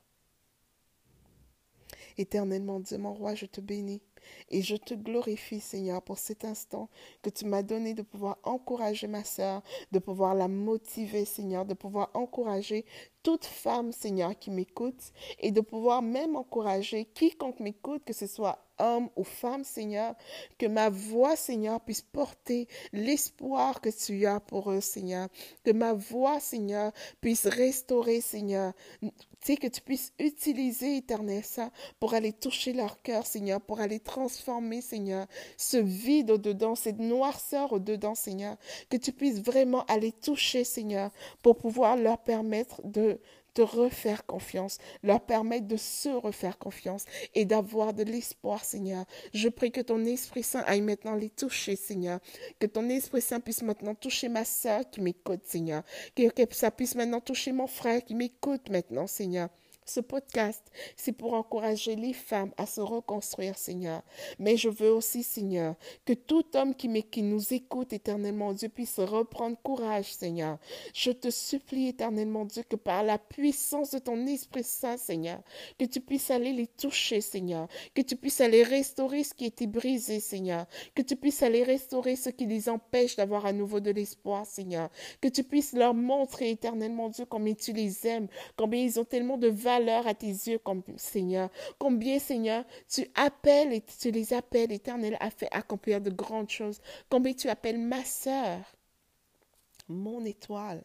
Éternellement 2.17 2.79
Dieu, 2.79 2.97
mon 2.97 3.13
roi, 3.13 3.35
je 3.35 3.45
te 3.45 3.61
bénis. 3.61 4.01
Et 4.49 4.61
je 4.61 4.75
te 4.75 4.93
glorifie, 4.93 5.59
Seigneur, 5.59 6.01
pour 6.01 6.17
cet 6.17 6.45
instant 6.45 6.89
que 7.21 7.29
tu 7.29 7.45
m'as 7.45 7.63
donné 7.63 7.93
de 7.93 8.01
pouvoir 8.01 8.37
encourager 8.43 9.07
ma 9.07 9.23
sœur, 9.23 9.63
de 9.91 9.99
pouvoir 9.99 10.35
la 10.35 10.47
motiver, 10.47 11.25
Seigneur, 11.25 11.65
de 11.65 11.73
pouvoir 11.73 12.11
encourager 12.13 12.85
toute 13.23 13.45
femme, 13.45 13.91
Seigneur, 13.91 14.37
qui 14.37 14.51
m'écoute 14.51 15.11
et 15.39 15.51
de 15.51 15.61
pouvoir 15.61 16.01
même 16.01 16.35
encourager 16.35 17.05
quiconque 17.05 17.59
m'écoute, 17.59 18.03
que 18.05 18.13
ce 18.13 18.27
soit 18.27 18.59
homme 18.81 19.09
ou 19.15 19.23
femme, 19.23 19.63
Seigneur, 19.63 20.15
que 20.57 20.65
ma 20.65 20.89
voix, 20.89 21.35
Seigneur, 21.35 21.79
puisse 21.81 22.01
porter 22.01 22.67
l'espoir 22.91 23.81
que 23.81 23.89
tu 23.89 24.25
as 24.25 24.39
pour 24.39 24.71
eux, 24.71 24.81
Seigneur. 24.81 25.29
Que 25.63 25.71
ma 25.71 25.93
voix, 25.93 26.39
Seigneur, 26.39 26.91
puisse 27.21 27.45
restaurer, 27.45 28.21
Seigneur. 28.21 28.73
Tu 29.43 29.55
que 29.55 29.67
tu 29.67 29.81
puisses 29.81 30.13
utiliser, 30.19 30.97
éternel, 30.97 31.43
ça, 31.43 31.71
pour 31.99 32.13
aller 32.13 32.31
toucher 32.31 32.73
leur 32.73 33.01
cœur, 33.01 33.25
Seigneur, 33.25 33.59
pour 33.59 33.79
aller 33.79 33.99
transformer, 33.99 34.81
Seigneur, 34.81 35.25
ce 35.57 35.77
vide 35.77 36.31
au-dedans, 36.31 36.75
cette 36.75 36.99
noirceur 36.99 37.73
au-dedans, 37.73 38.13
Seigneur. 38.13 38.55
Que 38.89 38.97
tu 38.97 39.11
puisses 39.11 39.41
vraiment 39.41 39.83
aller 39.85 40.11
toucher, 40.11 40.63
Seigneur, 40.63 41.11
pour 41.41 41.57
pouvoir 41.57 41.97
leur 41.97 42.19
permettre 42.19 42.81
de 42.83 43.19
te 43.53 43.61
refaire 43.61 44.25
confiance, 44.25 44.77
leur 45.03 45.21
permettre 45.21 45.67
de 45.67 45.77
se 45.77 46.09
refaire 46.09 46.57
confiance 46.57 47.05
et 47.35 47.45
d'avoir 47.45 47.93
de 47.93 48.03
l'espoir, 48.03 48.63
Seigneur. 48.63 49.05
Je 49.33 49.49
prie 49.49 49.71
que 49.71 49.81
ton 49.81 50.03
Esprit 50.05 50.43
Saint 50.43 50.63
aille 50.67 50.81
maintenant 50.81 51.15
les 51.15 51.29
toucher, 51.29 51.75
Seigneur. 51.75 52.19
Que 52.59 52.67
ton 52.67 52.89
Esprit 52.89 53.21
Saint 53.21 53.39
puisse 53.39 53.61
maintenant 53.61 53.95
toucher 53.95 54.29
ma 54.29 54.45
soeur 54.45 54.89
qui 54.89 55.01
m'écoute, 55.01 55.41
Seigneur. 55.45 55.83
Que, 56.15 56.29
que 56.29 56.55
ça 56.55 56.71
puisse 56.71 56.95
maintenant 56.95 57.21
toucher 57.21 57.51
mon 57.51 57.67
frère 57.67 58.03
qui 58.03 58.15
m'écoute 58.15 58.69
maintenant, 58.69 59.07
Seigneur. 59.07 59.49
Ce 59.93 59.99
podcast, 59.99 60.63
c'est 60.95 61.11
pour 61.11 61.33
encourager 61.33 61.97
les 61.97 62.13
femmes 62.13 62.53
à 62.55 62.65
se 62.65 62.79
reconstruire, 62.79 63.57
Seigneur. 63.57 64.03
Mais 64.39 64.55
je 64.55 64.69
veux 64.69 64.89
aussi, 64.89 65.21
Seigneur, 65.21 65.75
que 66.05 66.13
tout 66.13 66.45
homme 66.55 66.73
qui, 66.75 66.87
nous 67.21 67.53
écoute 67.53 67.91
éternellement, 67.91 68.53
Dieu, 68.53 68.69
puisse 68.69 68.99
reprendre 68.99 69.57
courage, 69.61 70.13
Seigneur. 70.13 70.59
Je 70.93 71.11
te 71.11 71.29
supplie 71.29 71.89
éternellement, 71.89 72.45
Dieu, 72.45 72.63
que 72.63 72.77
par 72.77 73.03
la 73.03 73.17
puissance 73.17 73.91
de 73.91 73.99
ton 73.99 74.27
Esprit 74.27 74.63
Saint, 74.63 74.95
Seigneur, 74.95 75.41
que 75.77 75.83
tu 75.83 75.99
puisses 75.99 76.31
aller 76.31 76.53
les 76.53 76.67
toucher, 76.67 77.19
Seigneur. 77.19 77.67
Que 77.93 78.01
tu 78.01 78.15
puisses 78.15 78.39
aller 78.39 78.63
restaurer 78.63 79.25
ce 79.25 79.33
qui 79.33 79.43
était 79.43 79.67
brisé, 79.67 80.21
Seigneur. 80.21 80.67
Que 80.95 81.01
tu 81.01 81.17
puisses 81.17 81.43
aller 81.43 81.63
restaurer 81.63 82.15
ce 82.15 82.29
qui 82.29 82.45
les 82.45 82.69
empêche 82.69 83.17
d'avoir 83.17 83.45
à 83.45 83.51
nouveau 83.51 83.81
de 83.81 83.91
l'espoir, 83.91 84.45
Seigneur. 84.45 84.89
Que 85.19 85.27
tu 85.27 85.43
puisses 85.43 85.73
leur 85.73 85.93
montrer 85.93 86.51
éternellement, 86.51 87.09
Dieu, 87.09 87.25
combien 87.25 87.55
tu 87.55 87.73
les 87.73 88.07
aimes, 88.07 88.29
combien 88.55 88.81
ils 88.81 88.97
ont 88.97 89.03
tellement 89.03 89.37
de 89.37 89.49
valeur 89.49 89.80
à 89.89 90.13
tes 90.13 90.27
yeux, 90.27 90.59
comme 90.59 90.83
Seigneur. 90.97 91.49
Combien, 91.77 92.19
Seigneur, 92.19 92.63
tu 92.87 93.07
appelles 93.15 93.73
et 93.73 93.81
tu 93.81 94.11
les 94.11 94.33
appelles, 94.33 94.71
éternel, 94.71 95.17
à 95.19 95.29
faire 95.29 95.49
accomplir 95.51 96.01
de 96.01 96.09
grandes 96.09 96.49
choses. 96.49 96.79
Combien 97.09 97.33
tu 97.33 97.49
appelles 97.49 97.79
ma 97.79 98.03
sœur, 98.03 98.59
mon 99.87 100.23
étoile, 100.25 100.83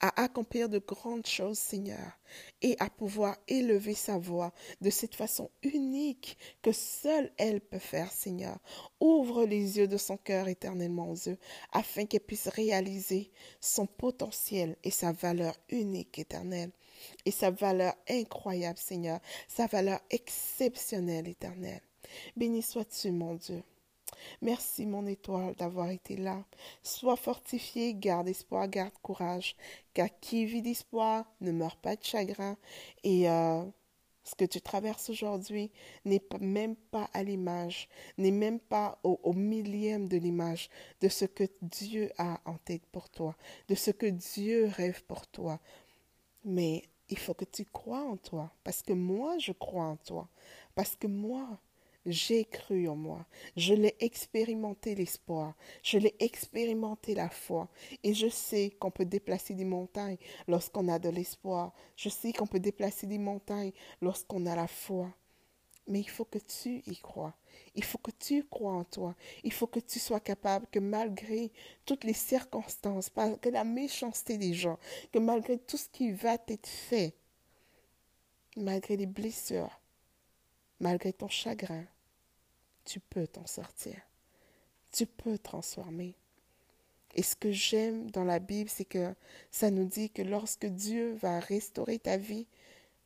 à 0.00 0.22
accomplir 0.22 0.68
de 0.68 0.78
grandes 0.78 1.26
choses, 1.26 1.58
Seigneur, 1.58 2.18
et 2.62 2.76
à 2.78 2.88
pouvoir 2.88 3.36
élever 3.48 3.94
sa 3.94 4.18
voix 4.18 4.52
de 4.80 4.90
cette 4.90 5.14
façon 5.14 5.50
unique 5.62 6.38
que 6.62 6.72
seule 6.72 7.30
elle 7.36 7.60
peut 7.60 7.78
faire, 7.78 8.10
Seigneur. 8.12 8.58
Ouvre 9.00 9.44
les 9.44 9.78
yeux 9.78 9.88
de 9.88 9.96
son 9.96 10.16
cœur 10.16 10.48
éternellement 10.48 11.10
aux 11.10 11.14
yeux, 11.14 11.38
afin 11.72 12.06
qu'elle 12.06 12.20
puisse 12.20 12.48
réaliser 12.48 13.30
son 13.60 13.86
potentiel 13.86 14.76
et 14.84 14.90
sa 14.90 15.12
valeur 15.12 15.56
unique, 15.68 16.18
éternelle 16.18 16.70
et 17.24 17.30
sa 17.30 17.50
valeur 17.50 17.94
incroyable, 18.08 18.78
Seigneur, 18.78 19.20
sa 19.48 19.66
valeur 19.66 20.00
exceptionnelle, 20.10 21.28
éternelle. 21.28 21.82
Béni 22.36 22.62
sois-tu, 22.62 23.10
mon 23.10 23.34
Dieu. 23.34 23.62
Merci, 24.40 24.86
mon 24.86 25.06
étoile, 25.06 25.54
d'avoir 25.54 25.90
été 25.90 26.16
là. 26.16 26.44
Sois 26.82 27.16
fortifié, 27.16 27.94
garde 27.94 28.28
espoir, 28.28 28.68
garde 28.68 28.96
courage, 29.02 29.56
car 29.94 30.08
qui 30.20 30.46
vit 30.46 30.62
d'espoir 30.62 31.24
ne 31.40 31.52
meurt 31.52 31.80
pas 31.80 31.96
de 31.96 32.04
chagrin. 32.04 32.56
Et 33.02 33.28
euh, 33.28 33.62
ce 34.24 34.34
que 34.34 34.44
tu 34.44 34.60
traverses 34.60 35.10
aujourd'hui 35.10 35.70
n'est 36.04 36.22
même 36.40 36.76
pas 36.76 37.08
à 37.12 37.22
l'image, 37.22 37.88
n'est 38.18 38.30
même 38.30 38.60
pas 38.60 38.98
au, 39.04 39.20
au 39.22 39.32
millième 39.32 40.08
de 40.08 40.16
l'image 40.16 40.68
de 41.00 41.08
ce 41.08 41.24
que 41.24 41.44
Dieu 41.62 42.10
a 42.18 42.40
en 42.44 42.56
tête 42.58 42.86
pour 42.86 43.08
toi, 43.08 43.36
de 43.68 43.74
ce 43.74 43.90
que 43.90 44.06
Dieu 44.06 44.66
rêve 44.66 45.02
pour 45.04 45.26
toi. 45.26 45.60
Mais 46.44 46.84
il 47.08 47.18
faut 47.18 47.34
que 47.34 47.44
tu 47.44 47.64
crois 47.64 48.02
en 48.02 48.16
toi, 48.16 48.52
parce 48.64 48.82
que 48.82 48.92
moi, 48.92 49.38
je 49.38 49.52
crois 49.52 49.84
en 49.84 49.96
toi, 49.96 50.28
parce 50.74 50.96
que 50.96 51.06
moi, 51.06 51.60
j'ai 52.04 52.44
cru 52.44 52.88
en 52.88 52.96
moi, 52.96 53.26
je 53.56 53.74
l'ai 53.74 53.96
expérimenté 54.00 54.94
l'espoir, 54.94 55.54
je 55.82 55.98
l'ai 55.98 56.14
expérimenté 56.20 57.14
la 57.14 57.28
foi, 57.28 57.68
et 58.04 58.14
je 58.14 58.28
sais 58.28 58.70
qu'on 58.78 58.90
peut 58.90 59.04
déplacer 59.04 59.54
des 59.54 59.64
montagnes 59.64 60.18
lorsqu'on 60.46 60.88
a 60.88 60.98
de 60.98 61.08
l'espoir, 61.08 61.72
je 61.96 62.08
sais 62.08 62.32
qu'on 62.32 62.46
peut 62.46 62.60
déplacer 62.60 63.06
des 63.06 63.18
montagnes 63.18 63.72
lorsqu'on 64.00 64.46
a 64.46 64.54
la 64.54 64.68
foi. 64.68 65.12
Mais 65.88 66.00
il 66.00 66.08
faut 66.08 66.24
que 66.24 66.38
tu 66.38 66.82
y 66.86 66.96
crois. 66.96 67.34
Il 67.76 67.84
faut 67.84 67.98
que 67.98 68.10
tu 68.10 68.42
crois 68.44 68.72
en 68.72 68.84
toi. 68.84 69.14
Il 69.44 69.52
faut 69.52 69.66
que 69.66 69.80
tu 69.80 69.98
sois 69.98 70.20
capable 70.20 70.66
que 70.68 70.78
malgré 70.78 71.52
toutes 71.84 72.04
les 72.04 72.14
circonstances, 72.14 73.10
malgré 73.14 73.50
la 73.50 73.64
méchanceté 73.64 74.38
des 74.38 74.54
gens, 74.54 74.78
que 75.12 75.18
malgré 75.18 75.58
tout 75.58 75.76
ce 75.76 75.88
qui 75.90 76.10
va 76.10 76.38
t'être 76.38 76.66
fait, 76.66 77.14
malgré 78.56 78.96
les 78.96 79.06
blessures, 79.06 79.78
malgré 80.80 81.12
ton 81.12 81.28
chagrin, 81.28 81.84
tu 82.84 82.98
peux 82.98 83.26
t'en 83.26 83.46
sortir. 83.46 83.96
Tu 84.92 85.04
peux 85.04 85.36
transformer. 85.36 86.14
Et 87.14 87.22
ce 87.22 87.36
que 87.36 87.52
j'aime 87.52 88.10
dans 88.10 88.24
la 88.24 88.38
Bible, 88.38 88.70
c'est 88.70 88.84
que 88.84 89.14
ça 89.50 89.70
nous 89.70 89.84
dit 89.84 90.10
que 90.10 90.22
lorsque 90.22 90.66
Dieu 90.66 91.14
va 91.14 91.40
restaurer 91.40 91.98
ta 91.98 92.16
vie, 92.16 92.46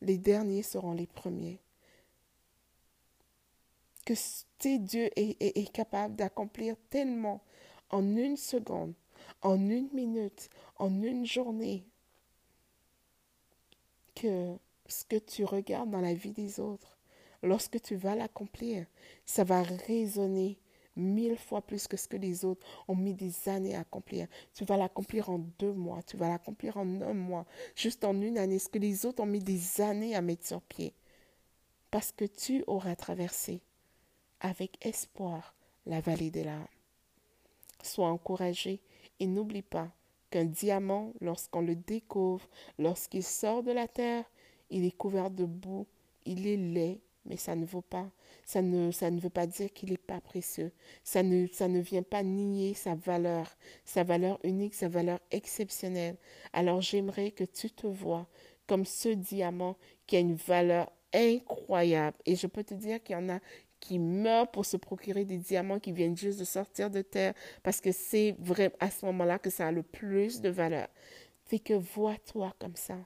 les 0.01 0.19
derniers 0.19 0.63
seront 0.63 0.93
les 0.93 1.07
premiers. 1.07 1.61
Que 4.05 4.15
Dieu 4.79 5.11
est, 5.17 5.37
est 5.41 5.73
capable 5.73 6.17
d'accomplir 6.17 6.77
tellement 6.89 7.43
en 7.91 8.17
une 8.17 8.37
seconde, 8.37 8.95
en 9.43 9.59
une 9.69 9.89
minute, 9.93 10.49
en 10.79 11.03
une 11.03 11.27
journée, 11.27 11.85
que 14.15 14.57
ce 14.87 15.05
que 15.05 15.17
tu 15.17 15.45
regardes 15.45 15.91
dans 15.91 16.01
la 16.01 16.15
vie 16.15 16.33
des 16.33 16.61
autres, 16.61 16.99
lorsque 17.43 17.81
tu 17.81 17.97
vas 17.97 18.15
l'accomplir, 18.15 18.87
ça 19.25 19.45
va 19.45 19.63
résonner 19.63 20.59
mille 20.97 21.37
fois 21.37 21.63
plus 21.63 21.87
que 21.87 21.97
ce 21.97 22.09
que 22.09 22.17
les 22.17 22.45
autres 22.45 22.67
ont 22.89 22.97
mis 22.97 23.15
des 23.15 23.49
années 23.49 23.75
à 23.75 23.81
accomplir. 23.81 24.27
Tu 24.55 24.65
vas 24.65 24.77
l'accomplir 24.77 25.31
en 25.31 25.39
deux 25.59 25.73
mois, 25.73 26.03
tu 26.03 26.17
vas 26.17 26.29
l'accomplir 26.29 26.77
en 26.77 27.01
un 27.01 27.15
mois, 27.15 27.47
juste 27.75 28.05
en 28.05 28.21
une 28.21 28.39
année, 28.39 28.59
ce 28.59 28.69
que 28.69 28.79
les 28.79 29.07
autres 29.07 29.23
ont 29.23 29.27
mis 29.27 29.43
des 29.43 29.81
années 29.81 30.15
à 30.15 30.21
mettre 30.21 30.47
sur 30.47 30.61
pied. 30.63 30.95
Parce 31.91 32.13
que 32.13 32.25
tu 32.25 32.63
auras 32.67 32.97
traversé 32.97 33.63
avec 34.41 34.85
espoir 34.85 35.55
la 35.87 36.01
vallée 36.01 36.31
des 36.31 36.45
larmes. 36.45 36.67
Sois 37.83 38.09
encouragé 38.09 38.81
et 39.19 39.27
n'oublie 39.27 39.63
pas 39.63 39.89
qu'un 40.31 40.45
diamant, 40.45 41.13
lorsqu'on 41.21 41.63
le 41.63 41.75
découvre, 41.75 42.47
lorsqu'il 42.79 43.25
sort 43.25 43.63
de 43.63 43.73
la 43.73 43.89
terre, 43.89 44.25
il 44.71 44.85
est 44.85 44.97
couvert 44.97 45.31
de 45.31 45.45
boue, 45.45 45.87
il 46.25 46.47
est 46.47 46.57
laid, 46.57 47.01
mais 47.25 47.37
ça 47.37 47.57
ne 47.57 47.65
vaut 47.65 47.83
pas. 47.83 48.09
Ça 48.45 48.63
ne, 48.63 48.91
ça 48.91 49.11
ne 49.11 49.21
veut 49.21 49.31
pas 49.31 49.47
dire 49.47 49.73
qu'il 49.73 49.91
n'est 49.91 49.97
pas 49.97 50.21
précieux. 50.21 50.73
Ça 51.05 51.23
ne, 51.23 51.47
ça 51.49 51.69
ne 51.69 51.81
vient 51.81 52.03
pas 52.03 52.23
nier 52.23 52.75
sa 52.75 52.95
valeur, 52.95 53.47
sa 53.85 54.05
valeur 54.05 54.39
unique, 54.45 54.75
sa 54.75 54.89
valeur 54.89 55.21
exceptionnelle. 55.31 56.17
Alors 56.53 56.81
j'aimerais 56.81 57.31
que 57.33 57.45
tu 57.45 57.71
te 57.71 57.87
vois 57.87 58.27
comme 58.67 58.85
ce 58.85 59.09
diamant 59.09 59.77
qui 60.07 60.17
a 60.17 60.21
une 60.21 60.37
valeur 60.37 60.93
incroyable. 61.13 62.17
Et 62.25 62.37
je 62.37 62.47
peux 62.47 62.65
te 62.65 62.75
dire 62.75 63.03
qu'il 63.03 63.15
y 63.15 63.19
en 63.19 63.29
a 63.29 63.41
qui 63.81 63.99
meurent 63.99 64.51
pour 64.51 64.67
se 64.67 64.77
procurer 64.77 65.25
des 65.25 65.39
diamants 65.39 65.81
qui 65.81 65.93
viennent 65.93 66.17
juste 66.17 66.39
de 66.39 66.45
sortir 66.45 66.91
de 66.91 67.03
terre 67.03 67.35
parce 67.63 67.81
que 67.81 67.93
c'est 67.93 68.37
vrai 68.39 68.73
à 68.79 68.91
ce 68.91 69.07
moment-là 69.07 69.39
que 69.39 69.51
ça 69.51 69.67
a 69.67 69.73
le 69.73 69.83
plus 69.83 70.41
de 70.41 70.51
valeur. 70.51 70.89
Fait 71.47 71.59
que 71.59 71.75
vois-toi 71.75 72.55
comme 72.61 72.77
ça. 72.77 72.97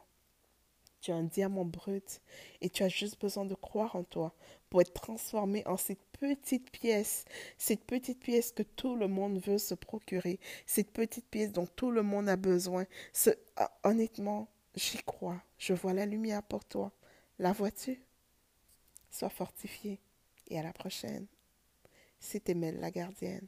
Tu 1.01 1.13
as 1.13 1.17
un 1.17 1.23
diamant 1.23 1.65
brut 1.65 2.21
et 2.61 2.71
tu 2.71 2.83
as 2.83 2.89
juste 2.89 3.21
besoin 3.21 3.45
de 3.45 3.55
croire 3.55 3.95
en 3.95 4.05
toi 4.05 4.35
pour 4.71 4.81
être 4.81 4.95
transformé 4.95 5.63
en 5.67 5.77
cette 5.77 6.03
petite 6.19 6.71
pièce, 6.71 7.27
cette 7.59 7.85
petite 7.85 8.21
pièce 8.21 8.53
que 8.53 8.63
tout 8.63 8.97
le 8.97 9.07
monde 9.07 9.39
veut 9.39 9.59
se 9.59 9.75
procurer, 9.75 10.41
cette 10.67 10.93
petite 10.93 11.29
pièce 11.29 11.53
dont 11.53 11.67
tout 11.67 11.91
le 11.91 12.03
monde 12.03 12.29
a 12.29 12.37
besoin. 12.37 12.87
Ah, 13.57 13.71
honnêtement, 13.85 14.49
j'y 14.75 14.99
crois. 14.99 15.43
Je 15.59 15.75
vois 15.75 15.93
la 15.93 16.07
lumière 16.07 16.43
pour 16.43 16.65
toi. 16.65 16.91
La 17.39 17.53
vois-tu? 17.53 18.01
Sois 19.11 19.29
fortifié 19.29 20.01
et 20.55 20.59
à 20.59 20.63
la 20.63 20.73
prochaine. 20.73 21.27
C'était 22.21 22.55
Mel 22.55 22.79
la 22.81 22.91
gardienne. 22.91 23.47